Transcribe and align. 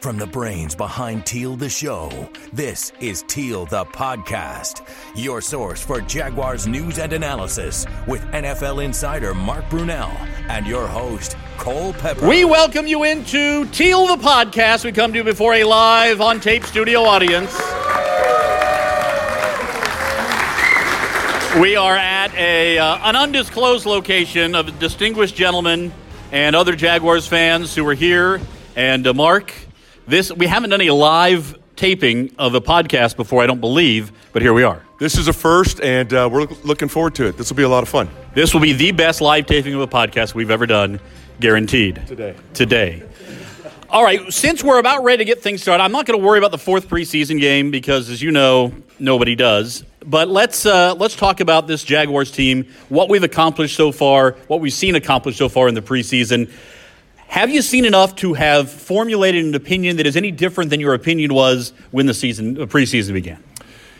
From 0.00 0.16
the 0.16 0.26
brains 0.26 0.74
behind 0.74 1.26
Teal 1.26 1.56
the 1.56 1.68
Show, 1.68 2.30
this 2.54 2.90
is 3.00 3.22
Teal 3.28 3.66
the 3.66 3.84
Podcast, 3.84 4.88
your 5.14 5.42
source 5.42 5.82
for 5.82 6.00
Jaguars 6.00 6.66
news 6.66 6.98
and 6.98 7.12
analysis 7.12 7.84
with 8.06 8.22
NFL 8.32 8.82
insider 8.82 9.34
Mark 9.34 9.66
Brunell 9.66 10.10
and 10.48 10.66
your 10.66 10.86
host, 10.86 11.36
Cole 11.58 11.92
Pepper. 11.92 12.26
We 12.26 12.46
welcome 12.46 12.86
you 12.86 13.04
into 13.04 13.66
Teal 13.66 14.06
the 14.06 14.22
Podcast. 14.22 14.86
We 14.86 14.92
come 14.92 15.12
to 15.12 15.18
you 15.18 15.24
before 15.24 15.52
a 15.52 15.64
live 15.64 16.22
on 16.22 16.40
tape 16.40 16.64
studio 16.64 17.02
audience. 17.02 17.54
We 21.60 21.76
are 21.76 21.96
at 21.96 22.34
a, 22.36 22.78
uh, 22.78 22.98
an 23.02 23.16
undisclosed 23.16 23.84
location 23.84 24.54
of 24.54 24.78
distinguished 24.78 25.36
gentlemen 25.36 25.92
and 26.32 26.56
other 26.56 26.74
Jaguars 26.74 27.26
fans 27.26 27.74
who 27.74 27.86
are 27.86 27.92
here. 27.92 28.40
And 28.74 29.06
uh, 29.06 29.12
Mark, 29.12 29.52
this 30.10 30.32
we 30.32 30.46
haven't 30.46 30.70
done 30.70 30.80
a 30.82 30.90
live 30.90 31.58
taping 31.76 32.34
of 32.38 32.54
a 32.54 32.60
podcast 32.60 33.16
before, 33.16 33.42
I 33.42 33.46
don't 33.46 33.60
believe, 33.60 34.12
but 34.32 34.42
here 34.42 34.52
we 34.52 34.64
are. 34.64 34.82
This 34.98 35.16
is 35.16 35.28
a 35.28 35.32
first, 35.32 35.80
and 35.80 36.12
uh, 36.12 36.28
we're 36.30 36.44
looking 36.62 36.88
forward 36.88 37.14
to 37.14 37.26
it. 37.26 37.38
This 37.38 37.48
will 37.48 37.56
be 37.56 37.62
a 37.62 37.68
lot 37.68 37.82
of 37.82 37.88
fun. 37.88 38.10
This 38.34 38.52
will 38.52 38.60
be 38.60 38.74
the 38.74 38.92
best 38.92 39.22
live 39.22 39.46
taping 39.46 39.72
of 39.72 39.80
a 39.80 39.86
podcast 39.86 40.34
we've 40.34 40.50
ever 40.50 40.66
done, 40.66 41.00
guaranteed. 41.40 42.06
Today. 42.06 42.34
Today. 42.52 43.02
All 43.88 44.04
right, 44.04 44.32
since 44.32 44.62
we're 44.62 44.78
about 44.78 45.04
ready 45.04 45.18
to 45.18 45.24
get 45.24 45.42
things 45.42 45.62
started, 45.62 45.82
I'm 45.82 45.90
not 45.90 46.06
going 46.06 46.20
to 46.20 46.24
worry 46.24 46.38
about 46.38 46.50
the 46.50 46.58
fourth 46.58 46.88
preseason 46.88 47.40
game 47.40 47.70
because, 47.70 48.10
as 48.10 48.20
you 48.20 48.30
know, 48.30 48.74
nobody 48.98 49.34
does. 49.34 49.84
But 50.04 50.28
let's 50.28 50.66
uh, 50.66 50.94
let's 50.94 51.16
talk 51.16 51.40
about 51.40 51.66
this 51.66 51.82
Jaguars 51.82 52.30
team, 52.30 52.66
what 52.88 53.08
we've 53.08 53.24
accomplished 53.24 53.76
so 53.76 53.90
far, 53.90 54.32
what 54.48 54.60
we've 54.60 54.72
seen 54.72 54.96
accomplished 54.96 55.38
so 55.38 55.48
far 55.48 55.66
in 55.66 55.74
the 55.74 55.82
preseason. 55.82 56.50
Have 57.30 57.48
you 57.48 57.62
seen 57.62 57.84
enough 57.84 58.16
to 58.16 58.34
have 58.34 58.68
formulated 58.68 59.44
an 59.44 59.54
opinion 59.54 59.98
that 59.98 60.06
is 60.06 60.16
any 60.16 60.32
different 60.32 60.68
than 60.68 60.80
your 60.80 60.94
opinion 60.94 61.32
was 61.32 61.72
when 61.92 62.06
the 62.06 62.12
season 62.12 62.54
the 62.54 62.66
preseason 62.66 63.12
began? 63.12 63.40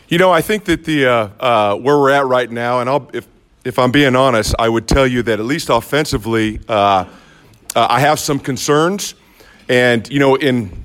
You 0.09 0.17
know, 0.17 0.29
I 0.29 0.41
think 0.41 0.65
that 0.65 0.83
the 0.83 1.05
uh, 1.05 1.29
uh, 1.39 1.75
where 1.77 1.97
we're 1.97 2.09
at 2.09 2.25
right 2.25 2.51
now, 2.51 2.81
and 2.81 2.89
I'll, 2.89 3.09
if 3.13 3.25
if 3.63 3.79
I'm 3.79 3.89
being 3.89 4.17
honest, 4.17 4.53
I 4.59 4.67
would 4.67 4.85
tell 4.85 5.07
you 5.07 5.23
that 5.23 5.39
at 5.39 5.45
least 5.45 5.69
offensively, 5.69 6.59
uh, 6.67 6.73
uh 7.73 7.87
I 7.89 8.01
have 8.01 8.19
some 8.19 8.37
concerns. 8.37 9.15
And 9.69 10.09
you 10.09 10.19
know, 10.19 10.35
in 10.35 10.83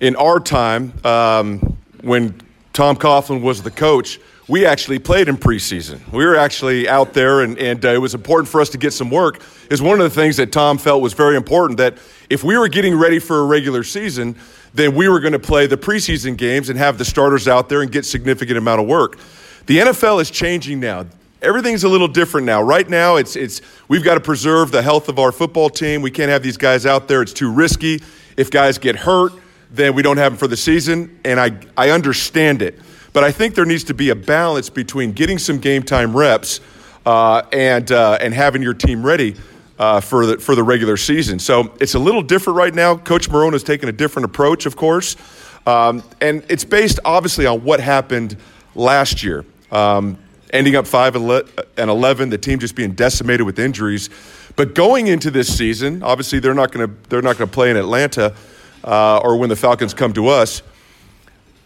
in 0.00 0.16
our 0.16 0.40
time, 0.40 0.92
um, 1.04 1.78
when 2.02 2.40
Tom 2.72 2.96
Coughlin 2.96 3.40
was 3.40 3.62
the 3.62 3.70
coach, 3.70 4.18
we 4.46 4.66
actually 4.66 4.98
played 4.98 5.28
in 5.28 5.36
preseason. 5.36 6.00
We 6.12 6.24
were 6.24 6.36
actually 6.36 6.88
out 6.88 7.14
there, 7.14 7.40
and, 7.40 7.58
and 7.58 7.84
uh, 7.84 7.88
it 7.88 7.98
was 7.98 8.14
important 8.14 8.48
for 8.48 8.60
us 8.60 8.68
to 8.70 8.78
get 8.78 8.92
some 8.92 9.10
work. 9.10 9.42
Is 9.70 9.80
one 9.80 10.00
of 10.00 10.04
the 10.04 10.14
things 10.14 10.36
that 10.36 10.52
Tom 10.52 10.76
felt 10.76 11.00
was 11.00 11.14
very 11.14 11.36
important 11.36 11.78
that 11.78 11.96
if 12.28 12.44
we 12.44 12.58
were 12.58 12.68
getting 12.68 12.94
ready 12.94 13.18
for 13.18 13.40
a 13.40 13.44
regular 13.46 13.82
season, 13.82 14.36
then 14.74 14.94
we 14.94 15.08
were 15.08 15.20
going 15.20 15.32
to 15.32 15.38
play 15.38 15.66
the 15.66 15.78
preseason 15.78 16.36
games 16.36 16.68
and 16.68 16.78
have 16.78 16.98
the 16.98 17.04
starters 17.04 17.48
out 17.48 17.68
there 17.68 17.80
and 17.80 17.90
get 17.90 18.04
significant 18.04 18.58
amount 18.58 18.80
of 18.80 18.86
work. 18.86 19.18
The 19.66 19.78
NFL 19.78 20.20
is 20.20 20.30
changing 20.30 20.80
now. 20.80 21.06
Everything's 21.40 21.84
a 21.84 21.88
little 21.88 22.08
different 22.08 22.46
now. 22.46 22.62
Right 22.62 22.88
now, 22.88 23.16
it's, 23.16 23.36
it's 23.36 23.62
we've 23.88 24.04
got 24.04 24.14
to 24.14 24.20
preserve 24.20 24.70
the 24.70 24.82
health 24.82 25.08
of 25.08 25.18
our 25.18 25.32
football 25.32 25.70
team. 25.70 26.02
We 26.02 26.10
can't 26.10 26.30
have 26.30 26.42
these 26.42 26.56
guys 26.56 26.84
out 26.84 27.08
there. 27.08 27.22
It's 27.22 27.32
too 27.32 27.50
risky. 27.50 28.02
If 28.36 28.50
guys 28.50 28.76
get 28.76 28.96
hurt, 28.96 29.32
then 29.70 29.94
we 29.94 30.02
don't 30.02 30.16
have 30.16 30.32
them 30.32 30.38
for 30.38 30.48
the 30.48 30.56
season, 30.56 31.18
and 31.24 31.40
I, 31.40 31.58
I 31.76 31.90
understand 31.90 32.62
it. 32.62 32.78
But 33.14 33.22
I 33.24 33.32
think 33.32 33.54
there 33.54 33.64
needs 33.64 33.84
to 33.84 33.94
be 33.94 34.10
a 34.10 34.14
balance 34.14 34.68
between 34.68 35.12
getting 35.12 35.38
some 35.38 35.58
game 35.58 35.84
time 35.84 36.14
reps 36.14 36.60
uh, 37.06 37.42
and, 37.52 37.90
uh, 37.90 38.18
and 38.20 38.34
having 38.34 38.60
your 38.60 38.74
team 38.74 39.06
ready 39.06 39.36
uh, 39.78 40.00
for, 40.00 40.26
the, 40.26 40.38
for 40.38 40.56
the 40.56 40.64
regular 40.64 40.96
season. 40.96 41.38
So 41.38 41.72
it's 41.80 41.94
a 41.94 41.98
little 41.98 42.22
different 42.22 42.56
right 42.56 42.74
now. 42.74 42.96
Coach 42.96 43.30
Marrone 43.30 43.52
has 43.52 43.62
taken 43.62 43.88
a 43.88 43.92
different 43.92 44.24
approach, 44.24 44.66
of 44.66 44.74
course. 44.74 45.16
Um, 45.64 46.02
and 46.20 46.44
it's 46.48 46.64
based 46.64 46.98
obviously 47.04 47.46
on 47.46 47.62
what 47.62 47.78
happened 47.78 48.36
last 48.74 49.22
year. 49.22 49.44
Um, 49.70 50.18
ending 50.52 50.74
up 50.74 50.86
5 50.86 51.14
and 51.16 51.90
11, 51.90 52.30
the 52.30 52.38
team 52.38 52.58
just 52.58 52.74
being 52.74 52.92
decimated 52.92 53.46
with 53.46 53.60
injuries. 53.60 54.10
But 54.56 54.74
going 54.74 55.06
into 55.06 55.30
this 55.30 55.56
season, 55.56 56.02
obviously 56.02 56.40
they're 56.40 56.52
not 56.52 56.72
going 56.72 56.88
to 56.88 57.08
they're 57.08 57.22
not 57.22 57.38
going 57.38 57.48
to 57.48 57.54
play 57.54 57.70
in 57.70 57.76
Atlanta 57.76 58.34
uh, 58.82 59.18
or 59.18 59.36
when 59.36 59.48
the 59.48 59.56
Falcons 59.56 59.94
come 59.94 60.12
to 60.14 60.28
us. 60.28 60.62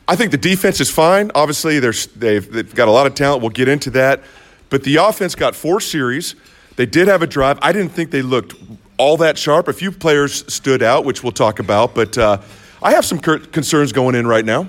I 0.08 0.16
think 0.16 0.30
the 0.30 0.38
defense 0.38 0.80
is 0.80 0.90
fine. 0.90 1.30
Obviously, 1.34 1.78
they've, 1.80 2.50
they've 2.50 2.74
got 2.74 2.88
a 2.88 2.90
lot 2.90 3.06
of 3.06 3.14
talent. 3.14 3.42
We'll 3.42 3.50
get 3.50 3.68
into 3.68 3.90
that. 3.90 4.22
But 4.70 4.82
the 4.82 4.96
offense 4.96 5.34
got 5.34 5.54
four 5.54 5.80
series. 5.80 6.34
They 6.76 6.86
did 6.86 7.08
have 7.08 7.20
a 7.20 7.26
drive. 7.26 7.58
I 7.60 7.72
didn't 7.72 7.92
think 7.92 8.10
they 8.10 8.22
looked 8.22 8.54
all 8.96 9.18
that 9.18 9.36
sharp. 9.36 9.68
A 9.68 9.72
few 9.72 9.92
players 9.92 10.50
stood 10.52 10.82
out, 10.82 11.04
which 11.04 11.22
we'll 11.22 11.32
talk 11.32 11.58
about. 11.58 11.94
But 11.94 12.16
uh, 12.16 12.40
I 12.82 12.92
have 12.92 13.04
some 13.04 13.18
concerns 13.18 13.92
going 13.92 14.14
in 14.14 14.26
right 14.26 14.44
now. 14.44 14.68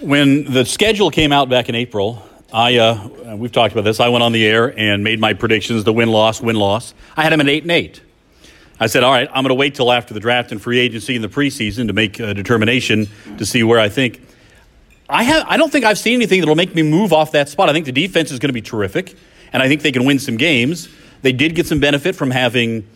When 0.00 0.50
the 0.50 0.64
schedule 0.64 1.10
came 1.10 1.30
out 1.30 1.48
back 1.48 1.68
in 1.68 1.74
April, 1.76 2.26
I 2.52 2.78
uh, 2.78 3.36
we've 3.36 3.52
talked 3.52 3.72
about 3.72 3.84
this. 3.84 4.00
I 4.00 4.08
went 4.08 4.24
on 4.24 4.32
the 4.32 4.44
air 4.44 4.76
and 4.76 5.04
made 5.04 5.20
my 5.20 5.34
predictions: 5.34 5.84
the 5.84 5.92
win 5.92 6.08
loss, 6.08 6.40
win 6.40 6.56
loss. 6.56 6.94
I 7.16 7.22
had 7.22 7.32
them 7.32 7.40
at 7.40 7.48
eight 7.48 7.62
and 7.62 7.72
eight. 7.72 8.00
I 8.82 8.86
said, 8.86 9.02
all 9.02 9.12
right, 9.12 9.28
I'm 9.28 9.44
going 9.44 9.50
to 9.50 9.54
wait 9.54 9.74
till 9.74 9.92
after 9.92 10.14
the 10.14 10.20
draft 10.20 10.52
and 10.52 10.60
free 10.62 10.78
agency 10.78 11.14
in 11.14 11.20
the 11.20 11.28
preseason 11.28 11.88
to 11.88 11.92
make 11.92 12.18
a 12.18 12.32
determination 12.32 13.08
to 13.36 13.44
see 13.44 13.62
where 13.62 13.78
I 13.78 13.90
think. 13.90 14.22
I 15.10 15.24
have. 15.24 15.44
I 15.48 15.56
don't 15.56 15.70
think 15.70 15.84
I've 15.84 15.98
seen 15.98 16.14
anything 16.14 16.40
that 16.40 16.46
will 16.46 16.54
make 16.54 16.74
me 16.74 16.82
move 16.82 17.12
off 17.12 17.32
that 17.32 17.48
spot. 17.48 17.68
I 17.68 17.72
think 17.72 17.86
the 17.86 17.92
defense 17.92 18.30
is 18.30 18.38
going 18.38 18.48
to 18.48 18.54
be 18.54 18.62
terrific, 18.62 19.16
and 19.52 19.62
I 19.62 19.68
think 19.68 19.82
they 19.82 19.92
can 19.92 20.04
win 20.04 20.18
some 20.18 20.36
games. 20.36 20.88
They 21.22 21.32
did 21.32 21.54
get 21.54 21.66
some 21.66 21.80
benefit 21.80 22.14
from 22.14 22.30
having 22.30 22.86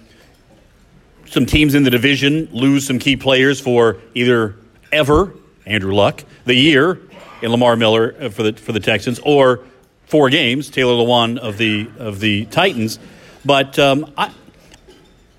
some 1.27 1.45
teams 1.45 1.75
in 1.75 1.83
the 1.83 1.91
division 1.91 2.49
lose 2.53 2.87
some 2.87 2.99
key 2.99 3.17
players 3.17 3.61
for 3.61 3.99
either 4.15 4.55
ever 4.93 5.35
Andrew 5.67 5.95
Luck, 5.95 6.23
the 6.45 6.55
year 6.55 7.01
in 7.43 7.51
Lamar 7.51 7.77
Miller 7.77 8.15
uh, 8.21 8.29
for 8.29 8.43
the 8.45 8.53
for 8.53 8.73
the 8.73 8.81
Texans, 8.81 9.19
or 9.21 9.61
four 10.07 10.31
games, 10.31 10.71
Taylor 10.71 10.93
Lewan 10.93 11.39
of 11.39 11.59
the 11.59 11.91
of 11.99 12.21
the 12.21 12.47
Titans. 12.47 12.99
But 13.45 13.79
um, 13.79 14.13
I, 14.17 14.33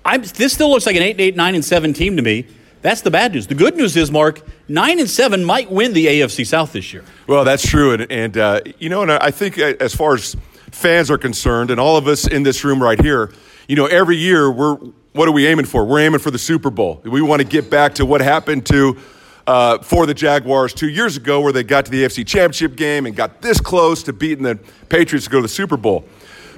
I'm, 0.04 0.22
this 0.22 0.52
still 0.52 0.70
looks 0.70 0.86
like 0.86 0.96
an 0.96 1.02
8 1.02 1.20
8, 1.20 1.36
9 1.36 1.54
and 1.54 1.64
7 1.64 1.92
team 1.92 2.16
to 2.16 2.22
me. 2.22 2.46
That's 2.86 3.00
the 3.00 3.10
bad 3.10 3.32
news. 3.32 3.48
The 3.48 3.56
good 3.56 3.76
news 3.76 3.96
is, 3.96 4.12
Mark, 4.12 4.42
9 4.68 5.00
and 5.00 5.10
7 5.10 5.44
might 5.44 5.68
win 5.72 5.92
the 5.92 6.06
AFC 6.06 6.46
South 6.46 6.72
this 6.72 6.92
year. 6.92 7.02
Well, 7.26 7.44
that's 7.44 7.68
true. 7.68 7.94
And, 7.94 8.12
and 8.12 8.38
uh, 8.38 8.60
you 8.78 8.88
know, 8.88 9.02
and 9.02 9.10
I 9.10 9.32
think 9.32 9.58
uh, 9.58 9.74
as 9.80 9.92
far 9.92 10.14
as 10.14 10.36
fans 10.70 11.10
are 11.10 11.18
concerned, 11.18 11.72
and 11.72 11.80
all 11.80 11.96
of 11.96 12.06
us 12.06 12.28
in 12.28 12.44
this 12.44 12.62
room 12.62 12.80
right 12.80 13.02
here, 13.02 13.32
you 13.66 13.74
know, 13.74 13.86
every 13.86 14.16
year 14.16 14.52
we're, 14.52 14.76
what 15.14 15.26
are 15.26 15.32
we 15.32 15.48
aiming 15.48 15.64
for? 15.64 15.84
We're 15.84 15.98
aiming 15.98 16.20
for 16.20 16.30
the 16.30 16.38
Super 16.38 16.70
Bowl. 16.70 17.00
We 17.02 17.20
want 17.22 17.42
to 17.42 17.48
get 17.48 17.70
back 17.70 17.96
to 17.96 18.06
what 18.06 18.20
happened 18.20 18.66
to 18.66 18.96
uh, 19.48 19.78
for 19.78 20.06
the 20.06 20.14
Jaguars 20.14 20.72
two 20.72 20.88
years 20.88 21.16
ago, 21.16 21.40
where 21.40 21.52
they 21.52 21.64
got 21.64 21.86
to 21.86 21.90
the 21.90 22.04
AFC 22.04 22.24
Championship 22.24 22.76
game 22.76 23.04
and 23.04 23.16
got 23.16 23.42
this 23.42 23.58
close 23.58 24.04
to 24.04 24.12
beating 24.12 24.44
the 24.44 24.60
Patriots 24.88 25.24
to 25.24 25.30
go 25.32 25.38
to 25.38 25.42
the 25.42 25.48
Super 25.48 25.76
Bowl. 25.76 26.04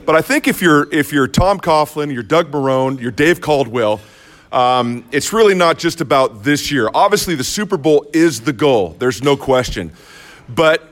But 0.04 0.14
I 0.14 0.20
think 0.20 0.46
if 0.46 0.60
you're 0.60 0.92
if 0.92 1.10
you're 1.10 1.26
Tom 1.26 1.58
Coughlin, 1.58 2.12
you're 2.12 2.22
Doug 2.22 2.52
Marrone, 2.52 3.00
you're 3.00 3.10
Dave 3.10 3.40
Caldwell, 3.40 4.02
um, 4.52 5.04
it's 5.12 5.32
really 5.32 5.54
not 5.54 5.78
just 5.78 6.00
about 6.00 6.42
this 6.42 6.70
year. 6.70 6.88
Obviously, 6.94 7.34
the 7.34 7.44
Super 7.44 7.76
Bowl 7.76 8.06
is 8.12 8.40
the 8.40 8.52
goal. 8.52 8.96
There's 8.98 9.22
no 9.22 9.36
question, 9.36 9.92
but 10.48 10.88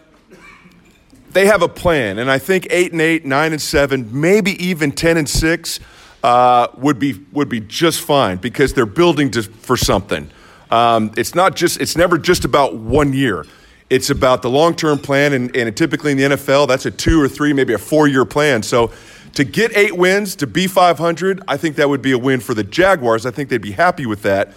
they 1.30 1.46
have 1.46 1.62
a 1.62 1.68
plan, 1.68 2.18
and 2.18 2.30
I 2.30 2.38
think 2.38 2.66
eight 2.70 2.92
and 2.92 3.00
eight, 3.00 3.24
nine 3.24 3.52
and 3.52 3.60
seven, 3.60 4.08
maybe 4.20 4.52
even 4.64 4.92
ten 4.92 5.16
and 5.16 5.28
six. 5.28 5.80
Uh, 6.22 6.66
would 6.78 6.98
be 6.98 7.24
would 7.30 7.48
be 7.48 7.60
just 7.60 8.00
fine 8.00 8.36
because 8.38 8.74
they're 8.74 8.84
building 8.84 9.30
to, 9.30 9.44
for 9.44 9.76
something. 9.76 10.28
Um, 10.72 11.12
it's 11.16 11.36
not 11.36 11.54
just 11.54 11.80
it's 11.80 11.96
never 11.96 12.18
just 12.18 12.44
about 12.44 12.74
one 12.74 13.12
year. 13.12 13.46
It's 13.88 14.10
about 14.10 14.42
the 14.42 14.50
long 14.50 14.74
term 14.74 14.98
plan, 14.98 15.32
and, 15.32 15.54
and 15.54 15.76
typically 15.76 16.10
in 16.12 16.18
the 16.18 16.24
NFL, 16.24 16.66
that's 16.66 16.86
a 16.86 16.90
two 16.90 17.20
or 17.20 17.28
three, 17.28 17.52
maybe 17.52 17.74
a 17.74 17.78
four 17.78 18.08
year 18.08 18.24
plan. 18.24 18.62
So 18.62 18.90
to 19.36 19.44
get 19.44 19.76
eight 19.76 19.94
wins, 19.94 20.34
to 20.36 20.46
be 20.46 20.66
500, 20.66 21.42
I 21.46 21.58
think 21.58 21.76
that 21.76 21.90
would 21.90 22.00
be 22.00 22.12
a 22.12 22.18
win 22.18 22.40
for 22.40 22.54
the 22.54 22.64
Jaguars. 22.64 23.26
I 23.26 23.30
think 23.30 23.50
they'd 23.50 23.60
be 23.60 23.72
happy 23.72 24.06
with 24.06 24.22
that. 24.22 24.52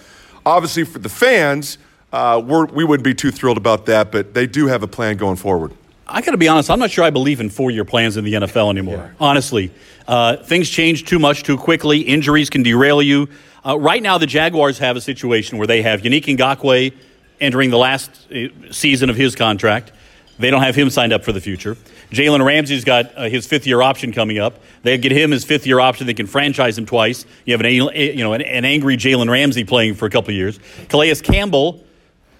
Obviously, 0.45 0.85
for 0.85 0.99
the 0.99 1.09
fans, 1.09 1.77
uh, 2.13 2.41
we're, 2.43 2.65
we 2.65 2.85
would 2.85 3.01
not 3.01 3.03
be 3.03 3.13
too 3.13 3.29
thrilled 3.29 3.57
about 3.57 3.85
that, 3.87 4.09
but 4.09 4.33
they 4.33 4.47
do 4.47 4.67
have 4.67 4.81
a 4.81 4.87
plan 4.87 5.17
going 5.17 5.35
forward. 5.35 5.73
I 6.07 6.21
got 6.21 6.31
to 6.31 6.37
be 6.37 6.47
honest, 6.47 6.69
I'm 6.69 6.79
not 6.79 6.91
sure 6.91 7.03
I 7.03 7.09
believe 7.09 7.41
in 7.41 7.49
four 7.49 7.71
year 7.71 7.83
plans 7.83 8.15
in 8.15 8.23
the 8.23 8.33
NFL 8.33 8.69
anymore. 8.69 8.95
Yeah. 8.95 9.09
Honestly, 9.19 9.69
uh, 10.07 10.37
things 10.37 10.69
change 10.69 11.03
too 11.03 11.19
much 11.19 11.43
too 11.43 11.57
quickly. 11.57 11.99
Injuries 11.99 12.49
can 12.49 12.63
derail 12.63 13.01
you. 13.01 13.27
Uh, 13.65 13.77
right 13.77 14.01
now, 14.01 14.17
the 14.17 14.25
Jaguars 14.25 14.79
have 14.79 14.95
a 14.95 15.01
situation 15.01 15.57
where 15.57 15.67
they 15.67 15.81
have 15.81 16.01
Yannick 16.01 16.23
Ngakoue 16.37 16.93
entering 17.41 17.69
the 17.69 17.77
last 17.77 18.09
uh, 18.31 18.47
season 18.71 19.09
of 19.09 19.17
his 19.17 19.35
contract. 19.35 19.91
They 20.39 20.49
don't 20.49 20.61
have 20.61 20.75
him 20.75 20.89
signed 20.89 21.11
up 21.11 21.25
for 21.25 21.33
the 21.33 21.41
future. 21.41 21.75
Jalen 22.11 22.43
Ramsey's 22.43 22.85
got 22.85 23.15
uh, 23.17 23.29
his 23.29 23.45
fifth 23.45 23.67
year 23.67 23.81
option 23.81 24.13
coming 24.13 24.39
up. 24.39 24.59
They 24.83 24.97
get 24.97 25.11
him 25.11 25.31
his 25.31 25.43
fifth 25.43 25.67
year 25.67 25.81
option. 25.81 26.07
They 26.07 26.13
can 26.13 26.27
franchise 26.27 26.77
him 26.77 26.85
twice. 26.85 27.25
You 27.45 27.53
have 27.53 27.61
an 27.61 27.71
you 27.93 28.23
know 28.23 28.33
an, 28.33 28.41
an 28.41 28.63
angry 28.65 28.95
Jalen 28.95 29.29
Ramsey 29.29 29.65
playing 29.65 29.95
for 29.95 30.05
a 30.05 30.09
couple 30.09 30.33
years. 30.33 30.59
Calais 30.87 31.15
Campbell 31.15 31.83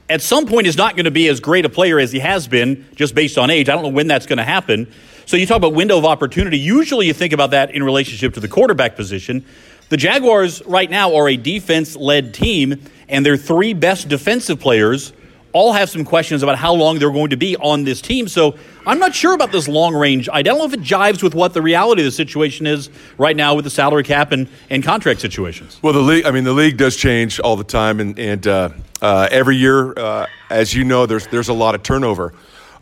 at 0.09 0.21
some 0.21 0.47
point 0.47 0.65
is 0.65 0.77
not 0.77 0.95
going 0.95 1.05
to 1.05 1.11
be 1.11 1.27
as 1.27 1.39
great 1.39 1.65
a 1.65 1.69
player 1.69 1.99
as 1.99 2.11
he 2.11 2.19
has 2.19 2.47
been 2.47 2.87
just 2.95 3.13
based 3.13 3.37
on 3.37 3.49
age. 3.49 3.69
I 3.69 3.73
don't 3.73 3.83
know 3.83 3.89
when 3.89 4.07
that's 4.07 4.25
going 4.25 4.37
to 4.37 4.43
happen. 4.43 4.91
So 5.25 5.37
you 5.37 5.45
talk 5.45 5.57
about 5.57 5.73
window 5.73 5.97
of 5.97 6.05
opportunity. 6.05 6.57
Usually 6.57 7.05
you 7.05 7.13
think 7.13 7.33
about 7.33 7.51
that 7.51 7.71
in 7.71 7.83
relationship 7.83 8.33
to 8.33 8.39
the 8.39 8.47
quarterback 8.47 8.95
position. 8.95 9.45
The 9.89 9.97
Jaguars 9.97 10.65
right 10.65 10.89
now 10.89 11.15
are 11.15 11.27
a 11.27 11.37
defense 11.37 11.95
led 11.95 12.33
team, 12.33 12.81
and 13.07 13.25
their 13.25 13.37
three 13.37 13.73
best 13.73 14.07
defensive 14.07 14.59
players 14.59 15.13
all 15.51 15.73
have 15.73 15.89
some 15.89 16.05
questions 16.05 16.43
about 16.43 16.57
how 16.57 16.73
long 16.73 16.99
they're 16.99 17.11
going 17.11 17.31
to 17.31 17.37
be 17.37 17.55
on 17.57 17.83
this 17.83 18.01
team. 18.01 18.27
So 18.27 18.55
I'm 18.85 18.99
not 18.99 19.15
sure 19.15 19.33
about 19.33 19.51
this 19.51 19.67
long 19.67 19.95
range. 19.95 20.29
I 20.31 20.41
don't 20.41 20.57
know 20.57 20.65
if 20.65 20.73
it 20.73 20.81
jives 20.81 21.23
with 21.23 21.33
what 21.33 21.53
the 21.53 21.61
reality 21.61 22.01
of 22.01 22.05
the 22.05 22.11
situation 22.11 22.67
is 22.67 22.89
right 23.17 23.35
now 23.35 23.55
with 23.55 23.65
the 23.65 23.71
salary 23.71 24.03
cap 24.03 24.31
and, 24.31 24.47
and 24.69 24.83
contract 24.83 25.21
situations. 25.21 25.79
Well, 25.81 25.93
the 25.93 26.01
league, 26.01 26.25
I 26.25 26.31
mean, 26.31 26.43
the 26.43 26.53
league 26.53 26.77
does 26.77 26.95
change 26.95 27.39
all 27.39 27.55
the 27.55 27.63
time, 27.63 27.99
and, 27.99 28.17
and 28.19 28.47
uh, 28.47 28.69
uh, 29.01 29.27
every 29.31 29.55
year, 29.55 29.93
uh, 29.97 30.27
as 30.49 30.73
you 30.73 30.83
know, 30.83 31.05
there's, 31.05 31.27
there's 31.27 31.49
a 31.49 31.53
lot 31.53 31.75
of 31.75 31.83
turnover. 31.83 32.33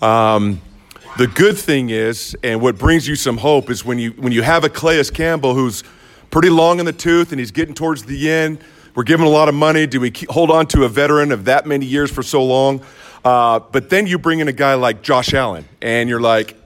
Um, 0.02 0.62
the 1.18 1.28
good 1.28 1.58
thing 1.58 1.90
is, 1.90 2.36
and 2.44 2.62
what 2.62 2.78
brings 2.78 3.08
you 3.08 3.16
some 3.16 3.38
hope, 3.38 3.70
is 3.70 3.84
when 3.84 3.98
you, 3.98 4.12
when 4.12 4.31
you 4.31 4.44
have 4.44 4.63
a 4.63 4.70
Calais 4.70 5.06
Campbell 5.06 5.56
who's 5.56 5.84
pretty 6.30 6.50
long 6.50 6.80
in 6.80 6.86
the 6.86 6.94
tooth 6.94 7.31
and 7.31 7.40
he's 7.40 7.52
getting 7.52 7.74
towards 7.74 8.04
the 8.04 8.30
end– 8.30 8.60
we're 8.98 9.04
giving 9.04 9.28
a 9.28 9.30
lot 9.30 9.48
of 9.48 9.54
money. 9.54 9.86
Do 9.86 10.00
we 10.00 10.12
hold 10.28 10.50
on 10.50 10.66
to 10.70 10.84
a 10.84 10.90
veteran 10.90 11.32
of 11.32 11.46
that 11.46 11.68
many 11.68 11.86
years 11.86 12.10
for 12.10 12.24
so 12.24 12.44
long? 12.44 12.82
Uh, 13.24 13.60
but 13.60 13.92
then 13.92 14.08
you 14.08 14.18
bring 14.18 14.40
in 14.40 14.48
a 14.48 14.52
guy 14.52 14.74
like 14.74 15.04
Josh 15.04 15.36
Allen, 15.36 15.66
and 15.84 16.10
you're 16.10 16.20
like, 16.20 16.58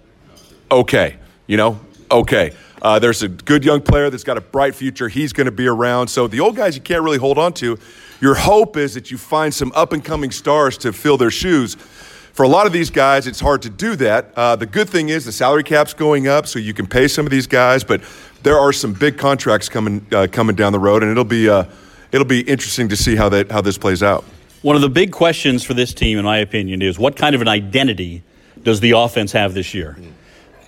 okay, 0.72 1.18
you 1.45 1.57
know, 1.57 1.78
okay. 2.10 2.54
Uh, 2.81 3.00
there's 3.00 3.22
a 3.22 3.28
good 3.28 3.66
young 3.66 3.81
player 3.81 4.10
that's 4.10 4.24
got 4.24 4.38
a 4.38 4.42
bright 4.42 4.75
future. 4.75 5.10
He's 5.10 5.33
going 5.33 5.45
to 5.45 5.51
be 5.51 5.68
around. 5.68 6.07
So 6.07 6.28
the 6.28 6.39
old 6.39 6.56
guys 6.56 6.74
you 6.74 6.81
can't 6.81 7.04
really 7.04 7.18
hold 7.18 7.38
on 7.38 7.51
to. 7.56 7.78
Your 8.22 8.36
hope 8.36 8.78
is 8.78 8.94
that 8.94 9.12
you 9.12 9.18
find 9.18 9.54
some 9.54 9.74
up 9.75 9.92
and 9.92 10.01
coming 10.01 10.31
stars 10.31 10.78
to 10.80 10.94
fill 10.94 11.18
their 11.18 11.31
shoes. 11.31 11.75
For 11.75 12.44
a 12.44 12.48
lot 12.48 12.66
of 12.66 12.72
these 12.72 12.89
guys, 12.89 13.28
it's 13.28 13.42
hard 13.42 13.62
to 13.63 13.69
do 13.69 13.98
that. 13.98 14.31
Uh, 14.38 14.56
the 14.56 14.68
good 14.68 14.89
thing 14.89 15.10
is 15.10 15.25
the 15.25 15.33
salary 15.33 15.63
cap's 15.63 15.94
going 15.94 16.30
up, 16.30 16.48
so 16.48 16.60
you 16.60 16.74
can 16.74 16.88
pay 16.88 17.10
some 17.10 17.25
of 17.25 17.30
these 17.30 17.45
guys. 17.45 17.83
But 17.83 18.01
there 18.42 18.57
are 18.57 18.72
some 18.72 18.94
big 18.94 19.18
contracts 19.18 19.68
coming 19.68 20.06
uh, 20.13 20.28
coming 20.31 20.56
down 20.56 20.72
the 20.72 20.80
road, 20.80 21.04
and 21.04 21.12
it'll 21.12 21.25
be 21.25 21.50
uh, 21.50 21.66
it'll 22.11 22.25
be 22.25 22.41
interesting 22.41 22.89
to 22.89 22.95
see 22.95 23.15
how 23.15 23.29
that 23.29 23.51
how 23.51 23.61
this 23.61 23.77
plays 23.77 24.03
out. 24.03 24.23
One 24.61 24.75
of 24.75 24.81
the 24.81 24.89
big 24.89 25.11
questions 25.11 25.63
for 25.63 25.73
this 25.73 25.93
team, 25.93 26.17
in 26.17 26.25
my 26.25 26.37
opinion, 26.37 26.81
is 26.81 26.99
what 26.99 27.15
kind 27.15 27.33
of 27.33 27.41
an 27.41 27.47
identity 27.47 28.23
does 28.61 28.79
the 28.79 28.91
offense 28.91 29.31
have 29.31 29.53
this 29.53 29.73
year? 29.73 29.97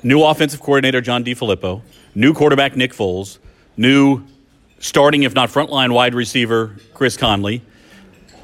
New 0.01 0.23
offensive 0.23 0.59
coordinator 0.59 0.99
John 0.99 1.23
DeFilippo, 1.23 1.81
new 2.15 2.33
quarterback 2.33 2.75
Nick 2.75 2.91
Foles, 2.91 3.37
new 3.77 4.23
starting, 4.79 5.23
if 5.23 5.33
not 5.33 5.49
frontline 5.49 5.93
wide 5.93 6.15
receiver 6.15 6.75
Chris 6.93 7.17
Conley, 7.17 7.61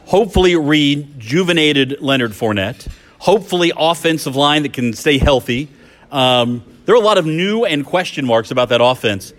hopefully 0.05 0.55
rejuvenated 0.55 1.97
Leonard 1.99 2.31
Fournette, 2.31 2.87
hopefully 3.17 3.71
offensive 3.75 4.35
line 4.35 4.63
that 4.63 4.73
can 4.73 4.93
stay 4.93 5.17
healthy. 5.17 5.67
Um, 6.11 6.63
there 6.85 6.95
are 6.95 6.97
a 6.97 7.05
lot 7.05 7.17
of 7.17 7.25
new 7.25 7.65
and 7.65 7.85
question 7.85 8.25
marks 8.25 8.51
about 8.51 8.69
that 8.69 8.81
offense. 8.81 9.33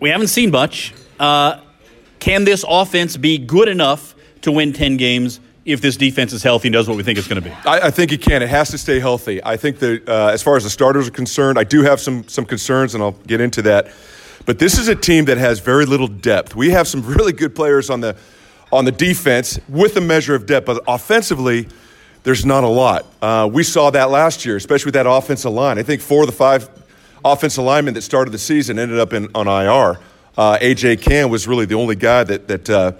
We 0.00 0.10
haven't 0.10 0.28
seen 0.28 0.50
much. 0.50 0.94
Uh, 1.18 1.60
can 2.20 2.44
this 2.44 2.64
offense 2.68 3.16
be 3.16 3.38
good 3.38 3.68
enough 3.68 4.14
to 4.42 4.52
win 4.52 4.72
10 4.72 4.96
games 4.96 5.40
if 5.64 5.80
this 5.80 5.96
defense 5.96 6.32
is 6.32 6.42
healthy 6.42 6.68
and 6.68 6.72
does 6.72 6.88
what 6.88 6.96
we 6.96 7.02
think 7.02 7.18
it's 7.18 7.28
going 7.28 7.42
to 7.42 7.48
be? 7.48 7.54
I, 7.66 7.88
I, 7.88 7.90
think 7.90 8.12
it 8.12 8.22
can. 8.22 8.42
It 8.42 8.48
has 8.48 8.70
to 8.70 8.78
stay 8.78 9.00
healthy. 9.00 9.42
I 9.44 9.56
think 9.56 9.78
that 9.80 10.08
uh, 10.08 10.28
as 10.28 10.42
far 10.42 10.56
as 10.56 10.64
the 10.64 10.70
starters 10.70 11.08
are 11.08 11.12
concerned, 11.12 11.58
I 11.58 11.64
do 11.64 11.82
have 11.82 12.00
some, 12.00 12.26
some 12.28 12.44
concerns, 12.44 12.94
and 12.94 13.02
I'll 13.02 13.12
get 13.12 13.40
into 13.40 13.62
that. 13.62 13.92
But 14.46 14.58
this 14.58 14.78
is 14.78 14.88
a 14.88 14.94
team 14.94 15.26
that 15.26 15.38
has 15.38 15.60
very 15.60 15.86
little 15.86 16.08
depth. 16.08 16.54
We 16.54 16.70
have 16.70 16.88
some 16.88 17.04
really 17.14 17.32
good 17.32 17.54
players 17.54 17.90
on 17.90 18.00
the, 18.00 18.16
on 18.72 18.84
the 18.84 18.92
defense 18.92 19.58
with 19.68 19.96
a 19.96 20.00
measure 20.00 20.34
of 20.34 20.46
depth, 20.46 20.66
but 20.66 20.82
offensively, 20.86 21.68
there's 22.22 22.44
not 22.44 22.64
a 22.64 22.68
lot. 22.68 23.06
Uh, 23.22 23.48
we 23.50 23.62
saw 23.62 23.90
that 23.90 24.10
last 24.10 24.44
year, 24.44 24.56
especially 24.56 24.88
with 24.88 24.94
that 24.94 25.06
offensive 25.06 25.52
line. 25.52 25.78
I 25.78 25.82
think 25.82 26.02
four 26.02 26.22
of 26.22 26.26
the 26.26 26.32
five 26.32 26.68
offensive 27.24 27.64
linemen 27.64 27.94
that 27.94 28.02
started 28.02 28.30
the 28.30 28.38
season 28.38 28.78
ended 28.78 28.98
up 28.98 29.12
in, 29.12 29.28
on 29.34 29.46
IR. 29.48 29.98
Uh, 30.36 30.58
AJ 30.58 31.02
Cann 31.02 31.30
was 31.30 31.46
really 31.48 31.66
the 31.66 31.74
only 31.74 31.96
guy 31.96 32.24
that, 32.24 32.48
that 32.48 32.70
uh, 32.70 32.92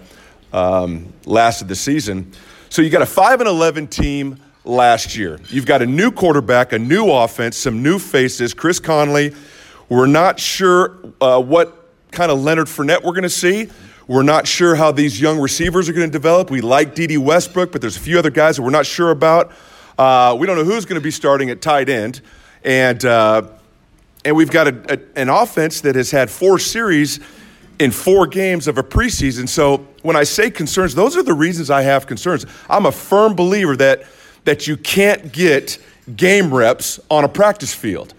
um, 0.53 1.11
lasted 1.25 1.67
the 1.67 1.75
season. 1.75 2.31
So 2.69 2.81
you 2.81 2.89
got 2.89 3.01
a 3.01 3.05
5 3.05 3.41
and 3.41 3.49
11 3.49 3.87
team 3.87 4.39
last 4.63 5.15
year. 5.15 5.39
You've 5.49 5.65
got 5.65 5.81
a 5.81 5.85
new 5.85 6.11
quarterback, 6.11 6.73
a 6.73 6.79
new 6.79 7.09
offense, 7.09 7.57
some 7.57 7.83
new 7.83 7.99
faces. 7.99 8.53
Chris 8.53 8.79
Conley. 8.79 9.33
We're 9.89 10.07
not 10.07 10.39
sure 10.39 10.97
uh, 11.19 11.41
what 11.41 11.89
kind 12.11 12.31
of 12.31 12.39
Leonard 12.39 12.67
Fournette 12.67 13.03
we're 13.03 13.11
going 13.11 13.23
to 13.23 13.29
see. 13.29 13.69
We're 14.07 14.23
not 14.23 14.47
sure 14.47 14.75
how 14.75 14.91
these 14.91 15.19
young 15.19 15.39
receivers 15.39 15.87
are 15.89 15.93
going 15.93 16.07
to 16.07 16.11
develop. 16.11 16.49
We 16.49 16.61
like 16.61 16.95
Dede 16.95 17.17
Westbrook, 17.17 17.71
but 17.71 17.81
there's 17.81 17.97
a 17.97 17.99
few 17.99 18.19
other 18.19 18.29
guys 18.29 18.57
that 18.57 18.61
we're 18.61 18.69
not 18.69 18.85
sure 18.85 19.11
about. 19.11 19.51
Uh, 19.97 20.35
we 20.39 20.47
don't 20.47 20.57
know 20.57 20.63
who's 20.63 20.85
going 20.85 20.99
to 20.99 21.03
be 21.03 21.11
starting 21.11 21.49
at 21.49 21.61
tight 21.61 21.89
end. 21.89 22.21
And 22.63 23.03
uh, 23.05 23.43
and 24.23 24.35
we've 24.35 24.51
got 24.51 24.67
a, 24.67 24.93
a, 24.93 25.19
an 25.19 25.29
offense 25.29 25.81
that 25.81 25.95
has 25.95 26.11
had 26.11 26.29
four 26.29 26.59
series 26.59 27.19
in 27.79 27.91
four 27.91 28.27
games 28.27 28.67
of 28.67 28.77
a 28.77 28.83
preseason. 28.83 29.49
So 29.49 29.77
when 30.03 30.15
I 30.15 30.23
say 30.23 30.51
concerns, 30.51 30.93
those 30.93 31.17
are 31.17 31.23
the 31.23 31.33
reasons 31.33 31.69
I 31.69 31.81
have 31.81 32.05
concerns. 32.05 32.45
I'm 32.69 32.85
a 32.85 32.91
firm 32.91 33.35
believer 33.35 33.75
that, 33.77 34.03
that 34.45 34.67
you 34.67 34.77
can't 34.77 35.31
get 35.31 35.79
game 36.15 36.53
reps 36.53 36.99
on 37.09 37.23
a 37.23 37.27
practice 37.29 37.73
field. 37.73 38.13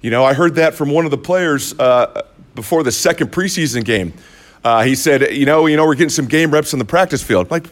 You 0.00 0.10
know, 0.10 0.24
I 0.24 0.34
heard 0.34 0.54
that 0.54 0.74
from 0.74 0.90
one 0.90 1.04
of 1.04 1.10
the 1.10 1.18
players 1.18 1.76
uh, 1.80 2.22
before 2.54 2.84
the 2.84 2.92
second 2.92 3.32
preseason 3.32 3.84
game. 3.84 4.12
Uh, 4.62 4.84
he 4.84 4.94
said, 4.94 5.34
you 5.34 5.46
know, 5.46 5.66
you 5.66 5.76
know, 5.76 5.86
we're 5.86 5.94
getting 5.94 6.08
some 6.10 6.26
game 6.26 6.52
reps 6.52 6.72
on 6.72 6.78
the 6.78 6.84
practice 6.84 7.22
field. 7.22 7.46
I'm 7.46 7.50
like, 7.50 7.66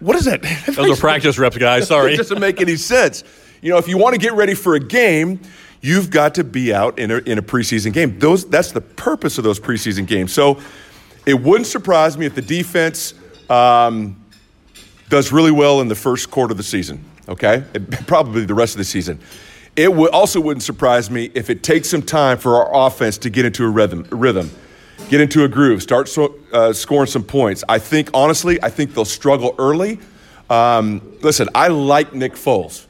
what 0.00 0.16
is 0.16 0.24
that? 0.24 0.42
Those 0.66 0.98
are 0.98 1.00
practice 1.00 1.38
reps, 1.38 1.56
guys. 1.56 1.88
Sorry. 1.88 2.14
it 2.14 2.16
doesn't 2.16 2.40
make 2.40 2.60
any 2.60 2.76
sense. 2.76 3.24
You 3.62 3.70
know, 3.70 3.78
if 3.78 3.88
you 3.88 3.96
want 3.96 4.14
to 4.14 4.20
get 4.20 4.34
ready 4.34 4.54
for 4.54 4.74
a 4.74 4.80
game, 4.80 5.40
You've 5.84 6.08
got 6.08 6.36
to 6.36 6.44
be 6.44 6.72
out 6.72 6.98
in 6.98 7.10
a, 7.10 7.18
in 7.18 7.36
a 7.36 7.42
preseason 7.42 7.92
game. 7.92 8.18
Those, 8.18 8.48
that's 8.48 8.72
the 8.72 8.80
purpose 8.80 9.36
of 9.36 9.44
those 9.44 9.60
preseason 9.60 10.06
games. 10.06 10.32
So 10.32 10.58
it 11.26 11.34
wouldn't 11.34 11.66
surprise 11.66 12.16
me 12.16 12.24
if 12.24 12.34
the 12.34 12.40
defense 12.40 13.12
um, 13.50 14.16
does 15.10 15.30
really 15.30 15.50
well 15.50 15.82
in 15.82 15.88
the 15.88 15.94
first 15.94 16.30
quarter 16.30 16.52
of 16.52 16.56
the 16.56 16.62
season, 16.62 17.04
okay? 17.28 17.64
probably 18.06 18.46
the 18.46 18.54
rest 18.54 18.72
of 18.72 18.78
the 18.78 18.84
season. 18.84 19.20
It 19.76 19.92
would, 19.92 20.10
also 20.12 20.40
wouldn't 20.40 20.62
surprise 20.62 21.10
me 21.10 21.30
if 21.34 21.50
it 21.50 21.62
takes 21.62 21.90
some 21.90 22.00
time 22.00 22.38
for 22.38 22.64
our 22.64 22.86
offense 22.86 23.18
to 23.18 23.28
get 23.28 23.44
into 23.44 23.62
a 23.66 23.68
rhythm, 23.68 24.06
rhythm 24.08 24.50
get 25.10 25.20
into 25.20 25.44
a 25.44 25.48
groove, 25.48 25.82
start 25.82 26.08
so, 26.08 26.34
uh, 26.54 26.72
scoring 26.72 27.08
some 27.08 27.24
points. 27.24 27.62
I 27.68 27.78
think, 27.78 28.08
honestly, 28.14 28.58
I 28.62 28.70
think 28.70 28.94
they'll 28.94 29.04
struggle 29.04 29.54
early. 29.58 29.98
Um, 30.48 31.18
listen, 31.20 31.50
I 31.54 31.68
like 31.68 32.14
Nick 32.14 32.36
Foles. 32.36 32.86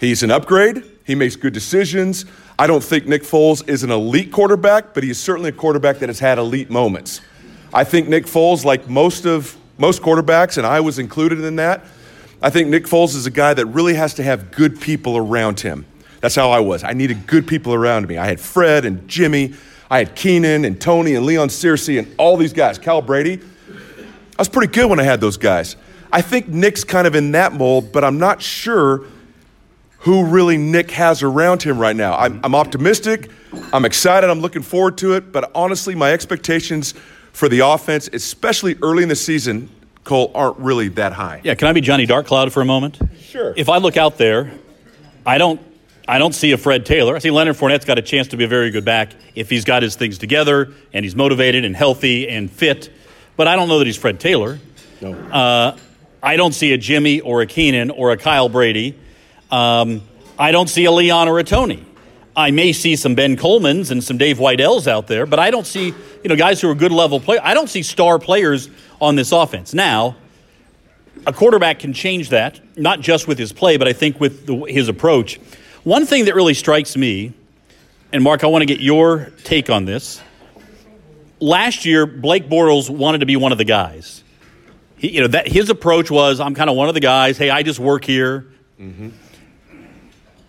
He's 0.00 0.22
an 0.22 0.30
upgrade. 0.30 0.93
He 1.04 1.14
makes 1.14 1.36
good 1.36 1.52
decisions. 1.52 2.24
I 2.58 2.66
don't 2.66 2.82
think 2.82 3.06
Nick 3.06 3.22
Foles 3.22 3.66
is 3.68 3.82
an 3.82 3.90
elite 3.90 4.32
quarterback, 4.32 4.94
but 4.94 5.04
he 5.04 5.10
is 5.10 5.18
certainly 5.18 5.50
a 5.50 5.52
quarterback 5.52 5.98
that 5.98 6.08
has 6.08 6.18
had 6.18 6.38
elite 6.38 6.70
moments. 6.70 7.20
I 7.72 7.84
think 7.84 8.08
Nick 8.08 8.24
Foles, 8.24 8.64
like 8.64 8.88
most 8.88 9.26
of 9.26 9.56
most 9.76 10.02
quarterbacks, 10.02 10.56
and 10.56 10.66
I 10.66 10.80
was 10.80 10.98
included 10.98 11.40
in 11.40 11.56
that, 11.56 11.84
I 12.40 12.48
think 12.50 12.68
Nick 12.68 12.84
Foles 12.84 13.14
is 13.16 13.26
a 13.26 13.30
guy 13.30 13.54
that 13.54 13.66
really 13.66 13.94
has 13.94 14.14
to 14.14 14.22
have 14.22 14.50
good 14.50 14.80
people 14.80 15.16
around 15.16 15.60
him. 15.60 15.84
That's 16.20 16.34
how 16.34 16.50
I 16.50 16.60
was. 16.60 16.84
I 16.84 16.92
needed 16.92 17.26
good 17.26 17.46
people 17.46 17.74
around 17.74 18.08
me. 18.08 18.16
I 18.16 18.26
had 18.26 18.40
Fred 18.40 18.84
and 18.84 19.06
Jimmy, 19.08 19.54
I 19.90 19.98
had 19.98 20.14
Keenan 20.14 20.64
and 20.64 20.80
Tony 20.80 21.14
and 21.14 21.26
Leon 21.26 21.48
Searcy 21.48 21.98
and 21.98 22.14
all 22.18 22.36
these 22.36 22.52
guys, 22.52 22.78
Kyle 22.78 23.02
Brady. 23.02 23.40
I 23.68 24.40
was 24.40 24.48
pretty 24.48 24.72
good 24.72 24.88
when 24.88 24.98
I 24.98 25.04
had 25.04 25.20
those 25.20 25.36
guys. 25.36 25.76
I 26.10 26.22
think 26.22 26.48
Nick's 26.48 26.84
kind 26.84 27.06
of 27.06 27.14
in 27.14 27.32
that 27.32 27.52
mold, 27.52 27.92
but 27.92 28.04
I'm 28.04 28.18
not 28.18 28.40
sure 28.40 29.04
who 30.04 30.26
really 30.26 30.58
Nick 30.58 30.90
has 30.90 31.22
around 31.22 31.62
him 31.62 31.78
right 31.78 31.96
now. 31.96 32.14
I'm, 32.14 32.38
I'm, 32.44 32.54
optimistic. 32.54 33.30
I'm 33.72 33.86
excited. 33.86 34.28
I'm 34.28 34.40
looking 34.40 34.60
forward 34.60 34.98
to 34.98 35.14
it. 35.14 35.32
But 35.32 35.50
honestly, 35.54 35.94
my 35.94 36.12
expectations 36.12 36.92
for 37.32 37.48
the 37.48 37.60
offense, 37.60 38.10
especially 38.12 38.76
early 38.82 39.02
in 39.02 39.08
the 39.08 39.16
season, 39.16 39.70
Cole, 40.04 40.30
aren't 40.34 40.58
really 40.58 40.88
that 40.88 41.14
high. 41.14 41.40
Yeah, 41.42 41.54
can 41.54 41.68
I 41.68 41.72
be 41.72 41.80
Johnny 41.80 42.04
Dark 42.04 42.26
Cloud 42.26 42.52
for 42.52 42.60
a 42.60 42.66
moment? 42.66 42.98
Sure. 43.18 43.54
If 43.56 43.70
I 43.70 43.78
look 43.78 43.96
out 43.96 44.18
there, 44.18 44.52
I 45.24 45.38
don't. 45.38 45.60
I 46.06 46.18
don't 46.18 46.34
see 46.34 46.52
a 46.52 46.58
Fred 46.58 46.84
Taylor. 46.84 47.16
I 47.16 47.18
see 47.18 47.30
Leonard 47.30 47.56
Fournette's 47.56 47.86
got 47.86 47.96
a 47.96 48.02
chance 48.02 48.28
to 48.28 48.36
be 48.36 48.44
a 48.44 48.48
very 48.48 48.70
good 48.70 48.84
back 48.84 49.12
if 49.34 49.48
he's 49.48 49.64
got 49.64 49.82
his 49.82 49.96
things 49.96 50.18
together 50.18 50.70
and 50.92 51.02
he's 51.02 51.16
motivated 51.16 51.64
and 51.64 51.74
healthy 51.74 52.28
and 52.28 52.50
fit. 52.50 52.92
But 53.38 53.48
I 53.48 53.56
don't 53.56 53.68
know 53.68 53.78
that 53.78 53.86
he's 53.86 53.96
Fred 53.96 54.20
Taylor. 54.20 54.58
No. 55.00 55.14
Uh, 55.14 55.78
I 56.22 56.36
don't 56.36 56.52
see 56.52 56.74
a 56.74 56.76
Jimmy 56.76 57.22
or 57.22 57.40
a 57.40 57.46
Keenan 57.46 57.88
or 57.88 58.12
a 58.12 58.18
Kyle 58.18 58.50
Brady 58.50 58.98
um, 59.54 60.02
I 60.36 60.50
don't 60.50 60.68
see 60.68 60.84
a 60.84 60.90
Leon 60.90 61.28
or 61.28 61.38
a 61.38 61.44
Tony. 61.44 61.84
I 62.36 62.50
may 62.50 62.72
see 62.72 62.96
some 62.96 63.14
Ben 63.14 63.36
Colemans 63.36 63.92
and 63.92 64.02
some 64.02 64.18
Dave 64.18 64.38
Widells 64.38 64.88
out 64.88 65.06
there, 65.06 65.26
but 65.26 65.38
I 65.38 65.52
don't 65.52 65.66
see 65.66 65.86
you 65.86 66.28
know 66.28 66.34
guys 66.34 66.60
who 66.60 66.68
are 66.68 66.74
good 66.74 66.90
level 66.90 67.20
players. 67.20 67.42
I 67.44 67.54
don't 67.54 67.68
see 67.70 67.82
star 67.82 68.18
players 68.18 68.68
on 69.00 69.14
this 69.14 69.30
offense. 69.30 69.72
Now, 69.72 70.16
a 71.24 71.32
quarterback 71.32 71.78
can 71.78 71.92
change 71.92 72.30
that, 72.30 72.60
not 72.76 73.00
just 73.00 73.28
with 73.28 73.38
his 73.38 73.52
play, 73.52 73.76
but 73.76 73.86
I 73.86 73.92
think 73.92 74.18
with 74.18 74.46
the, 74.46 74.64
his 74.64 74.88
approach. 74.88 75.38
One 75.84 76.04
thing 76.04 76.24
that 76.24 76.34
really 76.34 76.54
strikes 76.54 76.96
me, 76.96 77.32
and 78.12 78.24
Mark, 78.24 78.42
I 78.42 78.48
want 78.48 78.62
to 78.62 78.66
get 78.66 78.80
your 78.80 79.32
take 79.44 79.70
on 79.70 79.84
this. 79.84 80.20
Last 81.38 81.84
year, 81.84 82.06
Blake 82.06 82.48
Bortles 82.48 82.90
wanted 82.90 83.18
to 83.18 83.26
be 83.26 83.36
one 83.36 83.52
of 83.52 83.58
the 83.58 83.64
guys. 83.64 84.24
He, 84.96 85.12
you 85.12 85.20
know 85.20 85.28
that 85.28 85.46
his 85.46 85.70
approach 85.70 86.10
was, 86.10 86.40
"I'm 86.40 86.56
kind 86.56 86.68
of 86.68 86.74
one 86.74 86.88
of 86.88 86.94
the 86.94 87.00
guys. 87.00 87.38
Hey, 87.38 87.50
I 87.50 87.62
just 87.62 87.78
work 87.78 88.04
here." 88.04 88.46
Mm-hmm. 88.80 89.10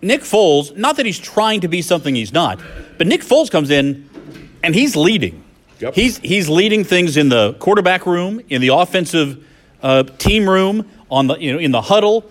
Nick 0.06 0.22
Foles, 0.22 0.76
not 0.76 0.96
that 0.96 1.06
he's 1.06 1.18
trying 1.18 1.60
to 1.60 1.68
be 1.68 1.82
something 1.82 2.14
he's 2.14 2.32
not, 2.32 2.60
but 2.96 3.06
Nick 3.06 3.22
Foles 3.22 3.50
comes 3.50 3.70
in 3.70 4.08
and 4.62 4.74
he's 4.74 4.96
leading. 4.96 5.42
Yep. 5.80 5.94
He's 5.94 6.18
he's 6.18 6.48
leading 6.48 6.84
things 6.84 7.16
in 7.16 7.28
the 7.28 7.54
quarterback 7.54 8.06
room, 8.06 8.40
in 8.48 8.62
the 8.62 8.68
offensive 8.68 9.44
uh, 9.82 10.04
team 10.04 10.48
room, 10.48 10.88
on 11.10 11.26
the 11.26 11.36
you 11.36 11.52
know 11.52 11.58
in 11.58 11.72
the 11.72 11.82
huddle. 11.82 12.30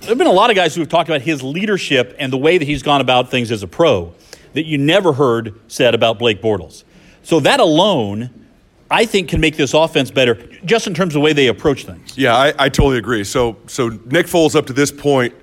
There 0.00 0.10
have 0.10 0.18
been 0.18 0.26
a 0.26 0.32
lot 0.32 0.50
of 0.50 0.56
guys 0.56 0.74
who 0.74 0.80
have 0.80 0.88
talked 0.88 1.08
about 1.08 1.22
his 1.22 1.42
leadership 1.42 2.14
and 2.18 2.32
the 2.32 2.36
way 2.36 2.58
that 2.58 2.64
he's 2.64 2.82
gone 2.82 3.00
about 3.00 3.30
things 3.30 3.50
as 3.50 3.62
a 3.62 3.68
pro 3.68 4.14
that 4.52 4.64
you 4.64 4.78
never 4.78 5.12
heard 5.12 5.58
said 5.68 5.94
about 5.94 6.18
Blake 6.18 6.40
Bortles. 6.40 6.84
So 7.22 7.40
that 7.40 7.60
alone, 7.60 8.30
I 8.90 9.04
think, 9.04 9.28
can 9.28 9.40
make 9.40 9.56
this 9.56 9.74
offense 9.74 10.10
better, 10.10 10.34
just 10.64 10.86
in 10.86 10.94
terms 10.94 11.10
of 11.10 11.14
the 11.14 11.20
way 11.20 11.32
they 11.32 11.48
approach 11.48 11.84
things. 11.84 12.16
Yeah, 12.16 12.36
I, 12.36 12.54
I 12.58 12.68
totally 12.68 12.98
agree. 12.98 13.24
So, 13.24 13.56
so 13.66 13.88
Nick 13.88 14.26
Foles 14.26 14.54
up 14.54 14.66
to 14.66 14.72
this 14.72 14.90
point 14.92 15.34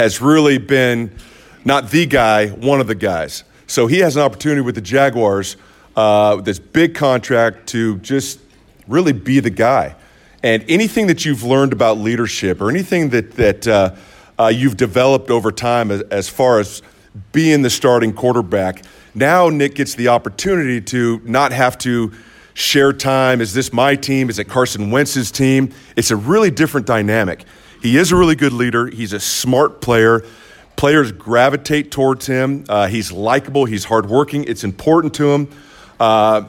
has 0.00 0.18
really 0.22 0.56
been 0.56 1.14
not 1.62 1.90
the 1.90 2.06
guy, 2.06 2.48
one 2.48 2.80
of 2.80 2.86
the 2.86 2.94
guys. 2.94 3.44
So 3.66 3.86
he 3.86 3.98
has 3.98 4.16
an 4.16 4.22
opportunity 4.22 4.62
with 4.62 4.74
the 4.74 4.80
Jaguars, 4.80 5.58
uh, 5.94 6.36
this 6.36 6.58
big 6.58 6.94
contract 6.94 7.66
to 7.68 7.98
just 7.98 8.40
really 8.88 9.12
be 9.12 9.40
the 9.40 9.50
guy. 9.50 9.94
And 10.42 10.64
anything 10.70 11.08
that 11.08 11.26
you've 11.26 11.42
learned 11.42 11.74
about 11.74 11.98
leadership 11.98 12.62
or 12.62 12.70
anything 12.70 13.10
that, 13.10 13.32
that 13.32 13.68
uh, 13.68 13.94
uh, 14.38 14.46
you've 14.46 14.78
developed 14.78 15.30
over 15.30 15.52
time 15.52 15.90
as, 15.90 16.00
as 16.10 16.30
far 16.30 16.60
as 16.60 16.80
being 17.32 17.60
the 17.60 17.68
starting 17.68 18.14
quarterback, 18.14 18.82
now 19.14 19.50
Nick 19.50 19.74
gets 19.74 19.96
the 19.96 20.08
opportunity 20.08 20.80
to 20.80 21.20
not 21.26 21.52
have 21.52 21.76
to 21.78 22.12
share 22.54 22.94
time. 22.94 23.42
Is 23.42 23.52
this 23.52 23.70
my 23.70 23.96
team? 23.96 24.30
Is 24.30 24.38
it 24.38 24.44
Carson 24.44 24.90
Wentz's 24.90 25.30
team? 25.30 25.74
It's 25.94 26.10
a 26.10 26.16
really 26.16 26.50
different 26.50 26.86
dynamic. 26.86 27.44
He 27.82 27.96
is 27.96 28.12
a 28.12 28.16
really 28.16 28.36
good 28.36 28.52
leader. 28.52 28.86
He's 28.86 29.12
a 29.12 29.20
smart 29.20 29.80
player. 29.80 30.24
Players 30.76 31.12
gravitate 31.12 31.90
towards 31.90 32.26
him. 32.26 32.64
Uh, 32.68 32.86
he's 32.86 33.10
likable. 33.10 33.64
He's 33.64 33.84
hardworking. 33.84 34.44
It's 34.44 34.64
important 34.64 35.14
to 35.14 35.32
him. 35.32 35.48
Uh, 35.98 36.44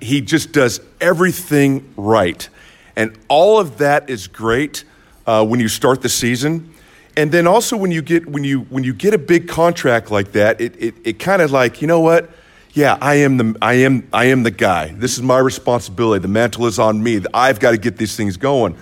he 0.00 0.20
just 0.20 0.52
does 0.52 0.80
everything 1.00 1.92
right. 1.96 2.48
And 2.96 3.18
all 3.28 3.58
of 3.58 3.78
that 3.78 4.08
is 4.08 4.26
great 4.26 4.84
uh, 5.26 5.44
when 5.44 5.60
you 5.60 5.68
start 5.68 6.02
the 6.02 6.08
season. 6.08 6.72
And 7.16 7.32
then 7.32 7.46
also 7.46 7.76
when 7.76 7.90
you 7.90 8.02
get 8.02 8.26
when 8.26 8.44
you 8.44 8.60
when 8.62 8.84
you 8.84 8.92
get 8.92 9.14
a 9.14 9.18
big 9.18 9.48
contract 9.48 10.10
like 10.10 10.32
that, 10.32 10.60
it 10.60 10.76
it, 10.76 10.94
it 11.04 11.18
kind 11.18 11.40
of 11.40 11.50
like, 11.50 11.80
you 11.80 11.88
know 11.88 12.00
what? 12.00 12.30
Yeah, 12.72 12.98
I 13.00 13.16
am 13.16 13.38
the 13.38 13.56
I 13.62 13.74
am 13.74 14.06
I 14.12 14.26
am 14.26 14.42
the 14.42 14.50
guy. 14.50 14.88
This 14.88 15.14
is 15.14 15.22
my 15.22 15.38
responsibility. 15.38 16.20
The 16.20 16.28
mantle 16.28 16.66
is 16.66 16.78
on 16.78 17.02
me. 17.02 17.22
I've 17.32 17.58
got 17.58 17.70
to 17.70 17.78
get 17.78 17.96
these 17.96 18.16
things 18.16 18.36
going. 18.36 18.76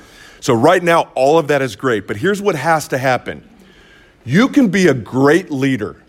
So 0.44 0.52
right 0.52 0.82
now 0.82 1.08
all 1.14 1.38
of 1.38 1.48
that 1.48 1.62
is 1.62 1.74
great, 1.74 2.06
but 2.06 2.18
here's 2.18 2.42
what 2.42 2.54
has 2.54 2.88
to 2.88 2.98
happen. 2.98 3.48
You 4.26 4.50
can 4.50 4.68
be 4.68 4.88
a 4.88 4.92
great 4.92 5.50
leader 5.50 6.02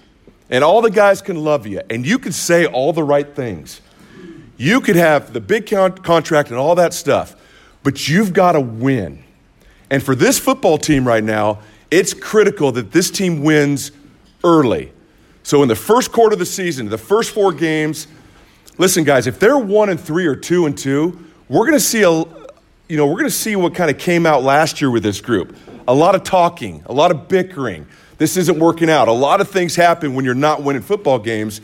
and 0.49 0.61
all 0.61 0.81
the 0.81 0.91
guys 0.91 1.21
can 1.21 1.37
love 1.37 1.65
you 1.65 1.79
and 1.89 2.05
you 2.05 2.19
can 2.19 2.33
say 2.33 2.65
all 2.65 2.91
the 2.91 3.01
right 3.01 3.33
things. 3.33 3.79
You 4.57 4.81
could 4.81 4.97
have 4.97 5.31
the 5.31 5.39
big 5.39 5.67
con- 5.67 5.99
contract 5.99 6.49
and 6.49 6.57
all 6.57 6.75
that 6.75 6.93
stuff, 6.93 7.33
but 7.81 8.09
you've 8.09 8.33
got 8.33 8.51
to 8.51 8.59
win. 8.59 9.23
And 9.89 10.03
for 10.03 10.15
this 10.15 10.37
football 10.37 10.77
team 10.77 11.07
right 11.07 11.23
now, 11.23 11.59
it's 11.89 12.13
critical 12.13 12.73
that 12.73 12.91
this 12.91 13.09
team 13.09 13.41
wins 13.41 13.93
early. 14.43 14.91
So 15.43 15.63
in 15.63 15.69
the 15.69 15.77
first 15.77 16.11
quarter 16.11 16.33
of 16.33 16.39
the 16.39 16.45
season, 16.45 16.89
the 16.89 16.97
first 16.97 17.31
four 17.31 17.53
games, 17.53 18.07
listen, 18.77 19.05
guys, 19.05 19.27
if 19.27 19.39
they're 19.39 19.57
one 19.57 19.87
and 19.87 19.97
three 19.97 20.25
or 20.25 20.35
two 20.35 20.65
and 20.65 20.77
two, 20.77 21.25
we're 21.47 21.65
going 21.65 21.71
to 21.71 21.79
see 21.79 22.03
a, 22.03 22.44
you 22.87 22.97
know, 22.97 23.07
we're 23.07 23.13
going 23.13 23.25
to 23.25 23.31
see 23.31 23.55
what 23.55 23.73
kind 23.73 23.89
of 23.89 23.97
came 23.97 24.25
out 24.25 24.43
last 24.43 24.79
year 24.79 24.91
with 24.91 25.03
this 25.03 25.21
group. 25.21 25.55
A 25.87 25.93
lot 25.93 26.15
of 26.15 26.23
talking, 26.23 26.83
a 26.85 26.93
lot 26.93 27.11
of 27.11 27.27
bickering. 27.27 27.87
This 28.17 28.37
isn't 28.37 28.59
working 28.59 28.89
out. 28.89 29.07
A 29.07 29.11
lot 29.13 29.41
of 29.41 29.49
things 29.49 29.75
happen 29.75 30.13
when 30.13 30.23
you're 30.23 30.35
not 30.35 30.63
winning 30.63 30.81
football 30.81 31.19
games. 31.19 31.61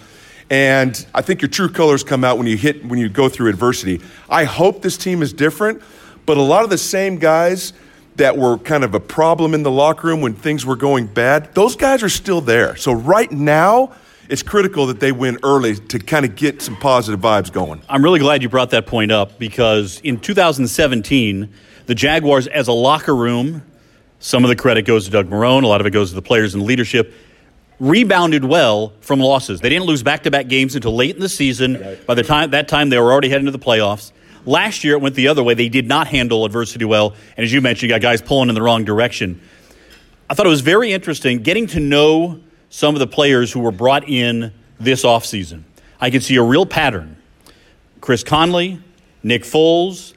And 0.49 1.05
I 1.13 1.21
think 1.21 1.41
your 1.41 1.49
true 1.49 1.69
colors 1.69 2.03
come 2.03 2.23
out 2.23 2.37
when 2.37 2.47
you 2.47 2.57
hit 2.57 2.83
when 2.85 2.99
you 2.99 3.07
go 3.07 3.29
through 3.29 3.49
adversity. 3.49 4.01
I 4.29 4.43
hope 4.43 4.81
this 4.81 4.97
team 4.97 5.21
is 5.21 5.31
different, 5.31 5.81
but 6.25 6.37
a 6.37 6.41
lot 6.41 6.63
of 6.63 6.69
the 6.69 6.77
same 6.77 7.17
guys 7.17 7.71
that 8.17 8.37
were 8.37 8.57
kind 8.57 8.83
of 8.83 8.93
a 8.93 8.99
problem 8.99 9.53
in 9.53 9.63
the 9.63 9.71
locker 9.71 10.07
room 10.07 10.21
when 10.21 10.33
things 10.33 10.65
were 10.65 10.75
going 10.75 11.07
bad, 11.07 11.53
those 11.55 11.77
guys 11.77 12.03
are 12.03 12.09
still 12.09 12.41
there. 12.41 12.75
So 12.75 12.91
right 12.91 13.31
now, 13.31 13.93
it's 14.29 14.43
critical 14.43 14.87
that 14.87 14.99
they 14.99 15.11
win 15.11 15.37
early 15.43 15.75
to 15.75 15.99
kind 15.99 16.25
of 16.25 16.35
get 16.35 16.61
some 16.61 16.75
positive 16.77 17.19
vibes 17.19 17.51
going. 17.51 17.81
I'm 17.89 18.03
really 18.03 18.19
glad 18.19 18.43
you 18.43 18.49
brought 18.49 18.69
that 18.71 18.85
point 18.85 19.11
up 19.11 19.37
because 19.37 19.99
in 20.01 20.19
2017, 20.19 21.53
the 21.87 21.95
Jaguars, 21.95 22.47
as 22.47 22.67
a 22.67 22.73
locker 22.73 23.15
room, 23.15 23.63
some 24.19 24.43
of 24.43 24.49
the 24.49 24.55
credit 24.55 24.83
goes 24.83 25.05
to 25.05 25.11
Doug 25.11 25.29
Marrone, 25.29 25.63
a 25.63 25.67
lot 25.67 25.81
of 25.81 25.87
it 25.87 25.91
goes 25.91 26.09
to 26.09 26.15
the 26.15 26.21
players 26.21 26.53
and 26.53 26.63
leadership, 26.63 27.13
rebounded 27.79 28.45
well 28.45 28.93
from 29.01 29.19
losses. 29.19 29.59
They 29.59 29.69
didn't 29.69 29.85
lose 29.85 30.03
back 30.03 30.23
to 30.23 30.31
back 30.31 30.47
games 30.47 30.75
until 30.75 30.95
late 30.95 31.15
in 31.15 31.21
the 31.21 31.29
season. 31.29 31.81
Right. 31.81 32.05
By 32.05 32.13
the 32.13 32.23
time 32.23 32.51
that 32.51 32.67
time, 32.67 32.89
they 32.89 32.99
were 32.99 33.11
already 33.11 33.29
heading 33.29 33.45
to 33.45 33.51
the 33.51 33.59
playoffs. 33.59 34.11
Last 34.45 34.83
year, 34.83 34.93
it 34.93 35.01
went 35.01 35.15
the 35.15 35.27
other 35.27 35.43
way. 35.43 35.55
They 35.55 35.69
did 35.69 35.87
not 35.87 36.07
handle 36.07 36.45
adversity 36.45 36.85
well. 36.85 37.15
And 37.35 37.43
as 37.43 37.51
you 37.51 37.61
mentioned, 37.61 37.89
you 37.89 37.95
got 37.95 38.01
guys 38.01 38.21
pulling 38.21 38.49
in 38.49 38.55
the 38.55 38.61
wrong 38.61 38.85
direction. 38.85 39.41
I 40.29 40.33
thought 40.33 40.45
it 40.45 40.49
was 40.49 40.61
very 40.61 40.93
interesting 40.93 41.39
getting 41.43 41.67
to 41.67 41.79
know 41.79 42.39
some 42.71 42.95
of 42.95 42.99
the 42.99 43.07
players 43.07 43.51
who 43.51 43.59
were 43.59 43.71
brought 43.71 44.07
in 44.09 44.51
this 44.79 45.03
offseason. 45.03 45.63
I 45.99 46.09
can 46.09 46.21
see 46.21 46.37
a 46.37 46.41
real 46.43 46.65
pattern. 46.65 47.17
Chris 47.99 48.23
Conley, 48.23 48.79
Nick 49.21 49.43
Foles, 49.43 50.13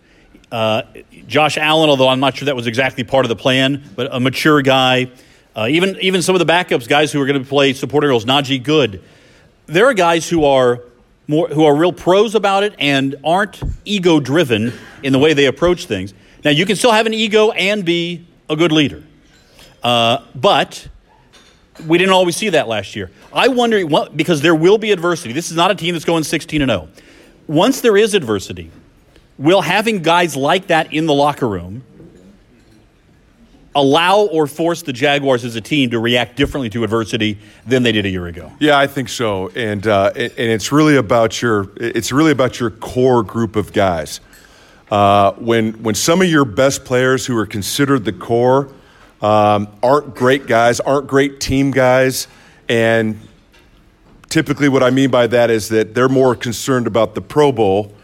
uh, 0.50 0.82
Josh 1.26 1.58
Allen, 1.58 1.90
although 1.90 2.08
I'm 2.08 2.20
not 2.20 2.37
sure 2.37 2.46
that 2.46 2.56
was 2.56 2.68
exactly 2.68 3.02
part 3.02 3.25
of 3.25 3.28
the 3.28 3.37
plan, 3.37 3.82
but 3.96 4.08
a 4.14 4.20
mature 4.20 4.62
guy. 4.62 5.11
Uh, 5.54 5.66
even, 5.68 5.99
even 6.00 6.23
some 6.23 6.37
of 6.37 6.38
the 6.38 6.50
backups, 6.50 6.88
guys 6.88 7.12
who 7.12 7.20
are 7.20 7.26
going 7.26 7.42
to 7.42 7.46
play 7.46 7.73
supporting 7.73 8.08
roles, 8.08 8.25
Najee 8.25 8.62
Goode. 8.62 9.02
There 9.66 9.87
are 9.87 9.94
guys 9.94 10.28
who 10.28 10.44
are 10.44 10.80
more, 11.26 11.49
who 11.49 11.64
are 11.64 11.75
real 11.75 11.92
pros 11.92 12.37
about 12.37 12.62
it 12.62 12.75
and 12.78 13.16
aren't 13.25 13.61
ego 13.84 14.20
driven 14.20 14.73
in 15.02 15.12
the 15.12 15.18
way 15.18 15.34
they 15.34 15.46
approach 15.46 15.87
things. 15.87 16.14
Now, 16.44 16.52
you 16.52 16.66
can 16.66 16.76
still 16.76 16.92
have 16.92 17.06
an 17.06 17.14
ego 17.14 17.50
and 17.50 17.84
be 17.84 18.26
a 18.49 18.54
good 18.54 18.70
leader, 18.70 19.02
uh, 19.82 20.18
but 20.34 20.88
we 21.86 21.98
didn't 21.98 22.12
always 22.12 22.36
see 22.36 22.50
that 22.50 22.68
last 22.68 22.94
year. 22.94 23.10
I 23.32 23.48
wonder, 23.48 23.84
because 24.14 24.40
there 24.40 24.54
will 24.54 24.78
be 24.78 24.92
adversity. 24.92 25.32
This 25.32 25.50
is 25.50 25.56
not 25.56 25.70
a 25.70 25.74
team 25.74 25.94
that's 25.94 26.04
going 26.04 26.24
16 26.24 26.62
and 26.62 26.70
0. 26.70 26.88
Once 27.46 27.80
there 27.80 27.96
is 27.96 28.14
adversity, 28.14 28.70
will 29.38 29.60
having 29.60 30.02
guys 30.02 30.36
like 30.36 30.68
that 30.68 30.92
in 30.92 31.06
the 31.06 31.14
locker 31.14 31.48
room 31.48 31.82
allow 33.74 34.20
or 34.20 34.46
force 34.46 34.82
the 34.82 34.92
Jaguars 34.92 35.44
as 35.44 35.56
a 35.56 35.60
team 35.60 35.90
to 35.90 35.98
react 35.98 36.36
differently 36.36 36.70
to 36.70 36.84
adversity 36.84 37.38
than 37.66 37.82
they 37.82 37.92
did 37.92 38.06
a 38.06 38.08
year 38.08 38.26
ago? 38.26 38.52
Yeah, 38.60 38.78
I 38.78 38.86
think 38.86 39.08
so, 39.08 39.48
and 39.50 39.86
uh, 39.86 40.12
and 40.14 40.32
it's 40.36 40.70
really 40.70 40.96
about 40.96 41.42
your 41.42 41.70
it's 41.76 42.12
really 42.12 42.30
about 42.30 42.60
your 42.60 42.70
core 42.70 43.22
group 43.22 43.56
of 43.56 43.72
guys. 43.72 44.20
Uh, 44.90 45.32
when 45.32 45.72
when 45.82 45.94
some 45.94 46.22
of 46.22 46.28
your 46.28 46.44
best 46.44 46.84
players 46.84 47.26
who 47.26 47.36
are 47.36 47.46
considered 47.46 48.04
the 48.04 48.12
core 48.12 48.72
um, 49.24 49.68
aren't 49.82 50.14
great 50.14 50.46
guys, 50.46 50.80
aren't 50.80 51.06
great 51.06 51.40
team 51.40 51.70
guys, 51.70 52.28
and 52.68 53.18
typically 54.28 54.68
what 54.68 54.82
I 54.82 54.90
mean 54.90 55.10
by 55.10 55.26
that 55.28 55.48
is 55.48 55.70
that 55.70 55.94
they're 55.94 56.10
more 56.10 56.34
concerned 56.34 56.86
about 56.86 57.14
the 57.14 57.22
Pro 57.22 57.50
Bowl 57.50 57.94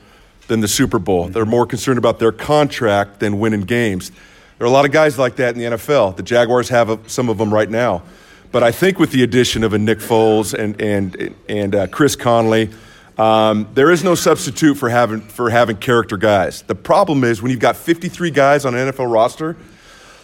than 0.48 0.60
the 0.60 0.68
Super 0.68 0.98
Bowl. 0.98 1.28
They're 1.28 1.44
more 1.44 1.66
concerned 1.66 1.98
about 1.98 2.20
their 2.20 2.32
contract 2.32 3.20
than 3.20 3.38
winning 3.38 3.62
games. 3.62 4.10
There 4.56 4.66
are 4.66 4.70
a 4.70 4.72
lot 4.72 4.86
of 4.86 4.92
guys 4.92 5.18
like 5.18 5.36
that 5.36 5.54
in 5.54 5.60
the 5.60 5.76
NFL. 5.76 6.16
The 6.16 6.22
Jaguars 6.22 6.70
have 6.70 6.88
a, 6.88 6.98
some 7.06 7.28
of 7.28 7.36
them 7.36 7.52
right 7.52 7.68
now. 7.68 8.02
But 8.50 8.62
I 8.62 8.72
think 8.72 8.98
with 8.98 9.12
the 9.12 9.22
addition 9.22 9.62
of 9.62 9.74
a 9.74 9.78
Nick 9.78 9.98
Foles 9.98 10.54
and, 10.54 10.80
and, 10.80 11.34
and 11.50 11.74
uh, 11.74 11.86
Chris 11.88 12.16
Conley, 12.16 12.70
um, 13.18 13.68
there 13.74 13.90
is 13.90 14.02
no 14.02 14.14
substitute 14.14 14.76
for 14.76 14.88
having, 14.88 15.20
for 15.20 15.50
having 15.50 15.76
character 15.76 16.16
guys. 16.16 16.62
The 16.62 16.74
problem 16.74 17.24
is 17.24 17.42
when 17.42 17.50
you've 17.50 17.60
got 17.60 17.76
53 17.76 18.30
guys 18.30 18.64
on 18.64 18.74
an 18.74 18.90
NFL 18.90 19.12
roster, 19.12 19.56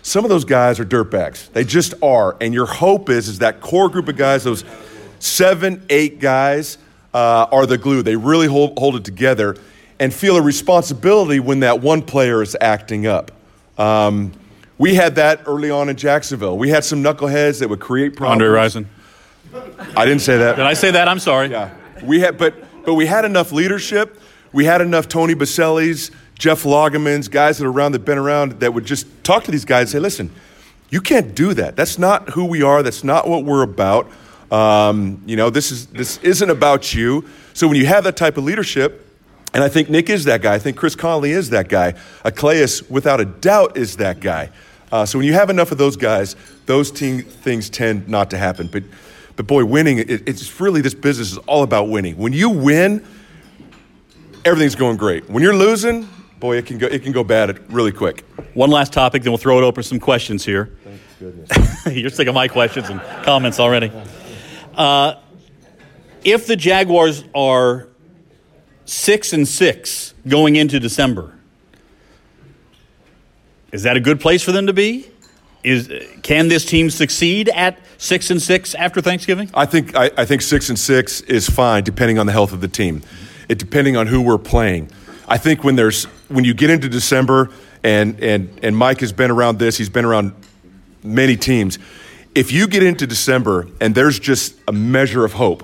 some 0.06 0.24
of 0.24 0.28
those 0.28 0.44
guys 0.44 0.78
are 0.78 0.84
dirtbags. 0.84 1.52
They 1.52 1.64
just 1.64 1.92
are. 2.00 2.36
And 2.40 2.54
your 2.54 2.66
hope 2.66 3.10
is, 3.10 3.26
is 3.26 3.40
that 3.40 3.60
core 3.60 3.88
group 3.88 4.06
of 4.06 4.16
guys, 4.16 4.44
those 4.44 4.64
seven, 5.18 5.84
eight 5.90 6.20
guys, 6.20 6.78
uh, 7.12 7.48
are 7.50 7.66
the 7.66 7.76
glue. 7.76 8.02
They 8.02 8.14
really 8.14 8.46
hold, 8.46 8.78
hold 8.78 8.94
it 8.94 9.04
together 9.04 9.56
and 9.98 10.14
feel 10.14 10.36
a 10.36 10.42
responsibility 10.42 11.40
when 11.40 11.58
that 11.60 11.80
one 11.80 12.02
player 12.02 12.40
is 12.40 12.56
acting 12.60 13.08
up. 13.08 13.32
Um, 13.78 14.32
we 14.78 14.94
had 14.94 15.16
that 15.16 15.42
early 15.44 15.72
on 15.72 15.88
in 15.88 15.96
Jacksonville. 15.96 16.56
We 16.56 16.68
had 16.68 16.84
some 16.84 17.02
knuckleheads 17.02 17.58
that 17.58 17.68
would 17.68 17.80
create 17.80 18.14
problems. 18.14 18.42
Andre 18.42 18.60
Rison. 18.60 19.96
I 19.96 20.04
didn't 20.04 20.22
say 20.22 20.38
that. 20.38 20.54
Did 20.54 20.66
I 20.66 20.74
say 20.74 20.92
that? 20.92 21.08
I'm 21.08 21.18
sorry. 21.18 21.50
Yeah. 21.50 21.74
We 22.04 22.20
had, 22.20 22.38
but 22.38 22.54
but 22.84 22.94
we 22.94 23.06
had 23.06 23.24
enough 23.24 23.50
leadership. 23.50 24.20
We 24.52 24.66
had 24.66 24.80
enough 24.80 25.08
Tony 25.08 25.34
Bosellis, 25.34 26.12
Jeff 26.38 26.64
Lagemans, 26.64 27.30
guys 27.30 27.58
that 27.58 27.66
are 27.66 27.70
around 27.70 27.92
that 27.92 28.04
been 28.04 28.18
around 28.18 28.60
that 28.60 28.74
would 28.74 28.84
just 28.84 29.06
talk 29.24 29.44
to 29.44 29.50
these 29.50 29.64
guys 29.64 29.82
and 29.82 29.88
say, 29.90 29.98
"Listen, 29.98 30.30
you 30.90 31.00
can't 31.00 31.34
do 31.34 31.54
that. 31.54 31.76
That's 31.76 31.98
not 31.98 32.30
who 32.30 32.44
we 32.44 32.62
are. 32.62 32.82
That's 32.82 33.02
not 33.02 33.28
what 33.28 33.44
we're 33.44 33.62
about. 33.62 34.10
Um, 34.50 35.22
you 35.26 35.36
know, 35.36 35.50
this 35.50 35.70
is 35.70 35.86
this 35.86 36.18
isn't 36.18 36.50
about 36.50 36.94
you." 36.94 37.24
So 37.54 37.66
when 37.66 37.76
you 37.78 37.86
have 37.86 38.04
that 38.04 38.16
type 38.16 38.36
of 38.36 38.44
leadership, 38.44 39.06
and 39.54 39.64
I 39.64 39.68
think 39.70 39.88
Nick 39.88 40.10
is 40.10 40.24
that 40.24 40.42
guy. 40.42 40.54
I 40.54 40.58
think 40.58 40.76
Chris 40.76 40.94
Conley 40.94 41.30
is 41.30 41.48
that 41.50 41.68
guy. 41.68 41.94
Calais, 42.34 42.82
without 42.90 43.20
a 43.20 43.24
doubt, 43.24 43.78
is 43.78 43.96
that 43.96 44.20
guy. 44.20 44.50
Uh, 44.92 45.06
so 45.06 45.18
when 45.18 45.26
you 45.26 45.32
have 45.32 45.50
enough 45.50 45.72
of 45.72 45.78
those 45.78 45.96
guys, 45.96 46.36
those 46.66 46.90
te- 46.90 47.22
things 47.22 47.70
tend 47.70 48.08
not 48.08 48.30
to 48.30 48.38
happen. 48.38 48.68
But, 48.68 48.84
but 49.34 49.46
boy, 49.46 49.64
winning, 49.64 49.98
it, 49.98 50.28
it's 50.28 50.60
really 50.60 50.80
this 50.80 50.94
business 50.94 51.32
is 51.32 51.38
all 51.38 51.62
about 51.62 51.88
winning. 51.88 52.16
When 52.18 52.32
you 52.32 52.50
win, 52.50 53.04
everything's 54.44 54.74
going 54.74 54.96
great. 54.96 55.28
When 55.28 55.42
you're 55.42 55.56
losing, 55.56 56.08
boy, 56.40 56.56
it 56.56 56.66
can 56.66 56.78
go 56.78 56.86
it 56.86 57.02
can 57.02 57.12
go 57.12 57.24
bad 57.24 57.72
really 57.72 57.92
quick. 57.92 58.24
One 58.54 58.70
last 58.70 58.92
topic, 58.92 59.22
then 59.22 59.32
we'll 59.32 59.38
throw 59.38 59.58
it 59.58 59.62
open 59.62 59.74
for 59.74 59.82
some 59.82 60.00
questions 60.00 60.44
here. 60.44 60.76
Thank 60.84 61.00
goodness. 61.18 61.86
You're 61.96 62.10
sick 62.10 62.28
of 62.28 62.34
my 62.34 62.48
questions 62.48 62.88
and 62.88 63.00
comments 63.24 63.60
already. 63.60 63.92
Uh, 64.74 65.14
if 66.24 66.46
the 66.46 66.56
Jaguars 66.56 67.24
are 67.34 67.88
six 68.84 69.32
and 69.32 69.46
six 69.46 70.14
going 70.26 70.56
into 70.56 70.80
December, 70.80 71.34
is 73.72 73.82
that 73.84 73.96
a 73.96 74.00
good 74.00 74.20
place 74.20 74.42
for 74.42 74.52
them 74.52 74.66
to 74.66 74.72
be? 74.72 75.06
Is 75.62 75.90
can 76.22 76.48
this 76.48 76.64
team 76.64 76.90
succeed 76.90 77.48
at 77.48 77.78
six 77.98 78.30
and 78.30 78.40
six 78.40 78.74
after 78.74 79.00
Thanksgiving? 79.00 79.50
I 79.52 79.66
think 79.66 79.96
I, 79.96 80.10
I 80.16 80.24
think 80.24 80.42
six 80.42 80.68
and 80.68 80.78
six 80.78 81.22
is 81.22 81.48
fine, 81.48 81.82
depending 81.82 82.18
on 82.18 82.26
the 82.26 82.32
health 82.32 82.52
of 82.52 82.60
the 82.60 82.68
team, 82.68 83.02
it 83.48 83.58
depending 83.58 83.96
on 83.96 84.06
who 84.06 84.22
we're 84.22 84.38
playing. 84.38 84.90
I 85.28 85.38
think 85.38 85.64
when 85.64 85.74
there's 85.74 86.06
when 86.28 86.44
you 86.44 86.54
get 86.54 86.70
into 86.70 86.88
December 86.88 87.50
and 87.82 88.22
and 88.22 88.58
and 88.62 88.76
Mike 88.76 89.00
has 89.00 89.12
been 89.12 89.30
around 89.30 89.58
this, 89.58 89.76
he's 89.76 89.88
been 89.88 90.04
around 90.04 90.32
many 91.02 91.36
teams. 91.36 91.78
If 92.34 92.52
you 92.52 92.66
get 92.66 92.82
into 92.82 93.06
December 93.06 93.68
and 93.80 93.94
there's 93.94 94.18
just 94.18 94.56
a 94.68 94.72
measure 94.72 95.24
of 95.24 95.32
hope, 95.32 95.62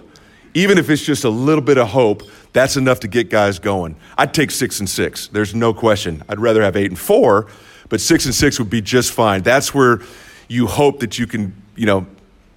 even 0.55 0.79
if 0.79 0.89
it's 0.89 1.05
just 1.05 1.25
a 1.25 1.29
little 1.29 1.63
bit 1.63 1.79
of 1.79 1.89
hope, 1.89 2.23
that's 2.53 2.77
enough 2.77 3.01
to 3.01 3.09
get 3.09 3.31
guys 3.31 3.59
going. 3.59 3.97
I'd 4.17 4.33
take 4.35 4.51
six 4.51 4.81
and 4.81 4.89
six. 4.89 5.29
There's 5.29 5.55
no 5.55 5.75
question. 5.75 6.23
I'd 6.29 6.41
rather 6.41 6.63
have 6.63 6.77
eight 6.77 6.91
and 6.91 6.99
four, 6.99 7.49
but 7.89 8.01
six 8.01 8.25
and 8.27 8.35
six 8.35 8.59
would 8.59 8.71
be 8.71 8.81
just 8.81 9.13
fine. 9.13 9.43
That's 9.43 9.75
where 9.75 10.01
you 10.49 10.67
hope 10.67 11.01
that 11.01 11.19
you 11.19 11.27
can, 11.27 11.55
you 11.77 11.87
know, 11.87 12.07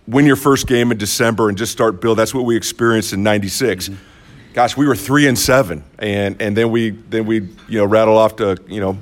win 0.08 0.26
your 0.26 0.36
first 0.36 0.68
game 0.68 0.92
in 0.92 0.98
December 0.98 1.50
and 1.50 1.58
just 1.58 1.72
start 1.72 2.02
build. 2.02 2.18
That's 2.18 2.34
what 2.34 2.46
we 2.46 2.56
experienced 2.56 3.14
in 3.14 3.24
'96. 3.24 3.90
Mm-hmm. 3.90 4.15
Gosh, 4.56 4.78
we 4.78 4.88
were 4.88 4.96
three 4.96 5.28
and 5.28 5.38
seven, 5.38 5.84
and 6.00 6.42
and 6.42 6.56
then 6.56 6.72
we 6.72 6.92
then 6.92 7.26
we 7.26 7.42
you 7.68 7.78
know 7.78 7.84
rattle 7.84 8.18
off 8.18 8.38
to 8.38 8.58
you 8.70 8.80
know, 8.80 8.98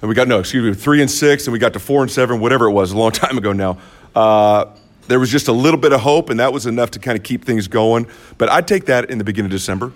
and 0.00 0.08
we 0.08 0.14
got 0.14 0.28
no 0.28 0.38
excuse 0.38 0.62
me 0.62 0.80
three 0.80 1.00
and 1.00 1.10
six, 1.10 1.48
and 1.48 1.52
we 1.52 1.58
got 1.58 1.72
to 1.72 1.80
four 1.80 2.00
and 2.02 2.08
seven, 2.08 2.38
whatever 2.38 2.66
it 2.66 2.70
was, 2.70 2.92
a 2.92 2.96
long 2.96 3.10
time 3.10 3.36
ago 3.36 3.52
now. 3.52 3.78
Uh, 4.14 4.66
there 5.08 5.18
was 5.18 5.30
just 5.30 5.48
a 5.48 5.52
little 5.52 5.80
bit 5.80 5.92
of 5.92 6.00
hope, 6.00 6.30
and 6.30 6.38
that 6.38 6.52
was 6.52 6.66
enough 6.66 6.92
to 6.92 7.00
kind 7.00 7.18
of 7.18 7.24
keep 7.24 7.44
things 7.44 7.66
going. 7.66 8.06
But 8.38 8.50
I'd 8.50 8.68
take 8.68 8.86
that 8.86 9.10
in 9.10 9.18
the 9.18 9.24
beginning 9.24 9.46
of 9.46 9.50
December. 9.50 9.92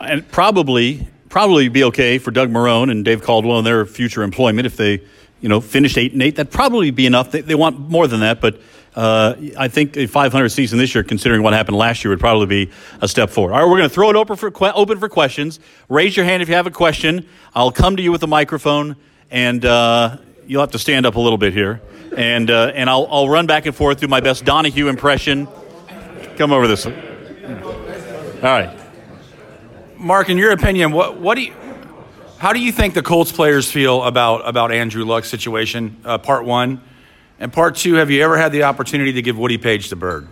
And 0.00 0.28
probably, 0.32 1.06
probably 1.28 1.68
be 1.68 1.84
okay 1.84 2.18
for 2.18 2.32
Doug 2.32 2.50
Marrone 2.50 2.90
and 2.90 3.04
Dave 3.04 3.22
Caldwell 3.22 3.60
in 3.60 3.64
their 3.64 3.86
future 3.86 4.24
employment 4.24 4.66
if 4.66 4.76
they, 4.76 5.00
you 5.40 5.48
know, 5.48 5.60
finished 5.60 5.96
eight 5.96 6.12
and 6.12 6.22
eight. 6.24 6.34
That'd 6.34 6.50
probably 6.50 6.90
be 6.90 7.06
enough. 7.06 7.30
They, 7.30 7.42
they 7.42 7.54
want 7.54 7.78
more 7.78 8.08
than 8.08 8.18
that, 8.18 8.40
but 8.40 8.60
uh, 8.98 9.36
I 9.56 9.68
think 9.68 9.96
a 9.96 10.06
500 10.06 10.48
season 10.48 10.78
this 10.78 10.94
year, 10.94 11.04
considering 11.04 11.42
what 11.42 11.52
happened 11.52 11.76
last 11.76 12.04
year, 12.04 12.10
would 12.10 12.20
probably 12.20 12.46
be 12.46 12.72
a 13.00 13.08
step 13.08 13.30
forward. 13.30 13.52
All 13.52 13.60
right, 13.60 13.68
we're 13.70 13.78
going 13.78 13.88
to 13.88 13.94
throw 13.94 14.10
it 14.10 14.16
open 14.16 14.36
for 14.36 14.52
open 14.74 14.98
for 14.98 15.08
questions. 15.08 15.60
Raise 15.88 16.16
your 16.16 16.24
hand 16.24 16.42
if 16.42 16.48
you 16.48 16.54
have 16.54 16.66
a 16.66 16.70
question. 16.70 17.28
I'll 17.54 17.72
come 17.72 17.96
to 17.96 18.02
you 18.02 18.12
with 18.12 18.22
a 18.22 18.26
microphone, 18.26 18.96
and 19.30 19.64
uh, 19.64 20.16
you'll 20.46 20.62
have 20.62 20.72
to 20.72 20.78
stand 20.78 21.06
up 21.06 21.16
a 21.16 21.20
little 21.20 21.38
bit 21.38 21.52
here 21.52 21.80
and 22.16 22.50
uh, 22.50 22.72
and 22.74 22.88
I'll 22.88 23.06
I'll 23.10 23.28
run 23.28 23.46
back 23.46 23.66
and 23.66 23.74
forth 23.74 24.00
through 24.00 24.08
my 24.08 24.20
best 24.20 24.44
Donahue 24.44 24.88
impression. 24.88 25.48
Come 26.36 26.52
over 26.52 26.66
this. 26.66 26.86
Way. 26.86 26.94
All 28.36 28.42
right, 28.42 28.76
Mark. 29.96 30.28
In 30.28 30.38
your 30.38 30.52
opinion, 30.52 30.92
what 30.92 31.18
what 31.18 31.34
do 31.36 31.42
you, 31.42 31.54
how 32.38 32.52
do 32.52 32.60
you 32.60 32.72
think 32.72 32.94
the 32.94 33.02
Colts 33.02 33.32
players 33.32 33.70
feel 33.70 34.02
about 34.02 34.48
about 34.48 34.72
Andrew 34.72 35.04
Luck's 35.04 35.28
situation? 35.28 35.96
Uh, 36.04 36.18
part 36.18 36.44
one, 36.44 36.82
and 37.38 37.52
part 37.52 37.76
two. 37.76 37.94
Have 37.94 38.10
you 38.10 38.22
ever 38.22 38.36
had 38.36 38.52
the 38.52 38.64
opportunity 38.64 39.12
to 39.12 39.22
give 39.22 39.38
Woody 39.38 39.58
Paige 39.58 39.90
the 39.90 39.96
bird? 39.96 40.28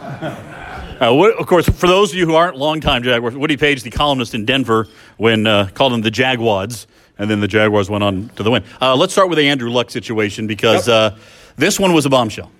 Uh, 1.00 1.14
what, 1.14 1.34
of 1.40 1.46
course, 1.46 1.66
for 1.66 1.86
those 1.86 2.10
of 2.10 2.18
you 2.18 2.26
who 2.26 2.34
aren't 2.34 2.58
longtime 2.58 3.02
Jaguars, 3.02 3.34
Woody 3.34 3.56
Paige, 3.56 3.82
the 3.82 3.90
columnist 3.90 4.34
in 4.34 4.44
Denver, 4.44 4.86
when 5.16 5.46
uh, 5.46 5.70
called 5.72 5.94
them 5.94 6.02
the 6.02 6.10
Jaguads, 6.10 6.86
and 7.18 7.30
then 7.30 7.40
the 7.40 7.48
Jaguars 7.48 7.88
went 7.88 8.04
on 8.04 8.28
to 8.36 8.42
the 8.42 8.50
win. 8.50 8.62
Uh, 8.82 8.94
let's 8.94 9.14
start 9.14 9.30
with 9.30 9.38
the 9.38 9.48
Andrew 9.48 9.70
Luck 9.70 9.90
situation 9.90 10.46
because 10.46 10.88
yep. 10.88 11.14
uh, 11.14 11.16
this 11.56 11.80
one 11.80 11.94
was 11.94 12.04
a 12.04 12.10
bombshell. 12.10 12.52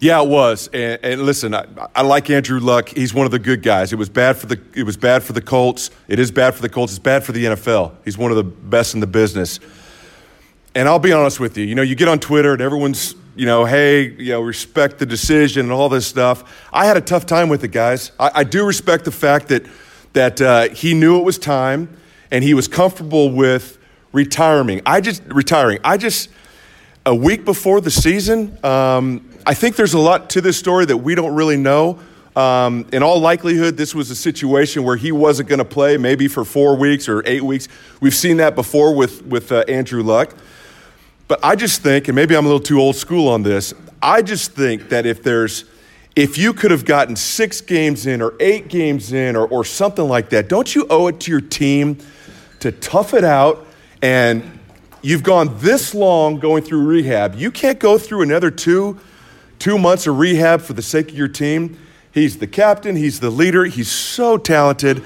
Yeah, 0.00 0.22
it 0.22 0.28
was. 0.28 0.68
And, 0.68 0.98
and 1.04 1.22
listen, 1.22 1.54
I, 1.54 1.66
I, 1.94 2.00
like 2.00 2.30
Andrew 2.30 2.58
Luck. 2.58 2.88
He's 2.88 3.12
one 3.12 3.26
of 3.26 3.32
the 3.32 3.38
good 3.38 3.62
guys. 3.62 3.92
It 3.92 3.96
was 3.96 4.08
bad 4.08 4.38
for 4.38 4.46
the 4.46 4.58
it 4.74 4.84
was 4.84 4.96
bad 4.96 5.22
for 5.22 5.34
the 5.34 5.42
Colts. 5.42 5.90
It 6.08 6.18
is 6.18 6.30
bad 6.30 6.54
for 6.54 6.62
the 6.62 6.70
Colts. 6.70 6.92
It's 6.92 6.98
bad 6.98 7.22
for 7.22 7.32
the 7.32 7.44
NFL. 7.44 7.96
He's 8.04 8.16
one 8.16 8.30
of 8.30 8.38
the 8.38 8.44
best 8.44 8.94
in 8.94 9.00
the 9.00 9.06
business. 9.06 9.60
And 10.74 10.88
I'll 10.88 10.98
be 10.98 11.12
honest 11.12 11.38
with 11.38 11.58
you. 11.58 11.64
You 11.64 11.74
know, 11.74 11.82
you 11.82 11.94
get 11.94 12.08
on 12.08 12.18
Twitter 12.18 12.54
and 12.54 12.62
everyone's 12.62 13.14
you 13.36 13.46
know, 13.46 13.64
hey, 13.64 14.10
you 14.10 14.32
know, 14.32 14.40
respect 14.40 14.98
the 14.98 15.06
decision 15.06 15.62
and 15.66 15.72
all 15.72 15.88
this 15.88 16.06
stuff. 16.06 16.66
I 16.72 16.86
had 16.86 16.96
a 16.96 17.00
tough 17.00 17.26
time 17.26 17.48
with 17.48 17.64
it, 17.64 17.72
guys. 17.72 18.12
I, 18.18 18.30
I 18.36 18.44
do 18.44 18.64
respect 18.64 19.04
the 19.04 19.12
fact 19.12 19.48
that 19.48 19.66
that 20.12 20.40
uh, 20.40 20.68
he 20.68 20.94
knew 20.94 21.18
it 21.18 21.24
was 21.24 21.38
time 21.38 21.88
and 22.30 22.42
he 22.44 22.54
was 22.54 22.68
comfortable 22.68 23.30
with 23.30 23.78
retiring. 24.12 24.80
I 24.86 25.00
just 25.00 25.22
retiring. 25.26 25.78
I 25.84 25.96
just 25.96 26.30
a 27.04 27.14
week 27.14 27.44
before 27.44 27.80
the 27.80 27.90
season. 27.90 28.56
Um, 28.64 29.28
I 29.46 29.54
think 29.54 29.76
there's 29.76 29.94
a 29.94 29.98
lot 29.98 30.30
to 30.30 30.40
this 30.40 30.56
story 30.56 30.86
that 30.86 30.96
we 30.96 31.14
don't 31.14 31.34
really 31.34 31.56
know. 31.56 31.98
Um, 32.36 32.86
in 32.92 33.02
all 33.02 33.20
likelihood, 33.20 33.76
this 33.76 33.94
was 33.94 34.10
a 34.10 34.16
situation 34.16 34.82
where 34.82 34.96
he 34.96 35.12
wasn't 35.12 35.48
going 35.48 35.58
to 35.60 35.64
play, 35.64 35.96
maybe 35.96 36.26
for 36.26 36.44
four 36.44 36.76
weeks 36.76 37.08
or 37.08 37.22
eight 37.26 37.42
weeks. 37.42 37.68
We've 38.00 38.14
seen 38.14 38.38
that 38.38 38.54
before 38.54 38.94
with 38.94 39.24
with 39.26 39.52
uh, 39.52 39.64
Andrew 39.68 40.02
Luck. 40.02 40.34
But 41.26 41.40
I 41.42 41.56
just 41.56 41.82
think, 41.82 42.08
and 42.08 42.14
maybe 42.14 42.36
I'm 42.36 42.44
a 42.44 42.48
little 42.48 42.60
too 42.60 42.80
old 42.80 42.96
school 42.96 43.28
on 43.28 43.42
this. 43.42 43.72
I 44.02 44.22
just 44.22 44.52
think 44.52 44.90
that 44.90 45.06
if 45.06 45.22
there's 45.22 45.64
if 46.16 46.38
you 46.38 46.52
could 46.52 46.70
have 46.70 46.84
gotten 46.84 47.16
six 47.16 47.60
games 47.60 48.06
in 48.06 48.22
or 48.22 48.34
eight 48.38 48.68
games 48.68 49.12
in 49.12 49.34
or, 49.34 49.46
or 49.48 49.64
something 49.64 50.06
like 50.06 50.30
that, 50.30 50.48
don't 50.48 50.72
you 50.72 50.86
owe 50.88 51.08
it 51.08 51.18
to 51.20 51.30
your 51.30 51.40
team 51.40 51.98
to 52.60 52.70
tough 52.70 53.14
it 53.14 53.24
out 53.24 53.66
and 54.00 54.60
you've 55.02 55.24
gone 55.24 55.58
this 55.58 55.92
long 55.92 56.38
going 56.38 56.62
through 56.62 56.84
rehab. 56.86 57.34
You 57.34 57.50
can't 57.50 57.80
go 57.80 57.98
through 57.98 58.22
another 58.22 58.50
two, 58.50 59.00
two 59.58 59.76
months 59.76 60.06
of 60.06 60.18
rehab 60.18 60.60
for 60.60 60.72
the 60.72 60.82
sake 60.82 61.10
of 61.10 61.18
your 61.18 61.28
team. 61.28 61.78
He's 62.12 62.38
the 62.38 62.46
captain, 62.46 62.94
he's 62.94 63.18
the 63.18 63.30
leader, 63.30 63.64
he's 63.64 63.90
so 63.90 64.38
talented. 64.38 65.02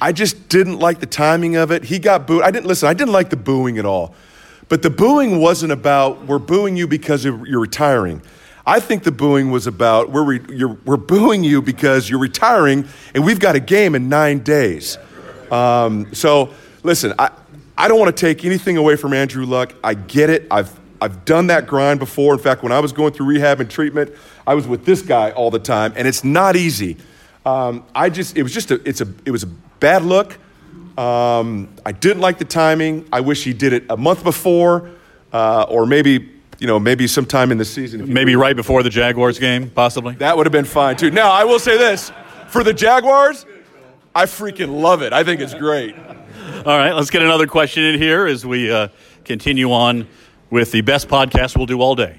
I 0.00 0.12
just 0.12 0.48
didn't 0.48 0.78
like 0.78 1.00
the 1.00 1.06
timing 1.06 1.56
of 1.56 1.70
it. 1.70 1.84
He 1.84 1.98
got 1.98 2.26
booed. 2.26 2.42
I 2.42 2.50
didn't 2.50 2.66
listen, 2.66 2.88
I 2.88 2.94
didn't 2.94 3.12
like 3.12 3.28
the 3.28 3.36
booing 3.36 3.76
at 3.76 3.84
all. 3.84 4.14
But 4.68 4.82
the 4.82 4.90
booing 4.90 5.40
wasn't 5.40 5.72
about 5.72 6.26
we're 6.26 6.38
booing 6.38 6.76
you 6.76 6.86
because 6.86 7.24
you're 7.24 7.60
retiring. 7.60 8.22
I 8.66 8.80
think 8.80 9.04
the 9.04 9.12
booing 9.12 9.52
was 9.52 9.68
about 9.68 10.10
we're, 10.10 10.24
re, 10.24 10.64
we're 10.84 10.96
booing 10.96 11.44
you 11.44 11.62
because 11.62 12.10
you're 12.10 12.18
retiring 12.18 12.88
and 13.14 13.24
we've 13.24 13.38
got 13.38 13.54
a 13.54 13.60
game 13.60 13.94
in 13.94 14.08
nine 14.08 14.40
days. 14.40 14.98
Um, 15.52 16.12
so, 16.12 16.52
listen, 16.82 17.14
I, 17.16 17.30
I 17.78 17.86
don't 17.86 18.00
want 18.00 18.16
to 18.16 18.20
take 18.20 18.44
anything 18.44 18.76
away 18.76 18.96
from 18.96 19.12
Andrew 19.12 19.46
Luck. 19.46 19.72
I 19.84 19.94
get 19.94 20.30
it. 20.30 20.48
I've 20.50 20.76
I've 21.00 21.24
done 21.24 21.48
that 21.48 21.66
grind 21.66 22.00
before. 22.00 22.32
In 22.34 22.40
fact, 22.40 22.62
when 22.62 22.72
I 22.72 22.80
was 22.80 22.92
going 22.92 23.12
through 23.12 23.26
rehab 23.26 23.60
and 23.60 23.70
treatment, 23.70 24.12
I 24.46 24.54
was 24.54 24.66
with 24.66 24.84
this 24.84 25.02
guy 25.02 25.30
all 25.30 25.50
the 25.50 25.58
time, 25.58 25.92
and 25.94 26.08
it's 26.08 26.24
not 26.24 26.56
easy. 26.56 26.96
Um, 27.44 27.84
I 27.94 28.10
just 28.10 28.36
it 28.36 28.42
was 28.42 28.52
just 28.52 28.72
a 28.72 28.80
it's 28.88 29.00
a 29.00 29.06
it 29.24 29.30
was 29.30 29.44
a 29.44 29.48
bad 29.78 30.02
look. 30.02 30.38
Um, 30.96 31.68
I 31.84 31.92
didn't 31.92 32.20
like 32.20 32.38
the 32.38 32.44
timing. 32.44 33.06
I 33.12 33.20
wish 33.20 33.44
he 33.44 33.52
did 33.52 33.72
it 33.72 33.84
a 33.90 33.96
month 33.96 34.24
before, 34.24 34.90
uh, 35.32 35.66
or 35.68 35.86
maybe 35.86 36.32
you 36.58 36.66
know 36.66 36.78
maybe 36.78 37.06
sometime 37.06 37.52
in 37.52 37.58
the 37.58 37.64
season. 37.64 38.12
Maybe 38.12 38.34
right 38.34 38.56
before 38.56 38.82
the 38.82 38.90
Jaguars 38.90 39.38
game, 39.38 39.70
possibly. 39.70 40.14
That 40.14 40.36
would 40.36 40.46
have 40.46 40.52
been 40.52 40.64
fine 40.64 40.96
too. 40.96 41.10
Now 41.10 41.30
I 41.30 41.44
will 41.44 41.58
say 41.58 41.76
this: 41.76 42.10
for 42.48 42.64
the 42.64 42.72
Jaguars, 42.72 43.44
I 44.14 44.24
freaking 44.24 44.80
love 44.80 45.02
it. 45.02 45.12
I 45.12 45.22
think 45.24 45.40
it's 45.40 45.54
great. 45.54 45.94
All 45.96 46.78
right, 46.78 46.92
let's 46.92 47.10
get 47.10 47.22
another 47.22 47.46
question 47.46 47.84
in 47.84 48.00
here 48.00 48.26
as 48.26 48.46
we 48.46 48.70
uh, 48.70 48.88
continue 49.24 49.72
on 49.72 50.08
with 50.50 50.72
the 50.72 50.80
best 50.80 51.08
podcast 51.08 51.56
we'll 51.56 51.66
do 51.66 51.80
all 51.80 51.94
day. 51.94 52.18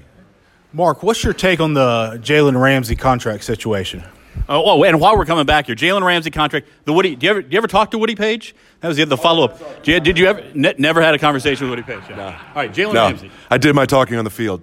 Mark, 0.72 1.02
what's 1.02 1.24
your 1.24 1.32
take 1.32 1.60
on 1.60 1.74
the 1.74 2.20
Jalen 2.22 2.60
Ramsey 2.60 2.94
contract 2.94 3.42
situation? 3.42 4.04
Oh, 4.48 4.62
oh, 4.64 4.84
and 4.84 5.00
while 5.00 5.16
we're 5.16 5.24
coming 5.24 5.46
back 5.46 5.66
here, 5.66 5.74
Jalen 5.74 6.02
Ramsey 6.02 6.30
contract. 6.30 6.68
The 6.84 6.92
Woody. 6.92 7.16
Do 7.16 7.26
you 7.26 7.30
ever 7.30 7.42
do 7.42 7.48
you 7.50 7.58
ever 7.58 7.66
talk 7.66 7.90
to 7.92 7.98
Woody 7.98 8.14
Paige? 8.14 8.54
That 8.80 8.88
was 8.88 8.96
the, 8.96 9.04
the 9.04 9.16
follow 9.16 9.44
up. 9.44 9.82
Did, 9.82 10.04
did, 10.04 10.18
you 10.18 10.26
ever 10.26 10.42
ne- 10.54 10.74
never 10.78 11.02
had 11.02 11.14
a 11.14 11.18
conversation 11.18 11.68
with 11.68 11.78
Woody 11.78 11.82
Paige? 11.82 12.08
Yeah. 12.10 12.16
No. 12.16 12.24
All 12.26 12.34
right, 12.54 12.72
Jalen 12.72 12.94
no. 12.94 13.06
Ramsey. 13.06 13.30
I 13.50 13.58
did 13.58 13.74
my 13.74 13.86
talking 13.86 14.16
on 14.16 14.24
the 14.24 14.30
field. 14.30 14.62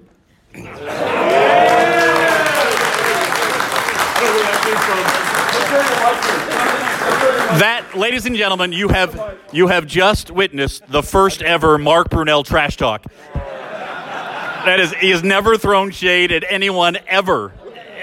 That, 7.57 7.85
ladies 7.95 8.25
and 8.25 8.35
gentlemen, 8.35 8.71
you 8.73 8.89
have 8.89 9.37
you 9.53 9.67
have 9.67 9.85
just 9.85 10.31
witnessed 10.31 10.83
the 10.87 11.01
first 11.03 11.41
ever 11.41 11.77
Mark 11.77 12.09
Brunell 12.09 12.45
trash 12.45 12.75
talk. 12.77 13.05
That 13.33 14.79
is, 14.79 14.93
he 14.95 15.11
has 15.11 15.23
never 15.23 15.57
thrown 15.57 15.91
shade 15.91 16.31
at 16.31 16.43
anyone 16.49 16.97
ever. 17.07 17.53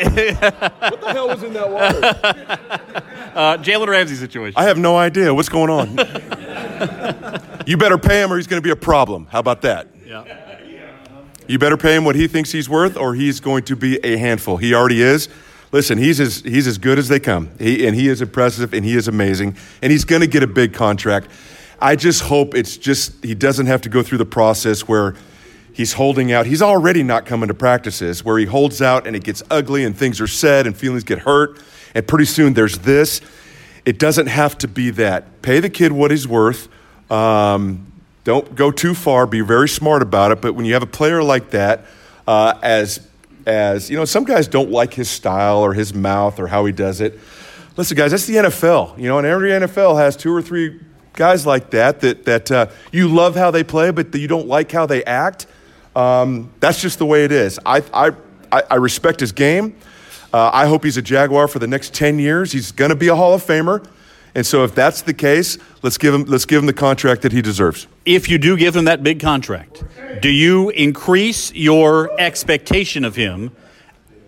What 0.00 1.00
the 1.00 1.12
hell 1.12 1.28
was 1.28 1.42
in 1.42 1.52
that 1.52 1.70
water? 1.70 2.98
Uh, 3.32 3.56
Jalen 3.56 3.86
Ramsey 3.86 4.14
situation. 4.14 4.60
I 4.60 4.64
have 4.64 4.76
no 4.76 4.94
idea 4.94 5.32
what's 5.32 5.48
going 5.48 5.70
on. 5.70 5.88
you 7.66 7.78
better 7.78 7.96
pay 7.96 8.20
him, 8.22 8.30
or 8.30 8.36
he's 8.36 8.46
going 8.46 8.60
to 8.60 8.64
be 8.64 8.70
a 8.70 8.76
problem. 8.76 9.26
How 9.30 9.38
about 9.38 9.62
that? 9.62 9.88
Yeah. 10.06 10.24
You 11.48 11.58
better 11.58 11.78
pay 11.78 11.96
him 11.96 12.04
what 12.04 12.14
he 12.14 12.28
thinks 12.28 12.52
he's 12.52 12.68
worth, 12.68 12.94
or 12.94 13.14
he's 13.14 13.40
going 13.40 13.64
to 13.64 13.74
be 13.74 13.96
a 14.04 14.18
handful. 14.18 14.58
He 14.58 14.74
already 14.74 15.00
is. 15.00 15.30
listen, 15.72 15.96
he's 15.96 16.20
as 16.20 16.40
he's 16.40 16.66
as 16.66 16.76
good 16.76 16.98
as 16.98 17.08
they 17.08 17.18
come, 17.18 17.48
he, 17.58 17.86
and 17.86 17.96
he 17.96 18.08
is 18.08 18.20
impressive, 18.20 18.74
and 18.74 18.84
he 18.84 18.96
is 18.96 19.08
amazing, 19.08 19.56
and 19.80 19.90
he's 19.90 20.04
going 20.04 20.20
to 20.20 20.28
get 20.28 20.42
a 20.42 20.46
big 20.46 20.74
contract. 20.74 21.30
I 21.80 21.96
just 21.96 22.22
hope 22.22 22.54
it's 22.54 22.76
just 22.76 23.24
he 23.24 23.34
doesn't 23.34 23.66
have 23.66 23.80
to 23.82 23.88
go 23.88 24.02
through 24.02 24.18
the 24.18 24.26
process 24.26 24.86
where 24.86 25.14
he's 25.72 25.94
holding 25.94 26.32
out. 26.32 26.46
He's 26.46 26.62
already 26.62 27.02
not 27.02 27.26
coming 27.26 27.48
to 27.48 27.54
practices 27.54 28.24
where 28.24 28.38
he 28.38 28.46
holds 28.46 28.82
out 28.82 29.06
and 29.06 29.16
it 29.16 29.24
gets 29.24 29.42
ugly 29.50 29.84
and 29.84 29.96
things 29.96 30.20
are 30.20 30.26
said 30.26 30.66
and 30.66 30.76
feelings 30.76 31.04
get 31.04 31.20
hurt, 31.20 31.58
and 31.94 32.06
pretty 32.06 32.26
soon 32.26 32.54
there's 32.54 32.78
this. 32.78 33.20
It 33.84 33.98
doesn't 33.98 34.28
have 34.28 34.56
to 34.58 34.68
be 34.68 34.90
that. 34.90 35.42
Pay 35.42 35.60
the 35.60 35.70
kid 35.70 35.92
what 35.92 36.10
he's 36.10 36.28
worth. 36.28 36.68
Um, 37.10 37.92
don't 38.24 38.54
go 38.54 38.70
too 38.70 38.94
far. 38.94 39.26
Be 39.26 39.40
very 39.40 39.68
smart 39.68 40.02
about 40.02 40.30
it. 40.30 40.40
But 40.40 40.54
when 40.54 40.64
you 40.64 40.74
have 40.74 40.82
a 40.82 40.86
player 40.86 41.22
like 41.22 41.50
that, 41.50 41.84
uh, 42.26 42.54
as 42.62 43.06
as 43.44 43.90
you 43.90 43.96
know, 43.96 44.04
some 44.04 44.24
guys 44.24 44.46
don't 44.46 44.70
like 44.70 44.94
his 44.94 45.10
style 45.10 45.58
or 45.58 45.74
his 45.74 45.92
mouth 45.92 46.38
or 46.38 46.46
how 46.46 46.64
he 46.64 46.72
does 46.72 47.00
it. 47.00 47.18
Listen, 47.76 47.96
guys, 47.96 48.12
that's 48.12 48.26
the 48.26 48.36
NFL. 48.36 48.98
You 48.98 49.08
know, 49.08 49.18
and 49.18 49.26
every 49.26 49.50
NFL 49.50 49.98
has 49.98 50.16
two 50.16 50.32
or 50.32 50.42
three 50.42 50.80
guys 51.14 51.44
like 51.44 51.70
that 51.70 52.00
that 52.00 52.24
that 52.24 52.50
uh, 52.50 52.66
you 52.92 53.08
love 53.08 53.34
how 53.34 53.50
they 53.50 53.64
play, 53.64 53.90
but 53.90 54.14
you 54.14 54.28
don't 54.28 54.46
like 54.46 54.70
how 54.70 54.86
they 54.86 55.02
act. 55.04 55.46
Um, 55.94 56.50
that's 56.60 56.80
just 56.80 56.98
the 56.98 57.06
way 57.06 57.24
it 57.24 57.32
is. 57.32 57.58
I 57.66 57.82
I 57.92 58.12
I 58.70 58.76
respect 58.76 59.20
his 59.20 59.32
game. 59.32 59.76
Uh, 60.32 60.50
I 60.52 60.66
hope 60.66 60.84
he's 60.84 60.96
a 60.96 61.02
Jaguar 61.02 61.48
for 61.48 61.58
the 61.58 61.66
next 61.66 61.92
ten 61.92 62.18
years. 62.18 62.52
He's 62.52 62.72
going 62.72 62.88
to 62.88 62.96
be 62.96 63.08
a 63.08 63.14
Hall 63.14 63.34
of 63.34 63.44
Famer. 63.44 63.86
And 64.34 64.46
so, 64.46 64.64
if 64.64 64.74
that's 64.74 65.02
the 65.02 65.12
case, 65.12 65.58
let's 65.82 65.98
give 65.98 66.14
him 66.14 66.24
let's 66.24 66.46
give 66.46 66.60
him 66.60 66.66
the 66.66 66.72
contract 66.72 67.22
that 67.22 67.32
he 67.32 67.42
deserves. 67.42 67.86
If 68.06 68.30
you 68.30 68.38
do 68.38 68.56
give 68.56 68.74
him 68.74 68.86
that 68.86 69.02
big 69.02 69.20
contract, 69.20 69.84
do 70.22 70.30
you 70.30 70.70
increase 70.70 71.52
your 71.52 72.18
expectation 72.18 73.04
of 73.04 73.14
him 73.14 73.50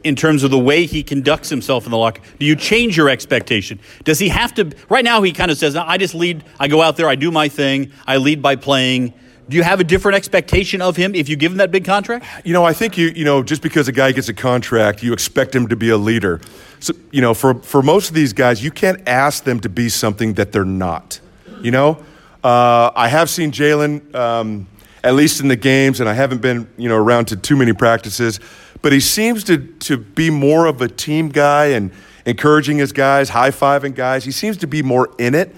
in 0.03 0.15
terms 0.15 0.43
of 0.43 0.51
the 0.51 0.59
way 0.59 0.85
he 0.85 1.03
conducts 1.03 1.49
himself 1.49 1.87
in 1.87 1.91
the 1.91 1.97
locker? 1.97 2.21
Do 2.39 2.45
you 2.45 2.55
change 2.55 2.99
your 2.99 3.09
expectation? 3.09 3.81
Does 4.05 4.19
he 4.19 4.29
have 4.29 4.53
to? 4.55 4.73
Right 4.91 5.05
now, 5.05 5.23
he 5.23 5.33
kind 5.33 5.51
of 5.51 5.57
says, 5.57 5.75
"I 5.75 5.97
just 5.97 6.15
lead. 6.15 6.45
I 6.61 6.69
go 6.69 6.83
out 6.83 6.99
there. 6.99 7.09
I 7.09 7.15
do 7.15 7.31
my 7.31 7.49
thing. 7.49 7.91
I 8.07 8.19
lead 8.19 8.43
by 8.43 8.57
playing." 8.57 9.15
Do 9.49 9.57
you 9.57 9.63
have 9.63 9.79
a 9.79 9.85
different 9.85 10.17
expectation 10.17 10.81
of 10.81 10.97
him 10.97 11.15
if 11.15 11.29
you 11.29 11.37
give 11.37 11.53
him 11.53 11.59
that 11.59 11.71
big 11.71 11.85
contract? 11.85 12.25
You 12.47 12.53
know, 12.53 12.65
I 12.65 12.73
think 12.73 12.97
you 12.97 13.09
you 13.09 13.25
know 13.25 13.43
just 13.43 13.63
because 13.63 13.89
a 13.89 13.93
guy 13.93 14.13
gets 14.13 14.29
a 14.29 14.35
contract, 14.35 15.03
you 15.03 15.13
expect 15.13 15.55
him 15.55 15.69
to 15.69 15.77
be 15.77 15.91
a 15.91 15.97
leader. 15.97 16.41
So 16.81 16.95
you 17.11 17.21
know, 17.21 17.35
for 17.35 17.55
for 17.55 17.83
most 17.83 18.09
of 18.09 18.15
these 18.15 18.33
guys, 18.33 18.65
you 18.65 18.71
can't 18.71 19.07
ask 19.07 19.45
them 19.45 19.61
to 19.61 19.69
be 19.69 19.89
something 19.89 20.35
that 20.35 20.53
they're 20.53 20.65
not. 20.65 21.21
You 21.61 21.71
know, 21.71 22.03
uh, 22.43 22.91
I 22.95 23.09
have 23.09 23.29
seen 23.29 23.53
Jalen 23.53 24.15
um, 24.15 24.67
at 25.03 25.15
least 25.15 25.41
in 25.41 25.49
the 25.49 25.57
games, 25.57 26.01
and 26.01 26.09
I 26.09 26.15
haven't 26.15 26.41
been 26.41 26.67
you 26.79 26.89
know 26.89 26.97
around 26.97 27.27
to 27.27 27.37
too 27.37 27.57
many 27.57 27.75
practices, 27.75 28.41
but 28.81 28.93
he 28.93 29.01
seems 29.01 29.45
to 29.45 29.59
to 29.59 29.99
be 29.99 30.31
more 30.31 30.67
of 30.67 30.81
a 30.81 30.89
team 30.89 31.29
guy 31.29 31.67
and 31.67 31.91
encouraging 32.25 32.79
his 32.79 32.93
guys, 32.93 33.29
high 33.29 33.51
fiving 33.51 33.95
guys. 33.95 34.25
He 34.25 34.33
seems 34.33 34.57
to 34.59 34.67
be 34.67 34.83
more 34.83 35.11
in 35.19 35.35
it. 35.35 35.55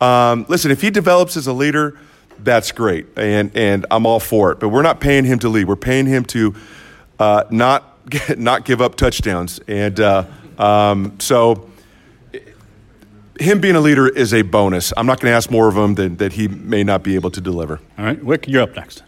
Um, 0.00 0.44
listen, 0.48 0.70
if 0.70 0.82
he 0.82 0.90
develops 0.90 1.36
as 1.36 1.46
a 1.46 1.52
leader 1.52 1.98
that's 2.42 2.72
great, 2.72 3.06
and 3.16 3.54
and 3.56 3.86
I'm 3.90 4.06
all 4.06 4.20
for 4.20 4.52
it. 4.52 4.60
But 4.60 4.68
we're 4.68 4.82
not 4.82 5.00
paying 5.00 5.24
him 5.24 5.38
to 5.40 5.48
lead. 5.48 5.66
We're 5.66 5.76
paying 5.76 6.06
him 6.06 6.24
to 6.26 6.54
uh, 7.18 7.44
not 7.50 7.98
not 8.38 8.64
give 8.64 8.80
up 8.80 8.96
touchdowns, 8.96 9.60
and 9.66 9.98
uh, 10.00 10.24
um, 10.58 11.18
so 11.20 11.70
him 13.40 13.60
being 13.60 13.76
a 13.76 13.80
leader 13.80 14.08
is 14.08 14.34
a 14.34 14.42
bonus. 14.42 14.92
I'm 14.96 15.06
not 15.06 15.20
going 15.20 15.32
to 15.32 15.36
ask 15.36 15.50
more 15.50 15.68
of 15.68 15.76
him 15.76 15.94
than 15.94 16.16
that 16.16 16.34
he 16.34 16.46
may 16.46 16.84
not 16.84 17.02
be 17.02 17.14
able 17.14 17.30
to 17.30 17.40
deliver. 17.40 17.80
All 17.98 18.04
right, 18.04 18.22
Wick, 18.22 18.46
you're 18.46 18.62
up 18.62 18.76
next. 18.76 19.02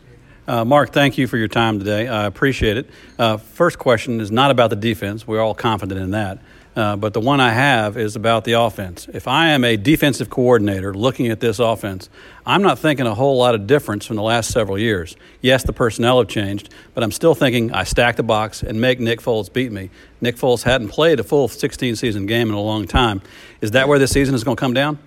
Uh, 0.48 0.64
Mark, 0.64 0.92
thank 0.92 1.18
you 1.18 1.26
for 1.26 1.36
your 1.36 1.48
time 1.48 1.78
today. 1.78 2.08
I 2.08 2.24
appreciate 2.24 2.76
it. 2.76 2.90
Uh, 3.18 3.36
first 3.36 3.78
question 3.78 4.20
is 4.20 4.32
not 4.32 4.50
about 4.50 4.70
the 4.70 4.76
defense. 4.76 5.26
We're 5.26 5.40
all 5.40 5.54
confident 5.54 6.00
in 6.00 6.10
that. 6.12 6.38
Uh, 6.74 6.96
but 6.96 7.12
the 7.12 7.20
one 7.20 7.38
I 7.38 7.50
have 7.50 7.98
is 7.98 8.16
about 8.16 8.44
the 8.44 8.52
offense. 8.52 9.06
If 9.12 9.28
I 9.28 9.48
am 9.50 9.62
a 9.62 9.76
defensive 9.76 10.30
coordinator 10.30 10.94
looking 10.94 11.28
at 11.28 11.40
this 11.40 11.58
offense, 11.58 12.08
I'm 12.46 12.62
not 12.62 12.78
thinking 12.78 13.06
a 13.06 13.14
whole 13.14 13.36
lot 13.36 13.54
of 13.54 13.66
difference 13.66 14.06
from 14.06 14.16
the 14.16 14.22
last 14.22 14.50
several 14.50 14.78
years. 14.78 15.14
Yes, 15.42 15.64
the 15.64 15.74
personnel 15.74 16.18
have 16.18 16.28
changed, 16.28 16.72
but 16.94 17.04
I'm 17.04 17.12
still 17.12 17.34
thinking 17.34 17.72
I 17.72 17.84
stack 17.84 18.16
the 18.16 18.22
box 18.22 18.62
and 18.62 18.80
make 18.80 19.00
Nick 19.00 19.20
Foles 19.20 19.52
beat 19.52 19.70
me. 19.70 19.90
Nick 20.22 20.36
Foles 20.36 20.62
hadn't 20.62 20.88
played 20.88 21.20
a 21.20 21.24
full 21.24 21.46
16 21.46 21.96
season 21.96 22.24
game 22.24 22.48
in 22.48 22.54
a 22.54 22.60
long 22.60 22.86
time. 22.86 23.20
Is 23.60 23.72
that 23.72 23.86
where 23.86 23.98
this 23.98 24.12
season 24.12 24.34
is 24.34 24.42
going 24.42 24.56
to 24.56 24.60
come 24.60 24.72
down? 24.72 24.98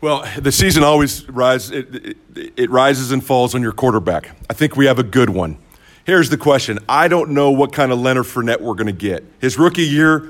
Well, 0.00 0.28
the 0.36 0.50
season 0.50 0.82
always 0.82 1.28
rises, 1.28 1.70
it, 1.70 2.16
it, 2.34 2.52
it 2.56 2.70
rises 2.70 3.12
and 3.12 3.24
falls 3.24 3.54
on 3.54 3.62
your 3.62 3.70
quarterback. 3.70 4.34
I 4.50 4.54
think 4.54 4.76
we 4.76 4.86
have 4.86 4.98
a 4.98 5.04
good 5.04 5.30
one. 5.30 5.58
Here's 6.04 6.28
the 6.28 6.36
question 6.36 6.80
I 6.88 7.06
don't 7.06 7.30
know 7.30 7.52
what 7.52 7.72
kind 7.72 7.92
of 7.92 8.00
Leonard 8.00 8.24
Fournette 8.24 8.60
we're 8.60 8.74
going 8.74 8.88
to 8.88 8.92
get. 8.92 9.22
His 9.38 9.56
rookie 9.58 9.82
year, 9.82 10.28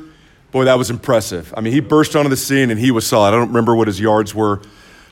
boy, 0.52 0.66
that 0.66 0.78
was 0.78 0.90
impressive. 0.90 1.52
I 1.56 1.60
mean, 1.60 1.72
he 1.72 1.80
burst 1.80 2.14
onto 2.14 2.28
the 2.28 2.36
scene 2.36 2.70
and 2.70 2.78
he 2.78 2.90
was 2.90 3.06
solid. 3.06 3.28
I 3.28 3.30
don't 3.32 3.48
remember 3.48 3.74
what 3.74 3.88
his 3.88 3.98
yards 3.98 4.34
were. 4.34 4.60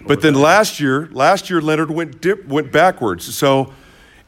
But 0.07 0.23
then 0.23 0.35
last 0.35 0.81
year, 0.81 1.09
last 1.13 1.51
year 1.51 1.61
Leonard 1.61 1.91
went 1.91 2.21
dip, 2.21 2.47
went 2.47 2.71
backwards. 2.73 3.35
So, 3.35 3.73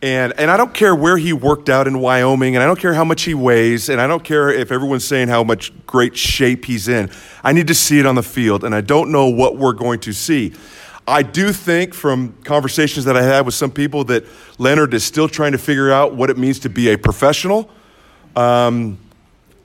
and 0.02 0.32
and 0.38 0.50
I 0.50 0.56
don't 0.56 0.74
care 0.74 0.94
where 0.94 1.16
he 1.16 1.32
worked 1.32 1.68
out 1.68 1.86
in 1.86 2.00
Wyoming, 2.00 2.56
and 2.56 2.62
I 2.62 2.66
don't 2.66 2.78
care 2.78 2.92
how 2.92 3.04
much 3.04 3.22
he 3.22 3.34
weighs, 3.34 3.88
and 3.88 4.00
I 4.00 4.06
don't 4.06 4.24
care 4.24 4.50
if 4.50 4.72
everyone's 4.72 5.04
saying 5.04 5.28
how 5.28 5.44
much 5.44 5.72
great 5.86 6.16
shape 6.16 6.64
he's 6.64 6.88
in. 6.88 7.10
I 7.44 7.52
need 7.52 7.68
to 7.68 7.74
see 7.74 8.00
it 8.00 8.06
on 8.06 8.16
the 8.16 8.22
field, 8.22 8.64
and 8.64 8.74
I 8.74 8.80
don't 8.80 9.12
know 9.12 9.28
what 9.28 9.56
we're 9.56 9.72
going 9.72 10.00
to 10.00 10.12
see. 10.12 10.52
I 11.06 11.22
do 11.22 11.52
think 11.52 11.94
from 11.94 12.34
conversations 12.44 13.04
that 13.06 13.16
I 13.16 13.22
had 13.22 13.46
with 13.46 13.54
some 13.54 13.70
people 13.70 14.04
that 14.04 14.24
Leonard 14.58 14.92
is 14.92 15.04
still 15.04 15.28
trying 15.28 15.52
to 15.52 15.58
figure 15.58 15.90
out 15.90 16.14
what 16.14 16.30
it 16.30 16.36
means 16.36 16.58
to 16.60 16.68
be 16.68 16.92
a 16.92 16.98
professional. 16.98 17.70
Um, 18.36 18.98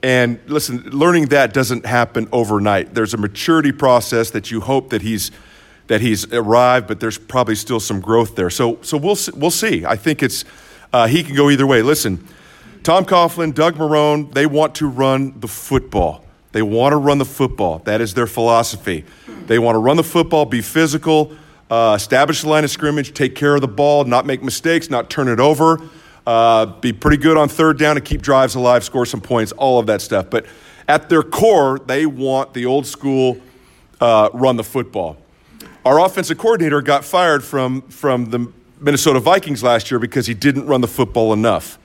and 0.02 0.38
listen, 0.46 0.78
learning 0.90 1.26
that 1.26 1.52
doesn't 1.52 1.84
happen 1.84 2.28
overnight. 2.30 2.94
There's 2.94 3.14
a 3.14 3.16
maturity 3.16 3.72
process 3.72 4.30
that 4.30 4.50
you 4.50 4.60
hope 4.60 4.90
that 4.90 5.02
he's 5.02 5.30
that 5.88 6.00
he's 6.02 6.30
arrived, 6.32 6.86
but 6.86 7.00
there's 7.00 7.16
probably 7.16 7.54
still 7.54 7.80
some 7.80 8.00
growth 8.00 8.36
there. 8.36 8.50
So 8.50 8.78
so 8.82 8.96
we'll 8.96 9.18
we'll 9.34 9.50
see. 9.50 9.84
I 9.84 9.96
think 9.96 10.22
it's 10.22 10.44
uh, 10.92 11.08
he 11.08 11.22
can 11.22 11.34
go 11.34 11.50
either 11.50 11.66
way. 11.66 11.82
Listen, 11.82 12.26
Tom 12.82 13.04
Coughlin, 13.04 13.54
Doug 13.54 13.74
Marrone, 13.76 14.32
they 14.32 14.46
want 14.46 14.76
to 14.76 14.86
run 14.86 15.38
the 15.40 15.48
football. 15.48 16.24
They 16.52 16.62
want 16.62 16.92
to 16.92 16.96
run 16.96 17.18
the 17.18 17.24
football. 17.24 17.80
That 17.80 18.00
is 18.00 18.14
their 18.14 18.26
philosophy. 18.26 19.04
They 19.46 19.58
want 19.58 19.74
to 19.74 19.80
run 19.80 19.96
the 19.96 20.04
football, 20.04 20.46
be 20.46 20.62
physical, 20.62 21.36
uh, 21.70 21.94
establish 21.96 22.42
the 22.42 22.48
line 22.48 22.64
of 22.64 22.70
scrimmage, 22.70 23.12
take 23.12 23.34
care 23.34 23.54
of 23.54 23.60
the 23.60 23.68
ball, 23.68 24.04
not 24.04 24.24
make 24.24 24.42
mistakes, 24.42 24.88
not 24.88 25.10
turn 25.10 25.28
it 25.28 25.40
over 25.40 25.80
uh, 26.28 26.66
be 26.66 26.92
pretty 26.92 27.16
good 27.16 27.38
on 27.38 27.48
third 27.48 27.78
down 27.78 27.96
and 27.96 28.04
keep 28.04 28.20
drives 28.20 28.54
alive, 28.54 28.84
score 28.84 29.06
some 29.06 29.22
points, 29.22 29.50
all 29.52 29.78
of 29.78 29.86
that 29.86 30.02
stuff. 30.02 30.28
But 30.28 30.44
at 30.86 31.08
their 31.08 31.22
core, 31.22 31.78
they 31.78 32.04
want 32.04 32.52
the 32.52 32.66
old 32.66 32.86
school 32.86 33.40
uh, 33.98 34.28
run 34.34 34.56
the 34.56 34.64
football. 34.64 35.16
Our 35.86 35.98
offensive 35.98 36.36
coordinator 36.36 36.82
got 36.82 37.02
fired 37.02 37.42
from, 37.42 37.80
from 37.88 38.26
the 38.26 38.52
Minnesota 38.78 39.20
Vikings 39.20 39.62
last 39.62 39.90
year 39.90 39.98
because 39.98 40.26
he 40.26 40.34
didn't 40.34 40.66
run 40.66 40.82
the 40.82 40.86
football 40.86 41.32
enough. 41.32 41.78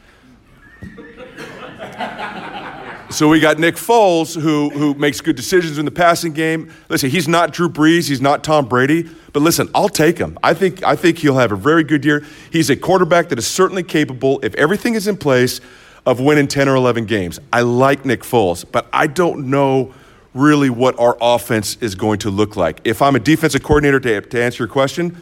So 3.13 3.29
we 3.29 3.39
got 3.39 3.59
Nick 3.59 3.75
Foles, 3.75 4.39
who, 4.39 4.71
who 4.71 4.95
makes 4.95 5.21
good 5.21 5.35
decisions 5.35 5.77
in 5.77 5.85
the 5.85 5.91
passing 5.91 6.33
game. 6.33 6.71
Listen, 6.89 7.11
he's 7.11 7.27
not 7.27 7.53
Drew 7.53 7.69
Brees, 7.69 8.09
he's 8.09 8.21
not 8.21 8.43
Tom 8.43 8.67
Brady, 8.67 9.07
but 9.33 9.41
listen, 9.41 9.69
I'll 9.75 9.87
take 9.87 10.17
him. 10.17 10.35
I 10.41 10.55
think, 10.55 10.81
I 10.81 10.95
think 10.95 11.19
he'll 11.19 11.37
have 11.37 11.51
a 11.51 11.55
very 11.55 11.83
good 11.83 12.03
year. 12.03 12.25
He's 12.51 12.71
a 12.71 12.75
quarterback 12.75 13.29
that 13.29 13.37
is 13.37 13.45
certainly 13.45 13.83
capable, 13.83 14.39
if 14.41 14.55
everything 14.55 14.95
is 14.95 15.07
in 15.07 15.17
place, 15.17 15.61
of 16.07 16.19
winning 16.19 16.47
10 16.47 16.67
or 16.67 16.75
11 16.75 17.05
games. 17.05 17.39
I 17.51 17.61
like 17.61 18.03
Nick 18.03 18.21
Foles, 18.21 18.65
but 18.69 18.87
I 18.91 19.05
don't 19.05 19.47
know 19.51 19.93
really 20.33 20.71
what 20.71 20.97
our 20.99 21.15
offense 21.21 21.77
is 21.81 21.93
going 21.93 22.17
to 22.19 22.31
look 22.31 22.55
like. 22.55 22.81
If 22.83 23.03
I'm 23.03 23.15
a 23.15 23.19
defensive 23.19 23.61
coordinator, 23.61 23.99
to, 23.99 24.21
to 24.21 24.43
answer 24.43 24.63
your 24.63 24.67
question, 24.69 25.15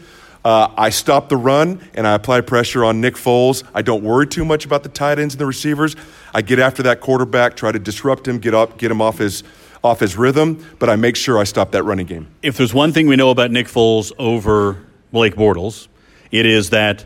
uh, 0.44 0.70
I 0.76 0.90
stop 0.90 1.30
the 1.30 1.38
run 1.38 1.88
and 1.94 2.08
I 2.08 2.14
apply 2.14 2.42
pressure 2.42 2.84
on 2.84 3.00
Nick 3.00 3.16
Foles. 3.16 3.64
I 3.74 3.82
don't 3.82 4.04
worry 4.04 4.28
too 4.28 4.44
much 4.44 4.66
about 4.66 4.84
the 4.84 4.90
tight 4.90 5.20
ends 5.20 5.36
and 5.36 5.42
the 5.42 5.46
receivers. 5.46 5.96
I 6.34 6.42
get 6.42 6.60
after 6.60 6.84
that 6.84 7.00
quarterback, 7.00 7.56
try 7.56 7.72
to 7.72 7.80
disrupt 7.80 8.28
him, 8.28 8.40
get 8.40 8.54
up, 8.54 8.78
get 8.78 8.92
him 8.92 9.02
off 9.02 9.18
his 9.18 9.44
off 9.84 10.00
his 10.00 10.16
rhythm, 10.16 10.64
but 10.78 10.90
I 10.90 10.96
make 10.96 11.16
sure 11.16 11.40
I 11.40 11.44
stop 11.44 11.72
that 11.72 11.84
running 11.84 12.06
game. 12.06 12.28
If 12.44 12.56
there's 12.56 12.74
one 12.74 12.94
thing 12.94 13.08
we 13.08 13.16
know 13.16 13.32
about 13.32 13.50
Nick 13.50 13.68
Foles 13.68 14.12
over 14.20 14.78
Blake 15.12 15.36
Bortles, 15.36 15.88
it 16.30 16.46
is 16.46 16.70
that 16.70 17.04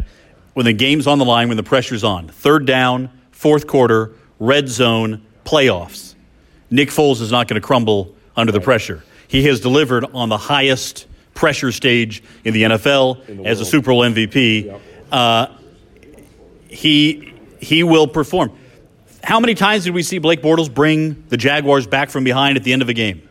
when 0.55 0.65
the 0.65 0.73
game's 0.73 1.07
on 1.07 1.17
the 1.17 1.23
line, 1.23 1.47
when 1.47 1.55
the 1.55 1.63
pressure's 1.63 2.03
on, 2.03 2.27
third 2.27 2.65
down, 2.65 3.09
fourth 3.31 3.65
quarter, 3.65 4.11
red 4.39 4.67
zone, 4.67 5.25
playoffs, 5.45 6.15
Nick 6.69 6.89
Foles 6.89 7.21
is 7.21 7.31
not 7.31 7.47
going 7.47 7.61
to 7.61 7.65
crumble 7.65 8.13
under 8.35 8.51
the 8.51 8.59
pressure. 8.59 9.03
He 9.27 9.43
has 9.43 9.61
delivered 9.61 10.05
on 10.13 10.27
the 10.29 10.37
highest 10.37 11.07
pressure 11.35 11.71
stage 11.71 12.23
in 12.43 12.55
the 12.55 12.63
NFL 12.63 13.29
in 13.29 13.37
the 13.37 13.45
as 13.45 13.61
a 13.61 13.65
Super 13.65 13.91
Bowl 13.91 14.01
MVP. 14.01 14.65
Yep. 14.65 14.81
Uh, 15.11 15.47
he 16.67 17.33
he 17.59 17.83
will 17.83 18.07
perform. 18.07 18.57
How 19.23 19.39
many 19.39 19.53
times 19.53 19.83
did 19.83 19.93
we 19.93 20.03
see 20.03 20.17
Blake 20.17 20.41
Bortles 20.41 20.73
bring 20.73 21.25
the 21.29 21.37
Jaguars 21.37 21.85
back 21.85 22.09
from 22.09 22.23
behind 22.23 22.57
at 22.57 22.63
the 22.63 22.73
end 22.73 22.81
of 22.81 22.89
a 22.89 22.93
game? 22.93 23.27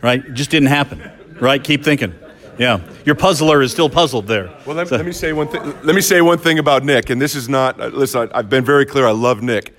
Right, 0.00 0.24
it 0.24 0.34
just 0.34 0.50
didn't 0.50 0.68
happen. 0.68 1.00
Right, 1.40 1.62
keep 1.62 1.84
thinking. 1.84 2.14
Yeah, 2.58 2.80
your 3.04 3.14
puzzler 3.14 3.62
is 3.62 3.72
still 3.72 3.88
puzzled 3.88 4.26
there. 4.26 4.52
Well, 4.66 4.76
let, 4.76 4.88
so. 4.88 4.96
let 4.96 5.06
me 5.06 5.12
say 5.12 5.32
one 5.32 5.48
thing. 5.48 5.62
Let 5.82 5.94
me 5.94 6.00
say 6.00 6.20
one 6.20 6.38
thing 6.38 6.58
about 6.58 6.84
Nick, 6.84 7.10
and 7.10 7.20
this 7.20 7.34
is 7.34 7.48
not. 7.48 7.80
Uh, 7.80 7.86
listen, 7.86 8.30
I've 8.34 8.50
been 8.50 8.64
very 8.64 8.84
clear. 8.84 9.06
I 9.06 9.12
love 9.12 9.42
Nick. 9.42 9.76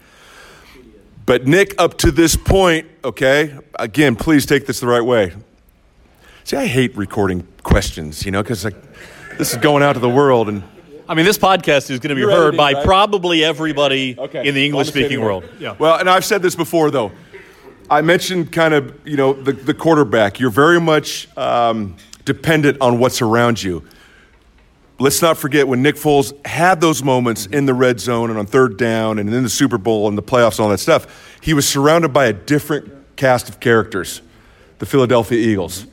But 1.25 1.47
Nick, 1.47 1.75
up 1.79 1.97
to 1.99 2.11
this 2.11 2.35
point, 2.35 2.87
okay, 3.03 3.57
again, 3.79 4.15
please 4.15 4.45
take 4.45 4.65
this 4.65 4.81
the 4.81 4.87
right 4.87 5.03
way. 5.03 5.33
See, 6.43 6.57
I 6.57 6.65
hate 6.65 6.97
recording 6.97 7.47
questions, 7.63 8.25
you 8.25 8.31
know, 8.31 8.43
because 8.43 8.63
like, 8.65 8.75
this 9.37 9.51
is 9.51 9.57
going 9.57 9.81
out 9.83 9.93
to 9.93 9.99
the 9.99 10.09
world 10.09 10.49
and 10.49 10.63
I 11.07 11.15
mean, 11.15 11.25
this 11.25 11.37
podcast 11.37 11.89
is 11.91 11.99
going 11.99 12.09
to 12.09 12.15
be 12.15 12.21
You're 12.21 12.31
heard 12.31 12.39
editing, 12.55 12.57
by 12.57 12.73
right? 12.73 12.85
probably 12.85 13.43
everybody 13.43 14.15
Okay. 14.17 14.47
in 14.47 14.55
the 14.55 14.65
English 14.65 14.87
speaking 14.87 15.19
world. 15.19 15.43
Yeah. 15.59 15.75
Well, 15.77 15.95
and 15.99 16.09
I've 16.09 16.23
said 16.23 16.41
this 16.41 16.55
before, 16.55 16.91
though. 16.91 17.11
I 17.89 18.01
mentioned 18.01 18.53
kind 18.53 18.73
of, 18.73 18.97
you 19.05 19.17
know, 19.17 19.33
the, 19.33 19.51
the 19.51 19.73
quarterback. 19.73 20.39
You're 20.39 20.49
very 20.49 20.79
much 20.79 21.27
um, 21.37 21.97
dependent 22.23 22.77
on 22.79 22.99
what's 22.99 23.21
around 23.21 23.61
you. 23.61 23.83
Let's 24.97 25.21
not 25.21 25.37
forget 25.37 25.67
when 25.67 25.81
Nick 25.81 25.95
Foles 25.95 26.33
had 26.45 26.79
those 26.79 27.03
moments 27.03 27.47
in 27.47 27.65
the 27.65 27.73
red 27.73 27.99
zone 27.99 28.29
and 28.29 28.39
on 28.39 28.45
third 28.45 28.77
down 28.77 29.19
and 29.19 29.31
in 29.31 29.43
the 29.43 29.49
Super 29.49 29.77
Bowl 29.77 30.07
and 30.07 30.17
the 30.17 30.23
playoffs 30.23 30.51
and 30.53 30.61
all 30.61 30.69
that 30.69 30.77
stuff, 30.77 31.37
he 31.41 31.53
was 31.53 31.67
surrounded 31.67 32.13
by 32.13 32.27
a 32.27 32.33
different 32.33 33.17
cast 33.17 33.49
of 33.49 33.59
characters, 33.59 34.21
the 34.79 34.85
Philadelphia 34.85 35.37
Eagles. 35.37 35.85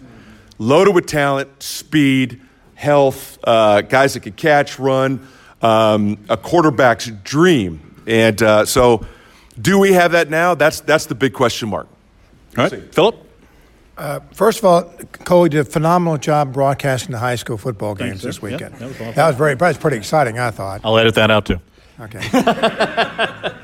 Loaded 0.60 0.94
with 0.94 1.06
talent, 1.06 1.62
speed, 1.62 2.42
health, 2.74 3.38
uh, 3.44 3.80
guys 3.80 4.12
that 4.12 4.20
could 4.20 4.36
catch, 4.36 4.78
run, 4.78 5.26
um, 5.62 6.18
a 6.28 6.36
quarterback's 6.36 7.06
dream. 7.24 8.02
And 8.06 8.42
uh, 8.42 8.66
so, 8.66 9.06
do 9.58 9.78
we 9.78 9.94
have 9.94 10.12
that 10.12 10.28
now? 10.28 10.54
That's, 10.54 10.80
that's 10.80 11.06
the 11.06 11.14
big 11.14 11.32
question 11.32 11.70
mark. 11.70 11.88
All 12.58 12.64
right, 12.68 12.94
Philip? 12.94 13.16
First 14.34 14.58
of 14.58 14.64
all, 14.66 14.82
Cole 15.24 15.48
did 15.48 15.60
a 15.60 15.64
phenomenal 15.64 16.18
job 16.18 16.52
broadcasting 16.52 17.12
the 17.12 17.18
high 17.18 17.36
school 17.36 17.56
football 17.56 17.94
games 17.94 18.20
sir. 18.20 18.28
this 18.28 18.36
Yeah, 18.36 18.42
weekend. 18.42 18.74
that 18.74 18.86
was 18.88 19.00
awesome. 19.00 19.14
That 19.14 19.26
was 19.28 19.36
very, 19.36 19.54
that 19.54 19.66
was 19.68 19.78
pretty 19.78 19.96
exciting, 19.96 20.38
I 20.38 20.50
thought. 20.50 20.82
I'll 20.84 20.98
edit 20.98 21.14
that 21.14 21.30
out 21.30 21.46
too. 21.46 21.58
Okay. 22.00 22.20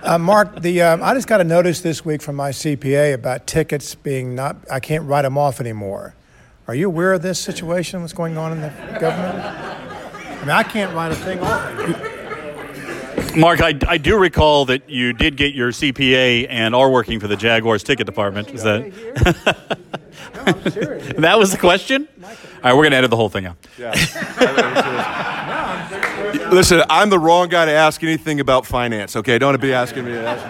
uh, 0.03 0.17
Mark, 0.19 0.61
the 0.63 0.81
um, 0.81 1.03
I 1.03 1.13
just 1.13 1.29
got 1.29 1.43
a 1.43 1.45
notice 1.45 1.83
this 1.83 2.07
week 2.07 2.23
from 2.23 2.37
my 2.37 2.51
CPA 2.51 3.13
about 3.13 3.47
tickets 3.47 3.95
being 3.95 4.35
not. 4.35 4.57
I 4.71 4.81
can't 4.81 5.05
write 5.05 5.23
them 5.23 5.37
off 5.37 5.61
anymore. 5.61 6.15
Are 6.69 6.75
you 6.75 6.89
aware 6.89 7.13
of 7.13 7.23
this 7.23 7.39
situation? 7.39 8.01
What's 8.01 8.13
going 8.13 8.37
on 8.37 8.51
in 8.51 8.61
the 8.61 8.71
government? 8.99 9.39
I 9.45 10.41
mean, 10.41 10.51
I 10.51 10.65
can't 10.65 10.93
write 10.95 11.13
a 11.13 11.15
thing 11.15 11.39
off. 11.41 13.37
Mark, 13.37 13.61
I, 13.61 13.79
I 13.87 13.99
do 13.99 14.19
recall 14.19 14.65
that 14.65 14.91
you 14.91 15.13
did 15.13 15.37
get 15.37 15.55
your 15.55 15.71
CPA 15.71 16.49
and 16.51 16.75
are 16.75 16.91
working 16.91 17.21
for 17.21 17.29
the 17.29 17.37
Jaguars 17.37 17.85
ticket 17.85 18.07
department. 18.07 18.51
Is 18.51 18.65
that 18.65 18.81
no, 20.45 20.53
that 21.21 21.39
was 21.39 21.53
the 21.53 21.59
question? 21.59 22.09
All 22.21 22.29
right, 22.65 22.73
we're 22.73 22.83
going 22.83 22.91
to 22.93 22.97
edit 22.97 23.11
the 23.11 23.17
whole 23.17 23.29
thing 23.29 23.47
out. 23.47 23.57
Listen, 26.53 26.83
I'm 26.91 27.11
the 27.11 27.19
wrong 27.19 27.49
guy 27.49 27.67
to 27.67 27.71
ask 27.71 28.03
anything 28.03 28.41
about 28.41 28.67
finance, 28.67 29.15
okay? 29.15 29.39
Don't 29.39 29.61
be 29.61 29.73
asking 29.73 30.05
me. 30.05 30.13
To 30.13 30.27
ask 30.27 30.47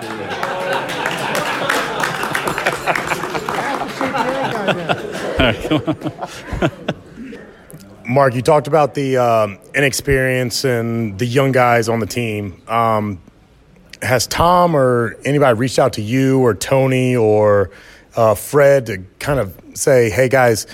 Mark, 8.09 8.35
you 8.35 8.43
talked 8.43 8.67
about 8.67 8.95
the 8.95 9.17
um, 9.17 9.59
inexperience 9.75 10.65
and 10.65 11.19
the 11.19 11.27
young 11.27 11.53
guys 11.53 11.89
on 11.89 12.01
the 12.01 12.07
team. 12.07 12.61
Um, 12.69 13.21
has 14.03 14.27
Tom 14.27 14.77
or 14.77 15.17
anybody 15.25 15.59
reached 15.59 15.79
out 15.79 15.95
to 15.95 16.03
you 16.03 16.41
or 16.41 16.55
Tony 16.55 17.17
or 17.17 17.71
uh, 18.17 18.35
Fred 18.35 18.87
to 18.87 19.05
kind 19.19 19.39
of 19.39 19.59
say, 19.75 20.11
hey, 20.11 20.29
guys, 20.29 20.67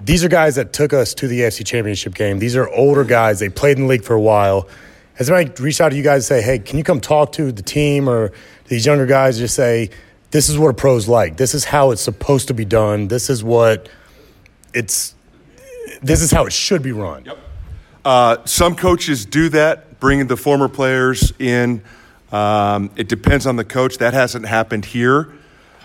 these 0.00 0.24
are 0.24 0.28
guys 0.28 0.56
that 0.56 0.72
took 0.72 0.92
us 0.92 1.14
to 1.14 1.28
the 1.28 1.40
AFC 1.40 1.64
Championship 1.64 2.14
game. 2.14 2.38
These 2.38 2.56
are 2.56 2.68
older 2.68 3.04
guys. 3.04 3.38
They 3.38 3.48
played 3.48 3.76
in 3.76 3.84
the 3.84 3.88
league 3.88 4.04
for 4.04 4.14
a 4.14 4.20
while. 4.20 4.68
Has 5.14 5.30
anybody 5.30 5.62
reached 5.62 5.80
out 5.80 5.90
to 5.90 5.96
you 5.96 6.02
guys 6.02 6.28
and 6.28 6.40
say, 6.40 6.42
hey, 6.42 6.58
can 6.58 6.78
you 6.78 6.84
come 6.84 7.00
talk 7.00 7.32
to 7.32 7.52
the 7.52 7.62
team 7.62 8.08
or 8.08 8.32
these 8.66 8.84
younger 8.84 9.06
guys? 9.06 9.38
Just 9.38 9.54
say, 9.54 9.90
this 10.34 10.48
is 10.48 10.58
what 10.58 10.68
a 10.68 10.74
pro's 10.74 11.06
like. 11.06 11.36
This 11.36 11.54
is 11.54 11.64
how 11.64 11.92
it's 11.92 12.02
supposed 12.02 12.48
to 12.48 12.54
be 12.54 12.64
done. 12.64 13.06
This 13.06 13.30
is 13.30 13.44
what 13.44 13.88
it's. 14.74 15.14
This 16.02 16.22
is 16.22 16.32
how 16.32 16.44
it 16.44 16.52
should 16.52 16.82
be 16.82 16.90
run. 16.90 17.24
Uh, 18.04 18.38
some 18.44 18.74
coaches 18.74 19.24
do 19.24 19.48
that, 19.50 20.00
bringing 20.00 20.26
the 20.26 20.36
former 20.36 20.68
players 20.68 21.32
in. 21.38 21.84
Um, 22.32 22.90
it 22.96 23.08
depends 23.08 23.46
on 23.46 23.54
the 23.54 23.64
coach. 23.64 23.98
That 23.98 24.12
hasn't 24.12 24.44
happened 24.44 24.84
here. 24.86 25.32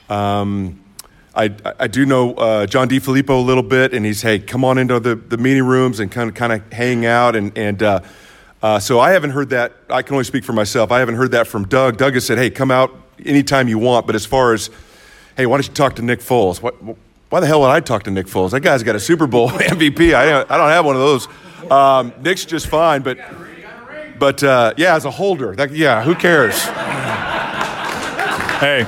Um, 0.10 0.84
I, 1.36 1.54
I 1.80 1.86
do 1.86 2.08
know 2.08 2.34
uh, 2.34 2.66
John 2.66 2.90
DeFilippo 2.90 3.30
a 3.30 3.34
little 3.34 3.62
bit, 3.62 3.94
and 3.94 4.04
he's 4.04 4.24
hey, 4.24 4.40
come 4.40 4.66
on 4.66 4.80
into 4.80 5.00
the, 5.00 5.14
the 5.14 5.38
meeting 5.38 5.64
rooms 5.64 6.00
and 6.00 6.12
kind 6.12 6.28
of 6.28 6.34
kind 6.34 6.54
of 6.54 6.74
hang 6.74 7.06
out, 7.06 7.36
and 7.36 7.56
and 7.56 7.84
uh, 7.84 8.00
uh, 8.64 8.80
so 8.80 9.00
I 9.00 9.12
haven't 9.12 9.30
heard 9.30 9.52
that. 9.52 9.74
I 9.92 10.02
can 10.02 10.16
only 10.16 10.26
speak 10.26 10.44
for 10.44 10.54
myself. 10.54 10.92
I 10.92 10.98
haven't 10.98 11.16
heard 11.18 11.34
that 11.34 11.46
from 11.46 11.68
Doug. 11.68 11.98
Doug 11.98 12.16
has 12.16 12.26
said, 12.26 12.40
hey, 12.40 12.50
come 12.50 12.72
out 12.72 13.09
anytime 13.26 13.68
you 13.68 13.78
want, 13.80 14.06
but 14.06 14.16
as 14.16 14.26
far 14.26 14.54
as 14.54 14.70
hey, 15.38 15.46
why 15.46 15.58
don't 15.58 15.68
you 15.68 15.74
talk 15.74 15.96
to 15.96 16.02
Nick 16.02 16.20
Foles? 16.20 16.62
What, 16.62 16.76
why 17.30 17.40
the 17.40 17.48
hell 17.48 17.62
would 17.62 17.70
I 17.70 17.80
talk 17.80 18.04
to 18.04 18.12
Nick 18.12 18.26
Foles? 18.28 18.52
That 18.52 18.60
guy's 18.60 18.84
got 18.84 18.96
a 18.96 19.00
Super 19.00 19.26
Bowl 19.28 19.50
MVP. 19.52 20.14
I 20.14 20.26
don't, 20.26 20.52
I 20.52 20.58
don't 20.58 20.70
have 20.70 20.86
one 20.86 20.96
of 20.96 21.02
those. 21.02 21.28
Um, 21.72 22.14
Nick's 22.22 22.46
just 22.46 22.68
fine, 22.68 23.02
but 23.04 23.18
but 24.20 24.44
uh, 24.44 24.74
yeah, 24.76 24.96
as 24.96 25.06
a 25.06 25.12
holder, 25.12 25.56
that, 25.56 25.72
yeah, 25.72 26.04
who 26.04 26.14
cares? 26.14 26.62
Hey, 28.60 28.84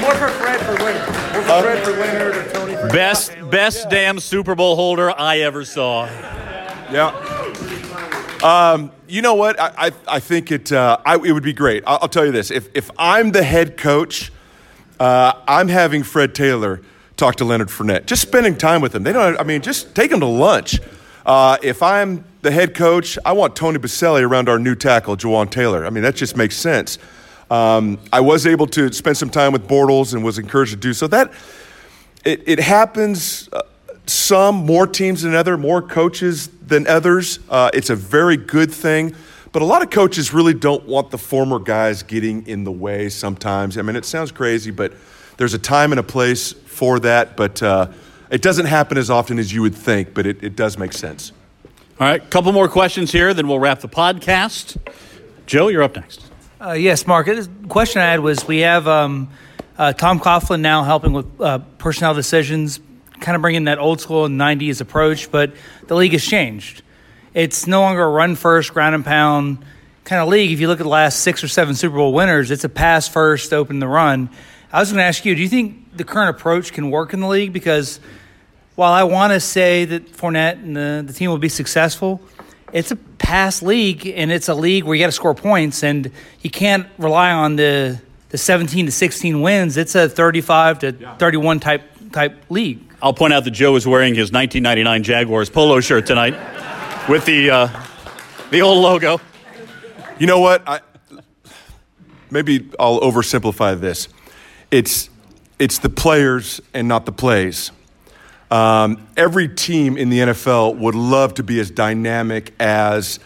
More 0.00 0.14
for 0.14 0.28
Fred 0.28 0.60
for 0.60 0.84
winner. 0.84 1.06
More 1.32 1.42
for 1.42 1.62
Fred 1.62 1.84
for 1.84 1.92
winner 1.92 2.30
or 2.30 2.52
Tony 2.52 2.76
for 2.76 2.88
best 2.90 3.32
best 3.50 3.90
damn 3.90 4.20
Super 4.20 4.54
Bowl 4.54 4.76
holder 4.76 5.10
I 5.18 5.40
ever 5.40 5.64
saw. 5.64 6.04
Yeah. 6.92 7.10
Um, 8.44 8.92
you 9.08 9.22
know 9.22 9.34
what? 9.34 9.58
I, 9.58 9.72
I, 9.86 9.92
I 10.06 10.20
think 10.20 10.52
it, 10.52 10.70
uh, 10.70 10.98
I, 11.06 11.14
it 11.14 11.32
would 11.32 11.42
be 11.42 11.54
great. 11.54 11.82
I'll, 11.86 12.00
I'll 12.02 12.08
tell 12.08 12.26
you 12.26 12.30
this. 12.30 12.50
If, 12.50 12.68
if 12.74 12.90
I'm 12.98 13.32
the 13.32 13.42
head 13.42 13.78
coach, 13.78 14.30
uh, 15.00 15.32
I'm 15.48 15.68
having 15.68 16.02
Fred 16.02 16.34
Taylor 16.34 16.82
talk 17.16 17.36
to 17.36 17.44
Leonard 17.46 17.68
Fournette. 17.68 18.04
Just 18.04 18.20
spending 18.20 18.54
time 18.54 18.82
with 18.82 18.94
him. 18.94 19.02
They 19.02 19.14
don't, 19.14 19.40
I 19.40 19.44
mean, 19.44 19.62
just 19.62 19.94
take 19.94 20.10
him 20.12 20.20
to 20.20 20.26
lunch. 20.26 20.78
Uh, 21.24 21.56
if 21.62 21.82
I'm 21.82 22.22
the 22.42 22.50
head 22.50 22.74
coach, 22.74 23.18
I 23.24 23.32
want 23.32 23.56
Tony 23.56 23.78
Boselli 23.78 24.22
around 24.22 24.50
our 24.50 24.58
new 24.58 24.74
tackle, 24.74 25.16
Jawaan 25.16 25.50
Taylor. 25.50 25.86
I 25.86 25.90
mean, 25.90 26.02
that 26.02 26.14
just 26.14 26.36
makes 26.36 26.54
sense. 26.54 26.98
Um, 27.50 27.98
I 28.12 28.20
was 28.20 28.46
able 28.46 28.66
to 28.68 28.92
spend 28.92 29.16
some 29.16 29.30
time 29.30 29.52
with 29.52 29.66
Bortles 29.66 30.12
and 30.12 30.22
was 30.22 30.38
encouraged 30.38 30.72
to 30.72 30.76
do 30.76 30.92
so. 30.92 31.06
That 31.06 31.32
it, 32.26 32.42
it 32.46 32.58
happens 32.58 33.48
uh, 33.54 33.62
some 34.06 34.66
more 34.66 34.86
teams 34.86 35.22
than 35.22 35.34
other, 35.34 35.56
more 35.56 35.82
coaches 35.82 36.48
than 36.66 36.86
others. 36.86 37.38
Uh, 37.48 37.70
it's 37.72 37.90
a 37.90 37.96
very 37.96 38.36
good 38.36 38.72
thing. 38.72 39.14
But 39.52 39.62
a 39.62 39.64
lot 39.64 39.82
of 39.82 39.90
coaches 39.90 40.32
really 40.32 40.54
don't 40.54 40.84
want 40.86 41.10
the 41.12 41.18
former 41.18 41.60
guys 41.60 42.02
getting 42.02 42.46
in 42.48 42.64
the 42.64 42.72
way 42.72 43.08
sometimes. 43.08 43.78
I 43.78 43.82
mean, 43.82 43.94
it 43.94 44.04
sounds 44.04 44.32
crazy, 44.32 44.72
but 44.72 44.92
there's 45.36 45.54
a 45.54 45.60
time 45.60 45.92
and 45.92 46.00
a 46.00 46.02
place 46.02 46.52
for 46.52 46.98
that. 47.00 47.36
But 47.36 47.62
uh, 47.62 47.92
it 48.30 48.42
doesn't 48.42 48.66
happen 48.66 48.98
as 48.98 49.10
often 49.10 49.38
as 49.38 49.52
you 49.52 49.62
would 49.62 49.76
think, 49.76 50.12
but 50.12 50.26
it, 50.26 50.42
it 50.42 50.56
does 50.56 50.76
make 50.76 50.92
sense. 50.92 51.32
All 52.00 52.08
right, 52.08 52.28
couple 52.30 52.52
more 52.52 52.68
questions 52.68 53.12
here, 53.12 53.32
then 53.32 53.46
we'll 53.46 53.60
wrap 53.60 53.78
the 53.78 53.88
podcast. 53.88 54.76
Joe, 55.46 55.68
you're 55.68 55.84
up 55.84 55.94
next. 55.94 56.28
Uh, 56.60 56.72
yes, 56.72 57.06
Mark. 57.06 57.26
The 57.26 57.48
question 57.68 58.02
I 58.02 58.06
had 58.06 58.18
was 58.18 58.48
we 58.48 58.60
have 58.60 58.88
um, 58.88 59.30
uh, 59.78 59.92
Tom 59.92 60.18
Coughlin 60.18 60.60
now 60.60 60.82
helping 60.82 61.12
with 61.12 61.40
uh, 61.40 61.60
personnel 61.78 62.14
decisions, 62.14 62.80
kind 63.24 63.36
of 63.36 63.42
bringing 63.42 63.64
that 63.64 63.78
old 63.78 64.02
school 64.02 64.28
90s 64.28 64.82
approach, 64.82 65.30
but 65.30 65.54
the 65.86 65.94
league 65.94 66.12
has 66.12 66.22
changed. 66.22 66.82
It's 67.32 67.66
no 67.66 67.80
longer 67.80 68.02
a 68.02 68.08
run 68.08 68.36
first, 68.36 68.74
ground 68.74 68.94
and 68.94 69.02
pound 69.02 69.64
kind 70.04 70.20
of 70.20 70.28
league. 70.28 70.52
If 70.52 70.60
you 70.60 70.68
look 70.68 70.78
at 70.78 70.82
the 70.82 70.90
last 70.90 71.20
six 71.20 71.42
or 71.42 71.48
seven 71.48 71.74
Super 71.74 71.96
Bowl 71.96 72.12
winners, 72.12 72.50
it's 72.50 72.64
a 72.64 72.68
pass 72.68 73.08
first, 73.08 73.54
open 73.54 73.78
the 73.78 73.88
run. 73.88 74.28
I 74.70 74.78
was 74.78 74.90
going 74.90 74.98
to 74.98 75.04
ask 75.04 75.24
you, 75.24 75.34
do 75.34 75.40
you 75.40 75.48
think 75.48 75.96
the 75.96 76.04
current 76.04 76.36
approach 76.36 76.74
can 76.74 76.90
work 76.90 77.14
in 77.14 77.20
the 77.20 77.26
league? 77.26 77.54
Because 77.54 77.98
while 78.74 78.92
I 78.92 79.04
want 79.04 79.32
to 79.32 79.40
say 79.40 79.86
that 79.86 80.12
Fournette 80.12 80.62
and 80.62 80.76
the, 80.76 81.02
the 81.06 81.14
team 81.14 81.30
will 81.30 81.38
be 81.38 81.48
successful, 81.48 82.20
it's 82.74 82.90
a 82.90 82.96
pass 82.96 83.62
league 83.62 84.06
and 84.06 84.30
it's 84.30 84.50
a 84.50 84.54
league 84.54 84.84
where 84.84 84.94
you 84.94 85.02
got 85.02 85.06
to 85.06 85.12
score 85.12 85.34
points 85.34 85.82
and 85.82 86.10
you 86.42 86.50
can't 86.50 86.86
rely 86.98 87.32
on 87.32 87.56
the 87.56 87.98
the 88.34 88.38
17 88.38 88.86
to 88.86 88.90
16 88.90 89.42
wins. 89.42 89.76
It's 89.76 89.94
a 89.94 90.08
35 90.08 90.80
to 90.80 90.92
31 91.20 91.60
type 91.60 91.93
type 92.14 92.44
league. 92.48 92.80
I'll 93.02 93.12
point 93.12 93.34
out 93.34 93.44
that 93.44 93.50
Joe 93.50 93.76
is 93.76 93.86
wearing 93.86 94.14
his 94.14 94.32
1999 94.32 95.02
Jaguars 95.02 95.50
polo 95.50 95.80
shirt 95.80 96.06
tonight 96.06 96.34
with 97.08 97.26
the 97.26 97.50
uh, 97.50 97.84
the 98.50 98.62
old 98.62 98.82
logo. 98.82 99.20
You 100.18 100.28
know 100.28 100.38
what? 100.38 100.62
I, 100.66 100.80
maybe 102.30 102.70
I'll 102.78 103.00
oversimplify 103.00 103.78
this. 103.80 104.08
It's, 104.70 105.10
it's 105.58 105.78
the 105.78 105.88
players 105.88 106.60
and 106.72 106.86
not 106.86 107.04
the 107.04 107.12
plays. 107.12 107.72
Um, 108.50 109.06
every 109.16 109.48
team 109.48 109.96
in 109.96 110.08
the 110.08 110.20
NFL 110.20 110.76
would 110.78 110.94
love 110.94 111.34
to 111.34 111.42
be 111.42 111.58
as 111.58 111.70
dynamic 111.70 112.54
as 112.60 113.18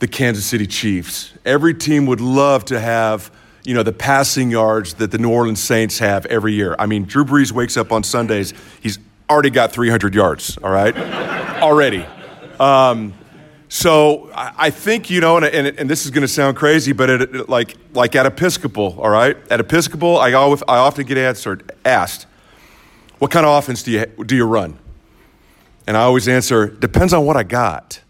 the 0.00 0.08
Kansas 0.08 0.44
City 0.44 0.66
Chiefs. 0.66 1.32
Every 1.44 1.72
team 1.72 2.06
would 2.06 2.20
love 2.20 2.64
to 2.66 2.80
have, 2.80 3.30
you 3.64 3.74
know, 3.74 3.82
the 3.82 3.92
passing 3.92 4.50
yards 4.50 4.94
that 4.94 5.10
the 5.10 5.18
New 5.18 5.30
Orleans 5.30 5.62
Saints 5.62 5.98
have 5.98 6.26
every 6.26 6.52
year. 6.52 6.76
I 6.78 6.86
mean, 6.86 7.04
Drew 7.04 7.24
Brees 7.24 7.50
wakes 7.52 7.76
up 7.76 7.92
on 7.92 8.02
Sundays, 8.02 8.52
he's 8.80 8.98
already 9.28 9.50
got 9.50 9.72
300 9.72 10.14
yards, 10.14 10.58
all 10.58 10.70
right? 10.70 10.96
already. 11.62 12.06
Um, 12.60 13.14
So 13.68 14.30
I, 14.32 14.70
think 14.70 15.10
you 15.10 15.20
know, 15.20 15.36
and, 15.36 15.46
and, 15.46 15.78
and 15.80 15.90
this 15.90 16.04
is 16.04 16.12
going 16.12 16.22
to 16.22 16.28
sound 16.28 16.56
crazy, 16.56 16.92
but 16.92 17.10
it, 17.10 17.48
like 17.48 17.74
like 17.92 18.14
at 18.14 18.24
Episcopal, 18.24 18.94
all 19.00 19.10
right, 19.10 19.36
at 19.50 19.58
Episcopal, 19.58 20.16
I 20.18 20.32
always 20.34 20.62
I 20.68 20.76
often 20.76 21.04
get 21.06 21.18
answered 21.18 21.72
asked, 21.84 22.28
"What 23.18 23.32
kind 23.32 23.44
of 23.44 23.58
offense 23.58 23.82
do 23.82 23.90
you 23.90 24.06
do 24.24 24.36
you 24.36 24.44
run?" 24.44 24.78
And 25.88 25.96
I 25.96 26.02
always 26.02 26.28
answer, 26.28 26.68
"Depends 26.68 27.12
on 27.12 27.26
what 27.26 27.36
I 27.36 27.42
got." 27.42 28.00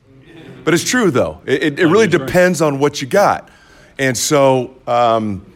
But 0.64 0.75
it's 0.75 0.85
true 0.85 1.11
though. 1.11 1.40
It, 1.47 1.62
it, 1.62 1.79
it 1.79 1.87
really 1.87 2.09
depends 2.09 2.61
on 2.61 2.79
what 2.79 3.01
you 3.01 3.07
got, 3.09 3.49
and 3.98 4.16
so 4.16 4.74
um, 4.87 5.52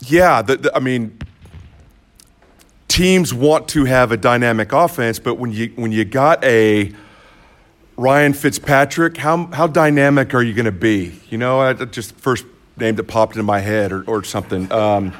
yeah, 0.00 0.42
the, 0.42 0.56
the, 0.56 0.76
I 0.76 0.80
mean 0.80 1.18
teams 2.88 3.32
want 3.32 3.68
to 3.68 3.84
have 3.84 4.12
a 4.12 4.16
dynamic 4.16 4.72
offense, 4.72 5.18
but 5.18 5.36
when 5.36 5.52
you 5.52 5.72
when 5.76 5.92
you 5.92 6.04
got 6.04 6.42
a 6.44 6.92
Ryan 7.96 8.32
Fitzpatrick, 8.32 9.16
how 9.16 9.46
how 9.46 9.66
dynamic 9.66 10.34
are 10.34 10.42
you 10.42 10.54
going 10.54 10.66
to 10.66 10.72
be? 10.72 11.20
You 11.30 11.38
know, 11.38 11.60
I 11.60 11.72
just 11.72 12.14
first 12.16 12.44
name 12.76 12.96
that 12.96 13.04
popped 13.04 13.36
into 13.36 13.42
my 13.42 13.60
head 13.60 13.92
or, 13.92 14.02
or 14.04 14.24
something. 14.24 14.70
Um, 14.72 15.12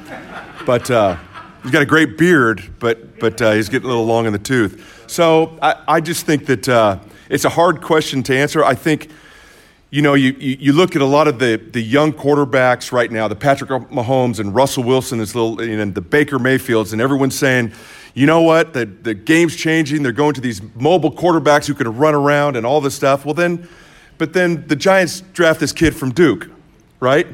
but 0.65 0.89
uh, 0.91 1.17
he's 1.63 1.71
got 1.71 1.81
a 1.81 1.85
great 1.85 2.17
beard, 2.17 2.73
but 2.79 3.19
but 3.19 3.41
uh, 3.41 3.51
he's 3.51 3.69
getting 3.69 3.85
a 3.85 3.89
little 3.89 4.05
long 4.05 4.25
in 4.25 4.33
the 4.33 4.39
tooth. 4.39 5.03
So 5.07 5.57
I, 5.61 5.75
I 5.87 6.01
just 6.01 6.25
think 6.25 6.45
that 6.47 6.67
uh, 6.67 6.99
it's 7.29 7.45
a 7.45 7.49
hard 7.49 7.81
question 7.81 8.23
to 8.23 8.35
answer. 8.35 8.63
I 8.63 8.75
think 8.75 9.09
you 9.91 10.01
know, 10.01 10.13
you, 10.13 10.31
you, 10.39 10.71
look 10.71 10.95
at 10.95 11.01
a 11.01 11.05
lot 11.05 11.27
of 11.27 11.37
the, 11.37 11.57
the 11.57 11.81
young 11.81 12.13
quarterbacks 12.13 12.93
right 12.93 13.11
now, 13.11 13.27
the 13.27 13.35
Patrick 13.35 13.69
Mahomes 13.69 14.39
and 14.39 14.55
Russell 14.55 14.83
Wilson, 14.83 15.19
this 15.19 15.35
little, 15.35 15.57
know, 15.57 15.85
the 15.85 15.99
Baker 15.99 16.39
Mayfields, 16.39 16.93
and 16.93 17.01
everyone's 17.01 17.37
saying, 17.37 17.73
you 18.13 18.25
know 18.25 18.41
what, 18.41 18.71
the, 18.71 18.85
the 18.85 19.13
game's 19.13 19.53
changing. 19.53 20.01
They're 20.01 20.13
going 20.13 20.33
to 20.35 20.41
these 20.41 20.61
mobile 20.75 21.11
quarterbacks 21.11 21.67
who 21.67 21.73
can 21.73 21.97
run 21.97 22.15
around 22.15 22.55
and 22.55 22.65
all 22.65 22.79
this 22.79 22.95
stuff. 22.95 23.25
Well, 23.25 23.33
then, 23.33 23.67
but 24.17 24.31
then 24.31 24.65
the 24.67 24.77
Giants 24.77 25.21
draft 25.33 25.59
this 25.59 25.73
kid 25.73 25.93
from 25.93 26.13
Duke, 26.13 26.49
right? 27.01 27.27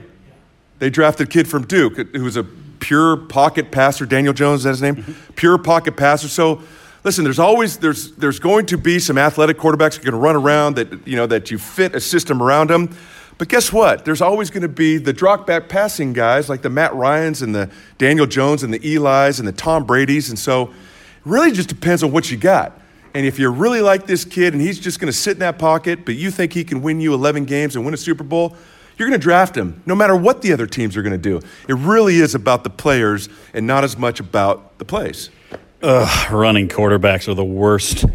They 0.79 0.89
drafted 0.89 1.27
a 1.27 1.29
kid 1.29 1.47
from 1.47 1.67
Duke 1.67 1.97
who 1.97 2.23
was 2.23 2.37
a 2.37 2.43
pure 2.43 3.17
pocket 3.17 3.71
passer. 3.71 4.07
Daniel 4.07 4.33
Jones, 4.33 4.61
is 4.61 4.63
that 4.63 4.69
his 4.71 4.81
name? 4.81 4.95
Mm-hmm. 4.95 5.33
Pure 5.33 5.59
pocket 5.59 5.95
passer. 5.95 6.27
So, 6.27 6.63
listen, 7.07 7.23
there's 7.23 7.39
always 7.39 7.77
there's 7.77 8.11
there's 8.17 8.37
going 8.37 8.65
to 8.65 8.77
be 8.77 8.99
some 8.99 9.17
athletic 9.17 9.57
quarterbacks 9.57 9.95
who 9.95 10.01
are 10.01 10.11
going 10.11 10.11
to 10.11 10.19
run 10.19 10.35
around 10.35 10.75
that 10.75 11.07
you 11.07 11.15
know 11.15 11.25
that 11.25 11.49
you 11.49 11.57
fit 11.57 11.95
a 11.95 12.01
system 12.01 12.43
around 12.43 12.69
them. 12.69 12.93
But 13.37 13.47
guess 13.47 13.71
what? 13.71 14.03
There's 14.03 14.21
always 14.21 14.49
going 14.49 14.63
to 14.63 14.67
be 14.67 14.97
the 14.97 15.13
drop 15.13 15.47
back 15.47 15.69
passing 15.69 16.11
guys 16.11 16.49
like 16.49 16.63
the 16.63 16.69
Matt 16.69 16.93
Ryans 16.93 17.41
and 17.41 17.55
the 17.55 17.71
Daniel 17.97 18.25
Jones 18.25 18.61
and 18.61 18.73
the 18.73 18.79
Eli's 18.83 19.39
and 19.39 19.47
the 19.47 19.53
Tom 19.53 19.85
Brady's. 19.85 20.27
And 20.27 20.37
so 20.37 20.63
it 20.63 20.71
really 21.23 21.51
just 21.53 21.69
depends 21.69 22.03
on 22.03 22.11
what 22.11 22.29
you 22.29 22.35
got. 22.35 22.77
And 23.13 23.25
if 23.25 23.39
you 23.39 23.49
really 23.49 23.79
like 23.79 24.05
this 24.05 24.25
kid 24.25 24.53
and 24.53 24.61
he's 24.61 24.77
just 24.77 24.99
going 24.99 25.11
to 25.11 25.17
sit 25.17 25.33
in 25.33 25.39
that 25.39 25.57
pocket, 25.59 26.03
but 26.03 26.15
you 26.15 26.29
think 26.29 26.51
he 26.51 26.65
can 26.65 26.81
win 26.81 26.99
you 26.99 27.13
11 27.13 27.45
games 27.45 27.75
and 27.75 27.85
win 27.85 27.93
a 27.93 27.97
Super 27.97 28.23
Bowl, 28.23 28.57
you're 28.97 29.07
going 29.07 29.19
to 29.19 29.23
draft 29.23 29.55
him 29.55 29.81
no 29.85 29.95
matter 29.95 30.15
what 30.15 30.41
the 30.41 30.51
other 30.51 30.67
teams 30.67 30.97
are 30.97 31.03
going 31.03 31.19
to 31.21 31.29
do. 31.29 31.39
It 31.69 31.75
really 31.75 32.17
is 32.17 32.35
about 32.35 32.63
the 32.65 32.69
players 32.71 33.29
and 33.53 33.65
not 33.65 33.83
as 33.83 33.97
much 33.97 34.19
about 34.19 34.77
the 34.79 34.85
plays. 34.85 35.29
Ugh, 35.83 36.31
running 36.31 36.67
quarterbacks 36.67 37.27
are 37.27 37.35
the 37.35 37.45
worst. 37.45 38.01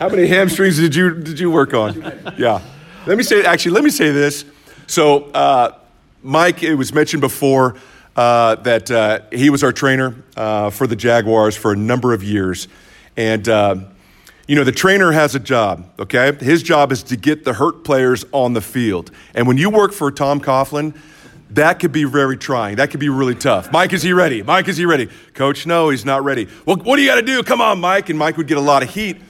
How 0.00 0.08
many 0.08 0.26
hamstrings 0.26 0.76
did 0.76 0.94
you 0.94 1.14
did 1.14 1.38
you 1.38 1.50
work 1.50 1.72
on? 1.72 1.94
Yeah. 2.36 2.60
Let 3.06 3.16
me 3.16 3.22
say 3.22 3.44
actually. 3.44 3.72
Let 3.72 3.84
me 3.84 3.90
say 3.90 4.10
this. 4.10 4.44
So, 4.86 5.24
uh, 5.30 5.78
Mike, 6.22 6.62
it 6.62 6.74
was 6.74 6.92
mentioned 6.92 7.20
before 7.20 7.76
uh, 8.16 8.56
that 8.56 8.90
uh, 8.90 9.20
he 9.32 9.50
was 9.50 9.62
our 9.62 9.72
trainer 9.72 10.14
uh, 10.36 10.70
for 10.70 10.86
the 10.86 10.96
Jaguars 10.96 11.56
for 11.56 11.72
a 11.72 11.76
number 11.76 12.12
of 12.12 12.22
years, 12.22 12.68
and 13.16 13.48
uh, 13.48 13.76
you 14.48 14.56
know 14.56 14.64
the 14.64 14.72
trainer 14.72 15.12
has 15.12 15.34
a 15.34 15.40
job. 15.40 15.88
Okay, 15.98 16.32
his 16.40 16.62
job 16.62 16.90
is 16.90 17.02
to 17.04 17.16
get 17.16 17.44
the 17.44 17.54
hurt 17.54 17.84
players 17.84 18.24
on 18.32 18.52
the 18.52 18.60
field, 18.60 19.10
and 19.34 19.46
when 19.46 19.58
you 19.58 19.70
work 19.70 19.92
for 19.92 20.10
Tom 20.10 20.40
Coughlin 20.40 20.94
that 21.54 21.80
could 21.80 21.92
be 21.92 22.04
very 22.04 22.36
trying. 22.36 22.76
That 22.76 22.90
could 22.90 23.00
be 23.00 23.08
really 23.08 23.34
tough. 23.34 23.70
Mike, 23.72 23.92
is 23.92 24.02
he 24.02 24.12
ready? 24.12 24.42
Mike, 24.42 24.68
is 24.68 24.76
he 24.76 24.86
ready? 24.86 25.08
Coach, 25.34 25.66
no, 25.66 25.90
he's 25.90 26.04
not 26.04 26.24
ready. 26.24 26.48
Well, 26.64 26.76
what 26.76 26.96
do 26.96 27.02
you 27.02 27.08
got 27.08 27.16
to 27.16 27.22
do? 27.22 27.42
Come 27.42 27.60
on, 27.60 27.80
Mike. 27.80 28.08
And 28.08 28.18
Mike 28.18 28.36
would 28.36 28.46
get 28.46 28.56
a 28.56 28.62
lot 28.62 28.82
of 28.82 28.90
heat. 28.90 29.20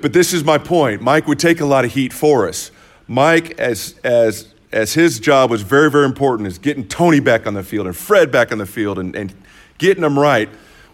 But 0.00 0.12
this 0.12 0.32
is 0.32 0.42
my 0.42 0.58
point. 0.58 1.02
Mike 1.02 1.26
would 1.26 1.38
take 1.38 1.60
a 1.60 1.66
lot 1.66 1.84
of 1.84 1.92
heat 1.92 2.12
for 2.12 2.48
us. 2.48 2.70
Mike, 3.06 3.58
as, 3.58 3.98
as, 4.02 4.52
as 4.72 4.94
his 4.94 5.20
job 5.20 5.50
was 5.50 5.62
very, 5.62 5.90
very 5.90 6.06
important, 6.06 6.48
is 6.48 6.58
getting 6.58 6.88
Tony 6.88 7.20
back 7.20 7.46
on 7.46 7.54
the 7.54 7.62
field 7.62 7.86
and 7.86 7.96
Fred 7.96 8.32
back 8.32 8.50
on 8.50 8.58
the 8.58 8.66
field 8.66 8.98
and, 8.98 9.14
and 9.14 9.34
getting 9.78 10.02
them 10.02 10.18
right. 10.18 10.48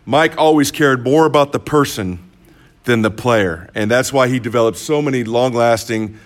Mike 0.05 0.37
always 0.37 0.71
cared 0.73 1.05
more 1.05 1.27
about 1.27 1.53
the 1.53 1.61
person 1.61 2.19
than 2.85 3.03
the 3.03 3.11
player. 3.11 3.71
And 3.75 3.91
that's 3.91 4.13
why 4.13 4.29
he 4.29 4.41
developed 4.41 4.79
so 4.79 5.01
many 5.01 5.23
long 5.23 5.53
lasting 5.53 6.19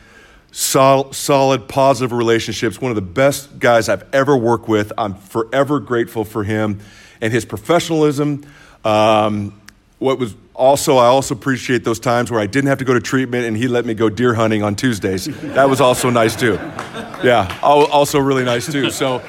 Sol- 0.52 1.12
solid, 1.12 1.66
positive 1.66 2.12
relationships. 2.12 2.80
One 2.80 2.90
of 2.90 2.96
the 2.96 3.02
best 3.02 3.58
guys 3.58 3.88
I've 3.88 4.04
ever 4.14 4.36
worked 4.36 4.68
with. 4.68 4.92
I'm 4.98 5.14
forever 5.14 5.80
grateful 5.80 6.24
for 6.24 6.44
him 6.44 6.80
and 7.22 7.32
his 7.32 7.44
professionalism. 7.44 8.44
Um, 8.84 9.58
what 9.98 10.18
was 10.18 10.34
also, 10.54 10.98
I 10.98 11.06
also 11.06 11.34
appreciate 11.34 11.84
those 11.84 11.98
times 11.98 12.30
where 12.30 12.40
I 12.40 12.46
didn't 12.46 12.68
have 12.68 12.78
to 12.78 12.84
go 12.84 12.92
to 12.92 13.00
treatment 13.00 13.46
and 13.46 13.56
he 13.56 13.66
let 13.66 13.86
me 13.86 13.94
go 13.94 14.10
deer 14.10 14.34
hunting 14.34 14.62
on 14.62 14.76
Tuesdays. 14.76 15.24
That 15.54 15.70
was 15.70 15.80
also 15.80 16.10
nice 16.10 16.36
too. 16.36 16.54
Yeah, 17.24 17.58
also 17.62 18.18
really 18.18 18.44
nice 18.44 18.70
too. 18.70 18.90
So, 18.90 19.22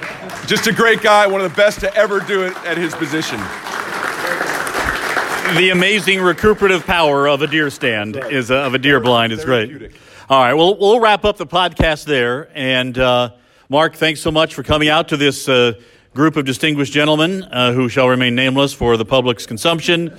just 0.48 0.68
a 0.68 0.74
great 0.74 1.02
guy, 1.02 1.28
one 1.28 1.42
of 1.42 1.50
the 1.50 1.56
best 1.56 1.80
to 1.82 1.96
ever 1.96 2.20
do 2.20 2.44
it 2.44 2.56
at 2.66 2.78
his 2.78 2.94
position. 2.96 3.40
The 5.56 5.70
amazing 5.72 6.22
recuperative 6.22 6.86
power 6.86 7.28
of 7.28 7.42
a 7.42 7.48
deer 7.48 7.70
stand 7.70 8.16
right. 8.16 8.34
is 8.34 8.50
uh, 8.50 8.56
of 8.56 8.74
a 8.74 8.80
deer 8.80 9.00
blind 9.00 9.32
is 9.32 9.46
great. 9.46 9.92
All 10.30 10.42
right, 10.42 10.54
well, 10.54 10.78
we'll 10.78 11.02
wrap 11.02 11.26
up 11.26 11.36
the 11.36 11.46
podcast 11.46 12.06
there. 12.06 12.50
And 12.54 12.98
uh, 12.98 13.32
Mark, 13.68 13.96
thanks 13.96 14.22
so 14.22 14.32
much 14.32 14.56
for 14.56 14.64
coming 14.64 14.88
out 14.88 15.10
to 15.10 15.18
this 15.18 15.50
uh, 15.50 15.74
group 16.14 16.38
of 16.38 16.46
distinguished 16.46 16.94
gentlemen 16.94 17.44
uh, 17.44 17.74
who 17.74 17.90
shall 17.90 18.08
remain 18.08 18.34
nameless 18.34 18.72
for 18.72 18.96
the 18.96 19.04
public's 19.04 19.46
consumption, 19.46 20.18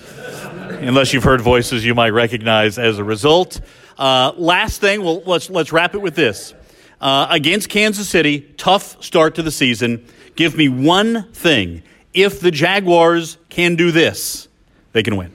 unless 0.80 1.14
you've 1.14 1.24
heard 1.24 1.40
voices 1.40 1.86
you 1.86 1.94
might 1.94 2.10
recognize 2.10 2.78
as 2.78 2.98
a 2.98 3.04
result. 3.04 3.62
Uh, 3.96 4.32
last 4.36 4.78
thing, 4.78 5.02
well, 5.02 5.22
let's 5.24 5.48
let's 5.48 5.72
wrap 5.72 5.94
it 5.94 6.02
with 6.02 6.14
this. 6.14 6.52
Uh, 7.00 7.26
against 7.30 7.70
Kansas 7.70 8.06
City, 8.06 8.42
tough 8.58 9.02
start 9.02 9.34
to 9.36 9.42
the 9.42 9.50
season. 9.50 10.06
Give 10.36 10.54
me 10.54 10.68
one 10.68 11.32
thing. 11.32 11.82
If 12.12 12.40
the 12.40 12.50
Jaguars 12.50 13.38
can 13.48 13.74
do 13.74 13.90
this, 13.90 14.48
they 14.92 15.02
can 15.02 15.16
win. 15.16 15.32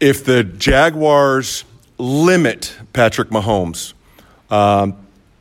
If 0.00 0.22
the 0.26 0.44
Jaguars 0.44 1.64
limit 2.00 2.76
Patrick 2.92 3.28
Mahomes, 3.28 3.92
um, 4.50 4.96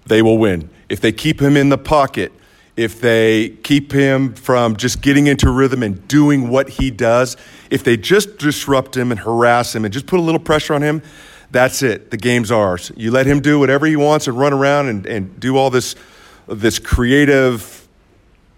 they 0.05 0.21
will 0.21 0.37
win. 0.37 0.69
If 0.89 1.01
they 1.01 1.11
keep 1.11 1.41
him 1.41 1.55
in 1.55 1.69
the 1.69 1.77
pocket, 1.77 2.31
if 2.75 3.01
they 3.01 3.49
keep 3.63 3.91
him 3.91 4.33
from 4.33 4.75
just 4.77 5.01
getting 5.01 5.27
into 5.27 5.51
rhythm 5.51 5.83
and 5.83 6.07
doing 6.07 6.49
what 6.49 6.69
he 6.69 6.91
does, 6.91 7.35
if 7.69 7.83
they 7.83 7.97
just 7.97 8.37
disrupt 8.37 8.95
him 8.95 9.11
and 9.11 9.19
harass 9.19 9.75
him 9.75 9.85
and 9.85 9.93
just 9.93 10.07
put 10.07 10.19
a 10.19 10.21
little 10.21 10.39
pressure 10.39 10.73
on 10.73 10.81
him, 10.81 11.01
that's 11.51 11.81
it. 11.81 12.11
The 12.11 12.17
game's 12.17 12.51
ours. 12.51 12.91
You 12.95 13.11
let 13.11 13.25
him 13.25 13.39
do 13.39 13.59
whatever 13.59 13.85
he 13.85 13.95
wants 13.95 14.27
and 14.27 14.37
run 14.37 14.53
around 14.53 14.87
and, 14.87 15.05
and 15.05 15.39
do 15.39 15.57
all 15.57 15.69
this, 15.69 15.95
this 16.47 16.79
creative 16.79 17.87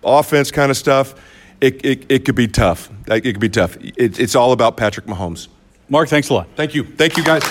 offense 0.03 0.51
kind 0.51 0.69
of 0.69 0.77
stuff. 0.77 1.15
It, 1.59 1.83
it, 1.85 2.05
it 2.09 2.25
could 2.25 2.35
be 2.35 2.47
tough. 2.47 2.89
It 3.07 3.21
could 3.21 3.39
be 3.39 3.49
tough. 3.49 3.77
It, 3.77 4.19
it's 4.19 4.35
all 4.35 4.51
about 4.51 4.77
Patrick 4.77 5.05
Mahomes. 5.05 5.47
Mark, 5.91 6.07
thanks 6.07 6.29
a 6.29 6.33
lot. 6.33 6.47
Thank 6.55 6.73
you. 6.73 6.85
Thank 6.85 7.17
you, 7.17 7.23
guys. 7.23 7.43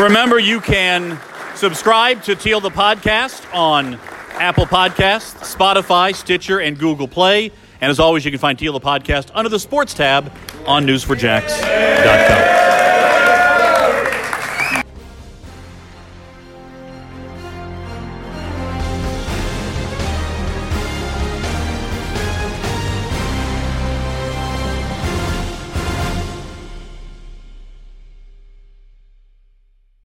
Remember, 0.00 0.40
you 0.40 0.60
can 0.60 1.16
subscribe 1.54 2.24
to 2.24 2.34
Teal 2.34 2.60
the 2.60 2.68
Podcast 2.68 3.46
on 3.54 3.94
Apple 4.32 4.66
Podcasts, 4.66 5.54
Spotify, 5.54 6.12
Stitcher, 6.12 6.58
and 6.58 6.76
Google 6.76 7.06
Play. 7.06 7.52
And 7.80 7.90
as 7.90 8.00
always, 8.00 8.24
you 8.24 8.32
can 8.32 8.40
find 8.40 8.58
Teal 8.58 8.72
the 8.72 8.80
Podcast 8.80 9.30
under 9.34 9.48
the 9.48 9.60
Sports 9.60 9.94
tab 9.94 10.32
on 10.66 10.84
news4jax.com. 10.84 12.89